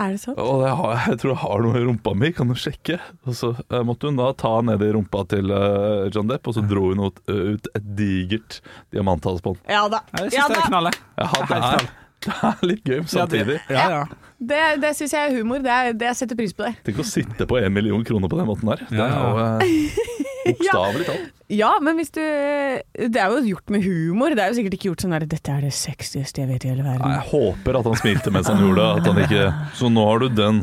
Er 0.00 0.14
det 0.14 0.22
sant? 0.22 0.38
Og 0.40 0.62
det 0.64 0.70
har, 0.78 0.94
jeg 1.12 1.18
tror 1.20 1.32
jeg 1.34 1.40
har 1.42 1.62
noe 1.66 1.78
i 1.78 1.84
rumpa 1.84 2.14
mi, 2.18 2.30
kan 2.34 2.48
du 2.50 2.54
sjekke? 2.58 2.96
Og 3.28 3.36
så 3.38 3.50
uh, 3.60 3.82
måtte 3.86 4.08
hun 4.08 4.16
da 4.18 4.30
ta 4.40 4.54
ned 4.64 4.82
i 4.82 4.88
rumpa 4.96 5.24
til 5.30 5.52
uh, 5.52 6.08
John 6.14 6.30
Depp, 6.30 6.48
og 6.48 6.56
så 6.56 6.64
dro 6.66 6.88
hun 6.88 7.04
ut, 7.10 7.20
ut 7.28 7.68
et 7.76 7.90
digert 7.98 8.60
diamanthalsbånd. 8.94 9.60
Ja 9.70 9.84
da. 9.92 10.00
Jeg 10.16 10.32
Ja, 10.32 10.46
syns 10.46 10.54
det 10.54 10.56
da. 10.56 10.62
er 10.64 10.70
knallet. 10.72 10.98
Ja, 11.20 11.28
det 11.52 11.60
er, 11.60 11.88
det 12.24 12.36
er 12.48 12.66
litt 12.72 12.84
gøy 12.88 13.00
samtidig. 13.12 13.58
Ja, 13.68 13.84
ja. 13.98 14.02
Det, 14.42 14.62
det 14.82 14.90
syns 14.98 15.12
jeg 15.14 15.28
er 15.28 15.36
humor. 15.38 15.62
Det, 15.62 15.70
er, 15.70 15.92
det 15.94 16.08
jeg 16.10 16.18
setter 16.22 16.38
pris 16.38 16.54
på 16.56 16.66
det. 16.66 16.72
Tenk 16.88 16.98
å 16.98 17.06
sitte 17.06 17.46
på 17.48 17.60
en 17.60 17.72
million 17.74 18.02
kroner 18.06 18.30
på 18.32 18.40
den 18.40 18.48
måten 18.48 18.72
der. 18.72 18.82
Det 18.88 18.98
Ja, 18.98 19.06
er 19.06 19.22
jo 19.22 19.44
eh, 19.44 20.02
bokstavelig 20.48 21.06
talt. 21.06 21.30
Ja, 21.52 21.68
men 21.84 21.98
hvis 22.00 22.08
du 22.16 22.22
Det 22.22 23.20
er 23.20 23.28
jo 23.30 23.42
gjort 23.52 23.70
med 23.70 23.84
humor. 23.84 24.34
Det 24.34 24.42
er 24.42 24.50
jo 24.52 24.58
sikkert 24.58 24.76
ikke 24.78 24.88
gjort 24.90 25.04
sånn 25.04 25.14
der 25.14 25.26
'Dette 25.28 25.52
er 25.54 25.66
det 25.68 25.72
sexieste 25.76 26.42
jeg 26.42 26.48
vet 26.50 26.64
i 26.66 26.72
hele 26.72 26.82
Nei, 26.82 26.94
verden'. 26.96 27.14
Jeg 27.14 27.26
håper 27.30 27.78
at 27.78 27.90
han 27.90 27.98
smilte 28.02 28.34
mens 28.34 28.50
han 28.50 28.62
gjorde 28.64 28.82
det. 28.82 28.90
At 28.98 29.10
han 29.12 29.22
ikke 29.26 29.44
Så 29.78 29.92
nå 29.92 30.06
har 30.10 30.24
du 30.24 30.28
den. 30.42 30.62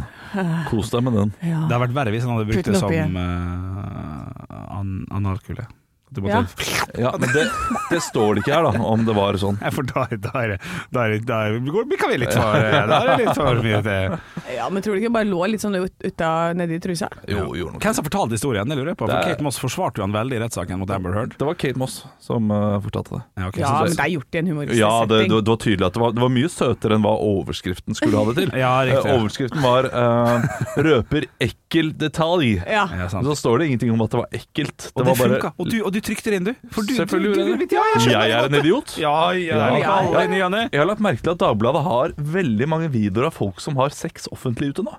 Kos 0.69 0.91
deg 0.93 1.05
med 1.07 1.15
den. 1.17 1.31
Ja. 1.41 1.63
Det 1.65 1.73
hadde 1.73 1.83
vært 1.87 1.95
verre 1.95 2.13
hvis 2.13 2.25
han 2.27 2.35
hadde 2.35 2.49
brukt 2.51 2.67
det 2.69 2.81
som 2.81 3.15
uh, 3.17 4.77
an 4.79 4.91
analkule. 5.09 5.65
Ja. 6.25 6.39
Ja, 6.97 7.11
Men 7.21 7.29
det, 7.35 7.43
det 7.91 7.99
står 8.01 8.35
det 8.35 8.41
ikke 8.43 8.55
her, 8.55 8.63
da, 8.65 8.81
om 8.81 9.03
det 9.05 9.13
var 9.13 9.37
sånn. 9.37 9.59
Ja, 9.61 9.69
for 9.75 9.83
da, 9.85 10.07
da 10.09 10.31
er 10.41 10.47
det 10.55 10.57
Da 10.91 11.03
er 11.05 11.09
det 11.13 11.19
da 11.29 11.37
går- 11.69 11.85
kan 12.01 12.09
vi 12.09 12.17
litt 12.23 12.33
for 12.33 12.41
Da 12.89 12.97
er 13.03 13.11
det 13.11 13.25
litt 13.25 13.35
for 13.37 13.61
mye 13.61 13.81
til 13.85 14.17
ja, 14.59 14.67
men 14.69 14.83
tror 14.85 14.95
du 14.95 14.99
ikke 15.01 15.09
det 15.09 15.15
bare 15.15 15.29
lå 15.29 15.39
litt 15.53 15.63
sånn 15.63 15.77
ut, 15.79 16.21
av 16.25 16.53
nedi 16.59 16.77
trusa? 16.83 17.07
Jo, 17.29 17.47
gjorde 17.57 17.77
nok 17.77 17.85
Hvem 17.85 17.95
som 17.97 18.05
fortalte 18.07 18.35
historien? 18.37 18.69
Det 18.69 18.77
lurer 18.77 18.91
jeg 18.93 18.99
på. 18.99 19.07
For 19.07 19.13
Det 19.15 19.31
Kate 19.33 19.45
Moss 19.45 19.59
forsvarte 19.61 20.01
jo 20.01 20.05
han 20.05 20.15
veldig 20.15 20.37
i 20.37 20.41
rettssaken 20.43 20.81
mot 20.81 20.91
Amber 20.95 21.15
Heard. 21.15 21.35
Det 21.39 21.47
var 21.47 21.57
Kate 21.59 21.79
Moss 21.79 22.01
som 22.23 22.51
uh, 22.51 22.77
fortalte 22.83 23.15
det. 23.17 23.21
Ja, 23.39 23.47
okay. 23.49 23.63
Ja, 23.63 23.71
men 23.85 23.95
det 23.95 24.05
er 24.05 24.13
gjort 24.17 24.35
i 24.35 24.41
en 24.43 24.51
humoristisk 24.51 24.81
Ja, 24.81 24.91
det, 25.05 25.19
setting. 25.23 25.31
det, 25.33 25.41
det 25.47 25.53
var 25.55 25.61
tydelig 25.65 25.87
at 25.89 25.97
det 25.97 26.03
var, 26.03 26.13
det 26.17 26.23
var 26.25 26.33
mye 26.35 26.51
søtere 26.53 26.97
enn 26.99 27.05
hva 27.07 27.13
overskriften 27.29 27.97
skulle 27.97 28.19
ha 28.19 28.25
det 28.31 28.35
til. 28.43 28.51
Ja, 28.65 28.73
riktig. 28.85 29.07
uh, 29.07 29.19
overskriften 29.21 29.63
var 29.63 29.87
uh, 29.89 30.49
'røper 30.77 31.29
ekkel 31.47 31.93
detalj'. 32.03 32.59
Ja. 32.67 32.85
Ja, 32.99 33.07
sant. 33.11 33.25
Så 33.29 33.37
står 33.39 33.61
det 33.63 33.69
ingenting 33.71 33.93
om 33.95 34.01
at 34.03 34.11
det 34.13 34.19
var 34.21 34.29
ekkelt. 34.35 34.89
Og 34.93 35.05
var 35.05 35.13
det 35.15 35.17
funka. 35.23 35.53
Og, 35.57 35.69
du- 35.71 35.81
og 35.85 35.91
du 35.95 35.99
trykte 36.03 36.33
det 36.33 36.41
inn, 36.41 36.49
du. 36.51 36.53
For 36.75 36.83
du, 36.83 36.93
Selvfølgelig 36.99 37.33
du, 37.33 37.41
gjorde 37.53 37.69
du, 37.69 37.75
jeg. 37.77 38.03
Ja, 38.09 38.19
jeg 38.19 38.29
Jeg 38.29 38.37
er 38.43 38.49
en 38.51 38.59
idiot. 38.59 38.95
Ja, 38.99 39.15
ja, 39.33 39.57
Ja, 39.59 39.69
ja, 39.79 39.95
ja, 40.11 40.21
i 40.25 40.27
ny 40.33 40.41
og 40.45 40.51
ne. 40.53 40.61
Jeg 40.73 40.81
har 40.83 40.87
lagt 40.89 41.01
merke 41.03 41.23
til 41.23 41.31
at 41.33 41.39
Dagbladet 41.41 41.83
har 41.85 42.13
veldig 42.17 42.67
mange 42.69 42.89
videoer 42.93 43.29
av 43.29 43.33
folk 43.37 43.61
som 43.63 43.77
har 43.79 43.89
sex 43.95 44.27
offentlig 44.33 44.48
ute 44.57 44.83
nå. 44.85 44.97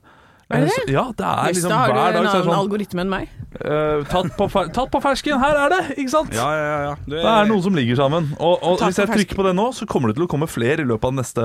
Er 0.51 0.65
det 0.67 0.73
Eh, 0.89 0.93
Ja, 0.93 1.13
det 1.15 1.25
er 1.27 1.53
liksom 1.55 1.71
da 1.71 1.77
har 1.77 1.87
du 1.87 1.93
en 1.93 1.97
dag 1.97 2.13
det 2.13 2.21
annen 2.21 2.43
sånn 2.43 2.59
algoritme 2.59 3.01
enn 3.05 3.11
meg. 3.11 3.29
Uh, 3.55 4.03
tatt, 4.11 4.31
på 4.37 4.47
fer 4.51 4.71
tatt 4.75 4.91
på 4.91 5.01
fersken, 5.03 5.39
her 5.39 5.59
er 5.67 5.71
det! 5.71 5.81
Ikke 5.99 6.11
sant? 6.11 6.35
Ja, 6.35 6.49
ja, 6.55 6.79
ja. 6.89 6.95
Du 7.07 7.15
Det 7.15 7.25
er 7.25 7.47
noen 7.47 7.63
som 7.63 7.75
ligger 7.75 7.97
sammen. 7.99 8.33
Og, 8.39 8.63
og 8.63 8.83
hvis 8.83 8.99
jeg 8.99 9.11
trykker 9.11 9.39
på 9.39 9.47
det 9.47 9.55
nå, 9.55 9.71
så 9.75 9.87
kommer 9.87 10.11
det 10.11 10.19
til 10.19 10.27
å 10.27 10.31
komme 10.31 10.47
flere 10.51 10.83
i 10.83 10.89
løpet 10.89 11.07
av 11.11 11.15
neste, 11.19 11.45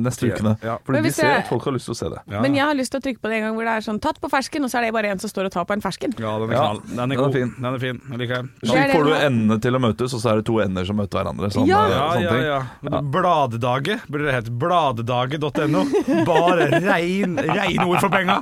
neste 0.00 0.26
Ja, 0.28 0.34
ukene. 0.34 0.52
ja. 0.62 0.76
Fordi 0.86 1.02
de 1.02 1.10
ser 1.12 1.26
jeg- 1.28 1.38
at 1.44 1.48
folk 1.48 1.64
har 1.64 1.72
lyst 1.72 1.86
til 1.86 1.94
å 1.94 1.96
se 1.96 2.08
det. 2.10 2.20
Ja. 2.30 2.40
Men 2.40 2.54
jeg 2.54 2.64
har 2.64 2.74
lyst 2.74 2.90
til 2.92 3.00
å 3.00 3.04
trykke 3.04 3.20
på 3.22 3.28
det 3.30 3.36
en 3.38 3.42
gang 3.48 3.54
hvor 3.56 3.64
det 3.64 3.74
er 3.76 3.80
sånn 3.90 4.00
'tatt 4.00 4.20
på 4.20 4.28
fersken', 4.30 4.64
og 4.64 4.70
så 4.70 4.78
er 4.78 4.82
det 4.86 4.92
bare 4.92 5.06
en 5.10 5.18
som 5.18 5.30
står 5.30 5.44
og 5.46 5.52
tar 5.52 5.64
på 5.64 5.72
en 5.72 5.80
fersken. 5.80 6.12
Ja, 6.18 6.38
den 6.38 6.50
er 6.50 6.54
Ja, 6.54 6.60
knall. 6.62 6.80
Den 6.88 7.12
er 7.12 7.16
den 7.16 7.24
er 7.28 7.32
fin. 7.32 7.54
Den 7.60 7.74
er 7.74 7.78
fin. 7.78 8.00
Jeg 8.10 8.18
liker 8.18 8.34
den. 8.36 8.50
Det 8.60 8.70
Slik 8.70 8.90
får 8.92 9.04
du 9.04 9.12
endene 9.14 9.60
til 9.60 9.72
å 9.72 9.80
møtes, 9.80 10.14
og 10.14 10.20
så 10.20 10.30
er 10.32 10.36
det 10.36 10.44
to 10.46 10.58
ender 10.60 10.84
som 10.84 10.96
møter 10.96 11.18
hverandre. 11.24 11.50
Sånn, 11.52 11.66
Ja. 11.66 11.84
eh, 11.86 11.90
Ja, 11.90 12.10
sånne 12.12 12.42
ja, 12.44 12.62
ja. 12.82 13.00
Bladdage 13.02 14.00
burde 14.10 14.24
det 14.26 14.34
hett. 14.34 14.50
Bladdage.no. 14.58 15.84
Bare 16.24 16.70
rein, 16.80 17.36
rein 17.36 17.80
ord 17.80 18.00
for 18.00 18.08
penga. 18.08 18.38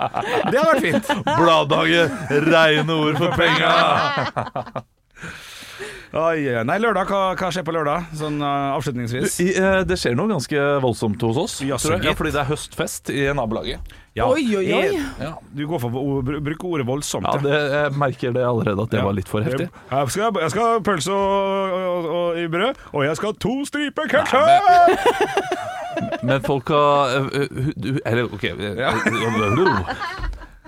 Det 0.50 0.58
hadde 0.58 0.74
vært 0.74 0.80
fint. 0.80 1.24
Bladdage, 1.24 2.10
reine 2.50 2.90
ord 2.90 3.16
for 3.18 3.30
penga! 3.32 4.82
Oi. 6.10 6.42
Nei, 6.66 6.74
lørdag, 6.82 7.06
hva, 7.06 7.18
hva 7.38 7.48
skjer 7.54 7.62
på 7.62 7.70
lørdag? 7.74 8.08
Sånn 8.18 8.40
uh, 8.42 8.74
avslutningsvis. 8.74 9.36
I, 9.44 9.52
uh, 9.62 9.82
det 9.86 9.94
skjer 10.00 10.16
noe 10.18 10.26
ganske 10.32 10.58
voldsomt 10.82 11.22
hos 11.22 11.38
oss, 11.38 11.54
Ja, 11.62 11.78
tror 11.78 12.00
jeg. 12.00 12.08
Ja, 12.08 12.14
fordi 12.18 12.32
det 12.34 12.40
er 12.42 12.48
høstfest 12.48 13.12
i 13.14 13.28
nabolaget. 13.38 13.78
Ja. 14.18 14.26
Oi, 14.26 14.42
oi, 14.58 14.64
oi. 14.74 14.98
Ja. 15.22 15.36
Du 15.54 15.62
går 15.70 15.78
for 15.84 15.94
å 15.94 16.18
bruke 16.26 16.66
ordet 16.66 16.82
voldsomt. 16.88 17.28
Ja, 17.30 17.38
det, 17.44 17.54
jeg 17.76 17.94
merker 18.02 18.34
det 18.34 18.42
allerede 18.42 18.82
at 18.82 18.90
det 18.90 18.98
Ja. 18.98 19.06
var 19.06 19.14
litt 19.20 19.30
for 19.30 19.46
heftig. 19.46 19.68
Jeg 19.70 20.10
skal, 20.16 20.34
jeg 20.42 20.50
skal 20.56 20.66
ha 20.66 20.82
pølse 20.90 21.14
og, 21.14 21.78
og, 21.78 22.10
og, 22.10 22.42
i 22.42 22.50
brød, 22.50 22.74
og 22.90 23.06
jeg 23.06 23.14
skal 23.20 23.30
ha 23.30 23.34
to 23.46 23.54
striper 23.70 24.10
ketsjup! 24.10 25.58
Men 26.26 26.42
folk 26.42 26.68
har 26.70 27.30
eh, 27.34 27.46
Eller 28.06 28.24
OK. 28.30 28.44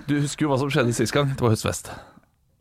Du 0.07 0.19
husker 0.19 0.43
jo 0.45 0.49
hva 0.51 0.57
som 0.59 0.69
skjedde 0.71 0.93
sist 0.95 1.13
gang. 1.15 1.27
Det 1.35 1.41
var 1.43 1.49
høstfest. 1.51 1.91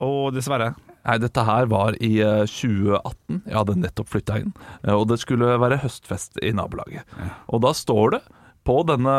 Og 0.03 0.35
dessverre. 0.35 0.73
Nei, 1.03 1.17
dette 1.23 1.47
her 1.47 1.67
var 1.71 1.97
i 1.99 2.13
eh, 2.23 2.45
2018. 2.47 3.43
Jeg 3.47 3.59
hadde 3.59 3.81
nettopp 3.81 4.13
flytta 4.13 4.39
inn, 4.43 4.53
eh, 4.85 4.95
og 4.95 5.09
det 5.11 5.19
skulle 5.23 5.57
være 5.63 5.81
høstfest 5.83 6.39
i 6.43 6.53
nabolaget. 6.57 7.19
Og 7.51 7.65
da 7.65 7.75
står 7.77 8.17
det 8.17 8.23
på 8.67 8.77
denne, 8.87 9.15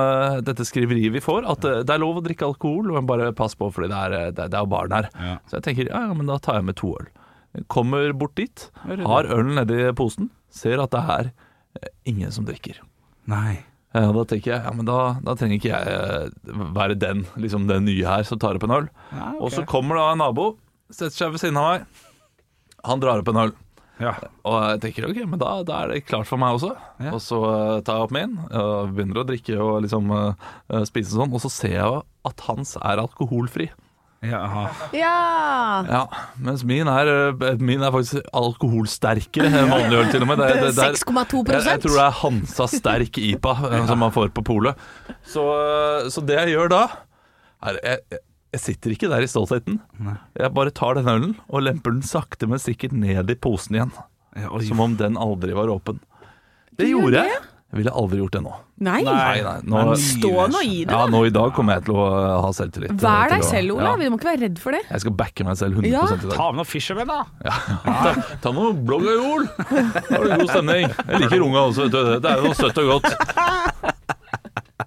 dette 0.48 0.66
skriveriet 0.68 1.14
vi 1.14 1.24
får, 1.24 1.44
at 1.52 1.68
eh, 1.68 1.82
det 1.84 1.96
er 1.96 2.04
lov 2.04 2.22
å 2.22 2.24
drikke 2.26 2.48
alkohol, 2.48 2.94
men 2.96 3.10
bare 3.10 3.34
pass 3.36 3.58
på, 3.60 3.70
fordi 3.74 3.92
det 3.92 4.00
er, 4.00 4.16
eh, 4.20 4.32
det 4.38 4.48
er, 4.48 4.72
barn 4.72 4.96
her. 4.96 5.10
Ja. 5.20 5.36
Så 5.50 5.60
jeg 5.60 5.68
tenker 5.68 5.92
ja, 5.92 6.06
ja, 6.08 6.16
men 6.16 6.32
da 6.32 6.40
tar 6.44 6.62
jeg 6.62 6.70
med 6.70 6.80
to 6.80 6.94
øl. 7.00 7.12
Kommer 7.70 8.08
bort 8.18 8.34
dit, 8.40 8.70
har 8.88 9.30
ølen 9.30 9.54
nedi 9.60 9.86
posen, 9.98 10.32
ser 10.50 10.82
at 10.82 10.96
det 10.96 11.04
er 11.18 11.30
eh, 11.82 11.94
ingen 12.10 12.34
som 12.34 12.48
drikker. 12.48 12.80
Nei. 13.30 13.62
Ja, 13.94 14.08
da 14.10 14.24
tenker 14.26 14.56
jeg 14.56 14.66
ja, 14.66 14.72
men 14.74 14.88
da, 14.88 15.00
da 15.22 15.36
trenger 15.38 15.60
ikke 15.60 15.70
jeg 15.70 15.92
eh, 15.94 16.62
være 16.74 16.98
den, 16.98 17.28
liksom 17.38 17.68
den 17.70 17.86
nye 17.86 18.08
her 18.10 18.26
som 18.26 18.40
tar 18.42 18.58
opp 18.58 18.66
en 18.66 18.78
øl. 18.80 18.88
Ja, 19.12 19.28
okay. 19.36 19.42
Og 19.44 19.54
så 19.54 19.66
kommer 19.70 20.00
da 20.00 20.08
en 20.14 20.24
nabo, 20.24 20.54
setter 20.92 21.16
seg 21.16 21.36
ved 21.36 21.44
siden 21.44 21.60
av 21.62 21.70
meg. 21.74 21.86
Han 22.84 23.00
drar 23.04 23.22
opp 23.24 23.30
en 23.32 23.42
øl. 23.46 23.54
Ja. 24.02 24.16
Og 24.50 24.56
jeg 24.74 24.80
tenker 24.88 25.06
ok, 25.08 25.20
men 25.30 25.40
da, 25.40 25.52
da 25.64 25.84
er 25.84 25.94
det 25.94 26.02
klart 26.10 26.28
for 26.28 26.42
meg 26.42 26.58
også. 26.58 26.74
Ja. 27.00 27.14
Og 27.14 27.22
så 27.24 27.38
uh, 27.40 27.78
tar 27.86 28.00
jeg 28.02 28.08
opp 28.10 28.16
min, 28.16 28.34
og 28.50 28.92
begynner 28.96 29.22
å 29.22 29.28
drikke 29.30 29.56
og 29.62 29.84
liksom 29.86 30.10
eh, 30.18 30.82
spise 30.90 31.14
sånn. 31.14 31.32
Og 31.32 31.44
så 31.46 31.52
ser 31.54 31.78
jeg 31.78 32.02
at 32.28 32.46
hans 32.50 32.76
er 32.82 33.00
alkoholfri. 33.04 33.70
Jaha. 34.24 34.66
Ja! 34.96 35.14
Ja, 35.84 36.02
Mens 36.40 36.62
min 36.64 36.88
er, 36.88 37.10
min 37.60 37.82
er 37.84 37.92
faktisk 37.92 38.24
alkoholsterkere 38.40 39.50
enn 39.52 39.72
vanlig 39.72 39.98
øl, 40.00 40.12
til 40.14 40.24
og 40.24 40.30
med. 40.32 40.40
Det, 40.40 40.52
det, 40.62 40.70
det 40.78 40.86
er- 40.86 40.96
6,2 40.96 41.42
jeg, 41.52 41.64
jeg 41.68 41.82
tror 41.84 41.98
det 41.98 42.06
er 42.06 42.20
Hansa 42.22 42.68
sterk 42.72 43.20
IPA 43.20 43.56
som 43.90 44.00
man 44.00 44.14
får 44.16 44.32
på 44.36 44.46
polet. 44.48 44.80
Så, 45.28 45.44
så 46.14 46.24
det 46.24 46.40
jeg 46.40 46.56
gjør 46.56 46.72
da 46.72 46.84
er, 47.68 47.80
jeg, 47.84 48.22
jeg- 48.54 48.62
sitter 48.62 48.94
ikke 48.96 49.10
der 49.10 49.26
i 49.26 49.30
stoltheten. 49.30 49.80
Jeg 50.40 50.54
bare 50.54 50.72
tar 50.72 50.94
den 50.96 51.06
ølen 51.10 51.36
og 51.50 51.64
lemper 51.66 51.92
den 51.92 52.02
sakte, 52.06 52.48
men 52.48 52.60
sikkert 52.62 52.94
ned 52.94 53.30
i 53.30 53.36
posen 53.36 53.76
igjen. 53.76 53.92
Ja. 54.38 54.50
Som 54.66 54.80
om 54.80 54.96
den 54.98 55.18
aldri 55.18 55.54
var 55.54 55.68
åpen. 55.74 56.00
Det 56.78 56.86
du 56.88 56.94
gjorde 56.96 57.20
jeg. 57.26 57.42
Jeg 57.74 57.80
ville 57.82 57.92
aldri 57.98 58.18
gjort 58.22 58.32
det 58.36 58.42
nå. 58.46 58.52
Nei. 58.86 59.00
Nei, 59.02 59.42
nei, 59.42 59.60
nå, 59.66 59.96
Stå 59.98 60.30
nå 60.54 60.60
i 60.62 60.84
det. 60.86 60.92
ja, 60.94 61.08
nå 61.10 61.24
i 61.26 61.32
dag 61.34 61.54
kommer 61.54 61.74
jeg 61.80 61.86
til 61.88 61.96
å 61.98 62.04
ha 62.44 62.52
selvtillit. 62.54 62.94
Vær 63.02 63.30
deg 63.34 63.42
selv, 63.44 63.74
Ola. 63.78 63.84
Ja, 63.92 63.96
Vi 63.98 64.10
må 64.14 64.20
ikke 64.20 64.30
være 64.30 64.42
redd 64.44 64.60
for 64.62 64.72
det. 64.78 64.82
jeg 64.92 65.02
skal 65.02 65.12
backe 65.18 65.44
meg 65.48 65.58
selv 65.58 65.74
100 65.82 65.90
Ja. 65.90 66.04
i 66.06 66.18
dag. 66.22 66.36
Ta 66.38 66.52
med 66.52 66.58
noe 66.62 66.66
Fisherman, 66.70 67.08
da. 67.08 67.26
Ta, 67.42 68.14
ta 68.44 68.52
noe 68.52 68.74
blogg 68.74 69.02
og 69.10 69.18
jol. 69.24 69.48
Da 69.58 70.18
har 70.18 70.24
du 70.24 70.38
god 70.38 70.50
stemning. 70.54 70.86
Jeg 71.10 71.22
liker 71.26 71.42
unga 71.48 71.66
også, 71.72 71.90
vet 71.90 71.92
du. 71.98 72.20
Det 72.20 72.30
er 72.30 72.36
jo 72.38 72.44
noe 72.44 72.54
søtt 72.62 72.78
og 72.78 73.02
godt. 73.02 73.94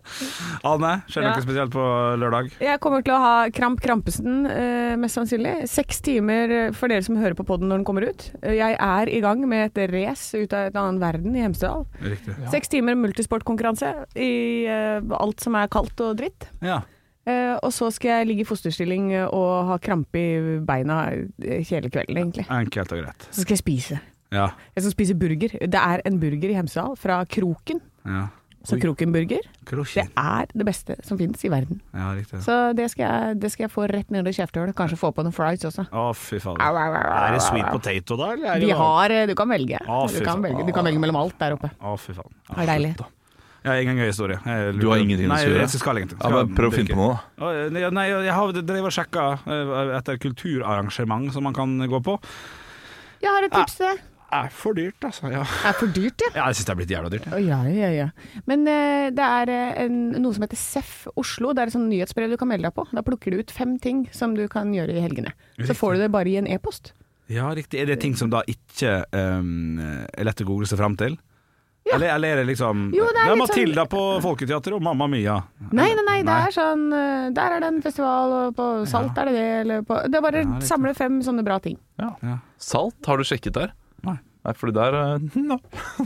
Anne, 0.71 0.92
skjer 1.09 1.23
det 1.23 1.29
Ja. 1.29 1.35
noe 1.37 1.45
spesielt 1.45 1.73
på 1.75 1.85
lørdag? 2.21 2.51
Jeg 2.62 2.81
kommer 2.81 3.03
til 3.05 3.14
å 3.14 3.21
ha 3.23 3.35
Kramp 3.51 3.81
Krampesen, 3.85 4.47
eh, 4.51 4.97
mest 5.01 5.19
sannsynlig. 5.19 5.69
Seks 5.69 6.01
timer 6.07 6.51
eh, 6.51 6.71
for 6.77 6.88
dere 6.92 7.03
som 7.07 7.16
hører 7.21 7.35
på 7.38 7.47
podden 7.47 7.69
når 7.71 7.79
den 7.83 7.87
kommer 7.88 8.09
ut. 8.09 8.29
Eh, 8.42 8.55
Jeg 8.57 8.77
er 8.81 9.09
i 9.12 9.21
gang 9.21 9.42
med 9.49 9.77
et 9.77 9.90
race 9.92 10.35
ut 10.38 10.53
av 10.53 10.71
en 10.71 10.77
annen 10.83 11.01
verden 11.03 11.37
i 11.37 11.42
Hemsedal. 11.45 11.87
Riktig. 12.03 12.35
Seks 12.51 12.69
timer 12.73 12.95
multisportkonkurranse 12.97 13.92
i 14.16 14.66
alt 14.66 15.40
som 15.40 15.55
er 15.59 15.69
kaldt 15.69 16.01
og 16.01 16.16
dritt. 16.19 16.49
Ja. 16.62 16.83
Uh, 17.27 17.59
og 17.66 17.73
så 17.75 17.88
skal 17.90 18.21
jeg 18.21 18.27
ligge 18.29 18.45
i 18.45 18.47
fosterstilling 18.47 19.09
og 19.27 19.66
ha 19.66 19.77
krampe 19.83 20.14
i 20.21 20.59
beina 20.62 21.09
hele 21.42 21.90
kvelden, 21.90 22.14
egentlig. 22.21 22.45
Enkelt 22.55 22.92
og 22.95 23.01
greit. 23.03 23.27
Så 23.35 23.42
skal 23.42 23.57
jeg 23.57 23.62
spise. 23.64 23.99
Ja. 24.31 24.45
Jeg 24.77 24.85
skal 24.85 24.92
spise 24.95 25.16
burger. 25.19 25.57
Det 25.66 25.81
er 25.81 26.05
en 26.07 26.21
burger 26.23 26.53
i 26.53 26.55
Hemsedal 26.55 26.95
fra 26.97 27.25
Kroken. 27.27 27.81
ja. 28.07 28.29
Så 28.66 28.76
Krokenburger, 28.83 29.44
det 29.62 30.05
er 30.18 30.48
det 30.50 30.66
beste 30.66 30.96
som 31.07 31.18
finnes 31.20 31.42
i 31.46 31.50
verden. 31.52 31.79
Ja, 31.94 32.09
riktig. 32.16 32.40
Så 32.42 32.57
det 32.74 32.88
skal 32.90 33.05
jeg, 33.07 33.40
det 33.42 33.50
skal 33.55 33.66
jeg 33.68 33.72
få 33.72 33.87
rett 33.90 34.11
ned 34.11 34.26
i 34.26 34.35
kjeftehullet. 34.35 34.74
Kanskje 34.79 34.98
få 34.98 35.12
på 35.14 35.22
noen 35.22 35.35
fries 35.37 35.62
også. 35.68 35.87
Å, 35.87 36.07
fy 36.18 36.40
faen. 36.42 36.59
Au, 36.59 36.72
au, 36.74 36.88
au, 36.88 36.96
au, 36.98 37.18
Er 37.29 37.37
det 37.37 37.44
sweet 37.46 37.68
potato, 37.70 38.18
da? 38.18 38.33
Eller 38.35 38.48
er 38.57 38.64
det 38.64 38.70
De 38.72 38.79
har 38.81 39.14
eh, 39.14 39.26
Du 39.31 39.37
kan 39.38 39.52
velge. 39.55 39.79
Å, 39.87 40.00
Du 40.11 40.18
kan 40.26 40.42
velge, 40.42 40.66
du 40.66 40.72
kan 40.74 40.88
velge 40.88 41.02
mellom 41.02 41.20
alt 41.22 41.38
der 41.38 41.55
oppe. 41.55 41.70
Å, 41.79 41.94
fy 42.00 42.16
faen. 42.16 42.35
Det 42.50 42.64
er 42.66 42.72
deilig. 42.74 42.96
Jeg 43.66 43.72
har 43.72 43.81
ingen 43.83 43.98
gøy 43.98 44.11
historie. 44.11 44.40
Jeg 44.46 44.74
Du 44.79 44.85
har 44.90 45.00
ingenting 45.02 45.31
å 45.31 45.38
si? 45.42 45.55
jeg 45.59 45.70
skal 45.74 45.98
ingenting. 46.02 46.20
Ja, 46.22 46.31
men 46.31 46.52
prøv 46.55 46.70
å 46.70 46.74
finne 46.76 46.94
på 46.94 47.00
noe. 47.00 47.16
da. 47.38 47.55
Nei, 47.74 47.87
nei, 47.90 48.05
jeg 48.11 48.35
har 48.35 48.52
drevet 48.59 48.90
og 48.90 48.94
sjekka 48.94 49.24
eh, 49.42 49.72
etter 49.98 50.20
kulturarrangement 50.22 51.33
som 51.35 51.46
man 51.46 51.55
kan 51.57 51.79
gå 51.90 52.02
på. 52.07 52.18
Jeg 53.22 53.31
har 53.33 53.46
et 53.46 53.55
tips 53.55 53.81
til 53.81 53.90
deg. 53.90 54.05
Er 54.35 54.49
for 54.51 54.75
dyrt, 54.75 54.99
altså. 55.07 55.29
Ja, 55.31 55.45
Det 55.47 55.71
er 55.71 55.77
for 55.79 55.93
dyrt, 55.95 56.23
ja. 56.25 56.31
ja 56.35 56.47
jeg 56.51 56.59
syns 56.59 56.67
det 56.67 56.73
er 56.73 56.79
blitt 56.81 56.93
jævla 56.95 57.11
dyrt. 57.12 57.29
Å, 57.31 57.41
Ja, 57.43 57.61
ja, 57.71 57.91
ja. 57.95 58.07
Men 58.51 58.67
uh, 58.67 59.07
det 59.15 59.27
er 59.27 59.53
eh, 59.55 59.85
en, 59.85 60.01
noe 60.19 60.35
som 60.35 60.47
heter 60.47 60.59
SEF 60.59 60.93
Oslo. 61.15 61.55
Det 61.55 61.62
er 61.62 61.71
et 61.71 61.77
sånn 61.77 61.89
nyhetsbrev 61.93 62.35
du 62.35 62.39
kan 62.41 62.51
melde 62.51 62.67
deg 62.67 62.75
på. 62.75 62.87
Da 62.91 63.05
plukker 63.07 63.35
du 63.35 63.45
ut 63.45 63.55
fem 63.55 63.77
ting 63.83 64.07
som 64.17 64.35
du 64.39 64.47
kan 64.51 64.75
gjøre 64.75 64.97
i 64.97 65.05
helgene. 65.05 65.35
Så 65.62 65.79
får 65.79 65.97
du 65.97 66.07
det 66.07 66.11
bare 66.15 66.33
i 66.33 66.39
en 66.41 66.51
e-post. 66.51 66.93
Ja, 67.31 67.49
riktig. 67.55 67.81
Er 67.83 67.91
det 67.91 68.01
ting 68.03 68.15
som 68.19 68.31
da 68.31 68.43
ikke 68.51 69.01
um, 69.11 69.79
er 69.79 70.27
lett 70.27 70.43
å 70.43 70.47
google 70.47 70.69
seg 70.71 70.79
fram 70.83 70.99
til? 70.99 71.17
Eller, 71.87 72.15
eller 72.17 72.29
er 72.29 72.37
det 72.41 72.49
liksom 72.49 72.89
Jo, 72.95 73.07
det 73.15 73.23
er 73.23 73.31
litt 73.31 73.41
Matilda 73.45 73.85
på 73.91 74.03
Folketeatret 74.25 74.75
og 74.75 74.83
Mamma 74.83 75.07
Mia. 75.11 75.37
Nei, 75.71 75.87
nei, 75.95 76.05
nei. 76.07 76.17
Det 76.27 76.37
er 76.49 76.55
sånn 76.55 76.87
eh, 76.91 77.29
Der 77.37 77.57
er 77.57 77.62
det 77.62 77.69
en 77.71 77.83
festival, 77.85 78.35
og 78.41 78.57
på 78.59 78.67
Salt 78.91 79.19
er 79.23 79.31
det 79.31 79.35
det, 79.37 79.49
eller 79.62 79.85
på 79.87 80.01
Det 80.11 80.19
er 80.19 80.25
bare 80.25 80.43
Ja, 80.43 80.61
samle 80.67 80.95
fem 80.99 81.21
sånne 81.23 81.47
bra 81.47 81.61
ting. 81.62 81.79
Ja. 82.03 82.41
Salt, 82.59 82.99
har 83.07 83.23
du 83.23 83.27
sjekket 83.29 83.55
der? 83.55 83.75
Nei. 84.07 84.16
Nei, 84.47 84.53
fordi 84.55 84.73
der 84.77 84.95
eh, 84.95 85.25
no. 85.51 85.57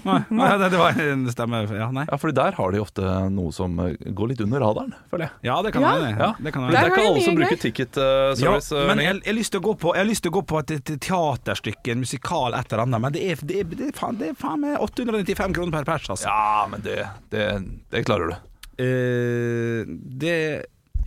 Nei, 0.00 0.14
nei, 0.32 0.46
det, 0.62 0.78
var 0.80 0.96
en 1.04 1.26
stemme 1.28 1.58
Ja, 1.76 1.90
nei. 1.92 2.06
Ja, 2.08 2.16
fordi 2.16 2.32
der 2.38 2.54
har 2.56 2.70
de 2.72 2.78
ofte 2.80 3.02
noe 3.34 3.52
som 3.52 3.74
eh, 3.84 3.98
går 4.16 4.30
litt 4.30 4.40
under 4.40 4.62
radaren, 4.64 4.94
føler 5.12 5.26
jeg. 5.26 5.34
Ja, 5.50 5.58
det 5.66 5.74
kan 5.74 5.84
Ja. 5.84 5.90
være. 5.98 6.14
Ja. 6.16 6.28
Det 6.46 6.52
kan 6.54 6.64
Det 6.70 6.78
er 6.80 6.88
ikke 6.88 7.04
alle 7.10 7.24
som 7.26 7.36
bruker 7.36 7.58
gøy. 7.58 7.60
ticket 7.66 7.98
Uh, 8.00 8.06
Ja, 8.06 8.34
service. 8.40 8.72
eh, 8.72 8.86
men 8.88 9.02
jeg, 9.04 9.18
jeg, 9.20 9.26
har 9.28 9.36
lyst 9.36 9.52
til 9.52 9.60
å 9.60 9.66
gå 9.68 9.74
på, 9.82 9.92
jeg 9.92 10.00
har 10.06 10.08
lyst 10.08 10.24
til 10.24 10.32
å 10.32 10.36
gå 10.38 10.42
på 10.54 10.62
et, 10.62 10.72
et 10.78 10.94
teaterstykke, 11.04 11.92
en 11.92 12.00
musikal, 12.06 12.56
et 12.56 12.72
eller 12.72 12.84
annet, 12.86 13.04
men 13.04 13.12
det 13.18 13.26
er, 13.28 13.44
det 13.44 13.60
er, 13.60 13.68
det 13.76 13.88
er, 13.90 13.94
faen, 14.00 14.16
det 14.22 14.30
er 14.32 14.38
faen 14.40 14.64
meg 14.64 14.80
895 14.88 15.58
kroner 15.60 15.76
per 15.76 15.90
pers, 15.92 16.08
altså. 16.16 16.32
Ja, 16.32 16.64
men 16.72 16.80
det, 16.86 16.96
det, 17.36 17.44
det 17.92 18.06
klarer 18.08 18.32
du. 18.32 18.38
Uh, 18.80 19.84
det 20.24 20.36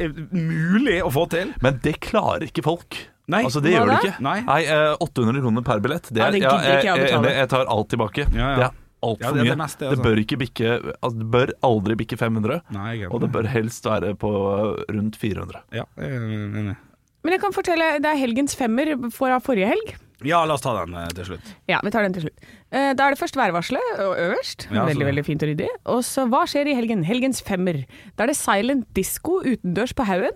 er 0.02 0.14
mulig 0.34 1.00
å 1.06 1.10
få 1.14 1.26
til. 1.34 1.52
Men 1.66 1.82
det 1.82 1.98
klarer 2.06 2.46
ikke 2.46 2.64
folk. 2.66 3.00
Nei. 3.32 3.44
Altså, 3.48 3.62
det 3.64 3.72
gjør 3.72 3.88
det? 3.88 4.00
du 4.02 4.08
ikke. 4.10 4.22
Nei. 4.26 4.64
eh, 4.68 4.96
800 5.00 5.42
kroner 5.46 5.64
per 5.64 5.80
billett. 5.80 6.10
Det 6.12 6.20
er, 6.20 6.32
Nei, 6.32 6.40
det 6.40 6.44
ja, 6.44 6.56
jeg 6.60 6.84
jeg, 7.04 7.36
jeg 7.38 7.50
tar 7.54 7.66
alt 7.72 7.90
tilbake. 7.94 8.26
Ja, 8.36 8.50
ja. 8.50 8.56
Det 8.58 8.66
er 8.66 8.72
altfor 9.04 9.24
Ja, 9.24 9.32
det 9.32 9.42
er 9.46 9.50
det 9.54 9.58
meste, 9.60 9.86
altså. 9.86 9.90
det 9.90 9.98
altså. 9.98 10.04
bør 10.10 10.22
ikke 10.24 10.38
bikke 10.40 10.68
altså, 10.94 11.18
Det 11.20 11.28
bør 11.32 11.54
aldri 11.70 11.96
bikke 12.04 12.18
500, 12.20 12.62
Nei, 12.72 12.94
og 13.08 13.20
det 13.24 13.32
bør 13.32 13.48
helst 13.52 13.86
være 13.88 14.14
på 14.20 14.32
eh, 14.32 14.94
rundt 14.96 15.16
400. 15.20 15.64
Ja, 15.76 15.84
jeg. 16.00 16.76
Men 17.24 17.32
jeg 17.38 17.40
kan 17.40 17.54
fortelle, 17.56 17.86
det 18.04 18.10
er 18.12 18.20
helgens 18.20 18.56
femmer 18.60 18.90
fra 19.16 19.38
forrige 19.44 19.70
helg. 19.72 19.94
Ja, 20.24 20.42
la 20.48 20.56
oss 20.56 20.64
ta 20.64 20.72
den 20.78 20.96
eh, 20.96 21.08
til 21.16 21.26
slutt. 21.34 21.50
Ja, 21.68 21.80
vi 21.84 21.92
tar 21.92 22.04
den 22.04 22.14
til 22.16 22.26
slutt. 22.28 22.46
Eh, 22.72 22.92
Da 22.96 23.08
er 23.08 23.16
det 23.16 23.20
først 23.20 23.36
værvarselet 23.40 24.00
øverst. 24.00 24.68
Ja, 24.72 24.84
veldig, 24.88 25.00
så- 25.04 25.08
veldig 25.10 25.26
fint 25.28 25.44
og 25.44 25.50
ryddig. 25.52 25.70
Og 25.96 26.04
så 26.08 26.28
hva 26.32 26.44
skjer 26.48 26.68
i 26.72 26.76
helgen? 26.76 27.04
Helgens 27.08 27.42
femmer. 27.44 27.84
Da 28.18 28.24
er 28.24 28.32
det 28.32 28.38
silent 28.40 28.88
disco 28.96 29.40
utendørs 29.44 29.92
på 29.96 30.04
haugen. 30.08 30.36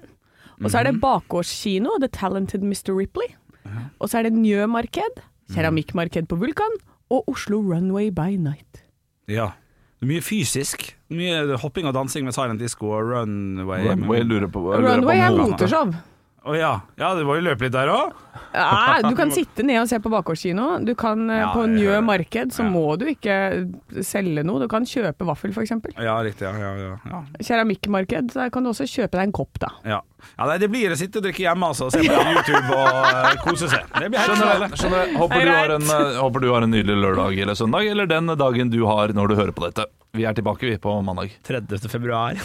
Og 0.63 0.72
så 0.72 0.80
er 0.82 0.89
det 0.89 0.98
bakgårdskino, 1.02 2.00
The 2.02 2.10
Talented 2.13 2.63
Mr. 2.65 2.96
Ripley. 2.98 3.30
Og 4.00 4.10
så 4.10 4.20
er 4.20 4.30
det 4.30 4.34
Njø-marked, 4.34 5.22
keramikkmarked 5.54 6.28
på 6.32 6.36
Vulkan 6.39 6.78
og 7.13 7.28
Oslo 7.30 7.60
Runway 7.62 8.10
by 8.10 8.36
Night. 8.41 8.84
Ja. 9.30 9.52
Mye 10.02 10.22
fysisk. 10.22 10.96
Mye 11.10 11.58
hopping 11.58 11.88
og 11.89 11.93
dansing 11.98 12.26
med 12.28 12.36
silent 12.36 12.62
disco 12.62 12.89
og 12.93 13.12
runway. 13.12 13.88
Runway 13.88 14.22
lurer 14.22 14.48
på 14.48 14.62
Runway 14.76 15.17
er 15.17 15.34
moteshow. 15.38 15.93
Å 16.48 16.56
ja. 16.56 16.72
ja, 16.96 17.12
det 17.18 17.26
var 17.28 17.40
jo 17.40 17.44
løpe 17.44 17.66
litt 17.68 17.76
der 17.76 17.90
òg. 17.92 18.16
Ja, 18.56 19.02
du 19.04 19.12
kan 19.18 19.32
sitte 19.36 19.66
ned 19.66 19.82
og 19.82 19.90
se 19.90 19.98
på 20.00 20.10
bakgårdskino. 20.12 20.68
Du 20.88 20.94
kan 20.98 21.26
eh, 21.30 21.42
Ja, 21.42 21.50
På 21.54 21.66
Njø 21.68 21.98
marked 22.06 22.54
så 22.56 22.64
Ja. 22.64 22.70
må 22.72 22.86
du 23.00 23.04
ikke 23.12 23.36
selge 24.06 24.46
noe. 24.48 24.62
Du 24.64 24.70
kan 24.72 24.88
kjøpe 24.88 25.28
vaffel, 25.28 25.52
f.eks. 25.52 25.74
Ja, 26.00 26.16
riktig. 26.24 26.48
Ja, 26.48 26.54
ja, 26.56 26.72
ja. 26.80 26.94
ja. 27.12 27.20
Keramikkmarked, 27.44 28.32
der 28.34 28.54
kan 28.54 28.64
du 28.64 28.72
også 28.72 28.88
kjøpe 28.88 29.20
deg 29.20 29.28
en 29.28 29.36
kopp, 29.36 29.60
da. 29.60 29.74
ja. 29.84 30.00
ja 30.38 30.48
nei, 30.50 30.58
det 30.64 30.72
blir 30.72 30.96
å 30.96 31.00
sitte 31.00 31.20
og 31.20 31.28
drikke 31.28 31.44
hjemme 31.44 31.72
altså, 31.74 31.90
og 31.90 31.98
se 31.98 32.06
på 32.06 32.24
YouTube 32.32 32.80
og 32.80 32.88
uh, 33.12 33.34
kose 33.44 33.70
seg. 33.74 33.92
Det 33.98 34.08
blir 34.14 34.24
helt 34.24 34.38
Skjønner, 34.38 34.80
skjønner. 34.80 35.14
Håper, 35.20 35.44
du 35.44 35.54
har 35.54 35.76
en, 35.76 35.92
eh, 35.98 36.22
håper 36.22 36.46
du 36.46 36.50
har 36.54 36.66
en 36.66 36.74
nydelig 36.78 36.98
lørdag 37.04 37.44
eller 37.44 37.60
søndag, 37.60 37.92
eller 37.92 38.10
den 38.10 38.32
dagen 38.40 38.72
du 38.74 38.80
har 38.88 39.12
når 39.18 39.34
du 39.34 39.38
hører 39.42 39.54
på 39.56 39.68
dette. 39.68 39.90
Vi 40.18 40.26
er 40.26 40.34
tilbake 40.38 40.70
vi 40.70 40.80
på 40.82 40.96
mandag. 41.06 41.36
30. 41.48 41.92
februar. 41.92 42.40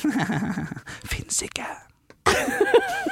Fins 1.14 1.42
ikke. 1.46 1.70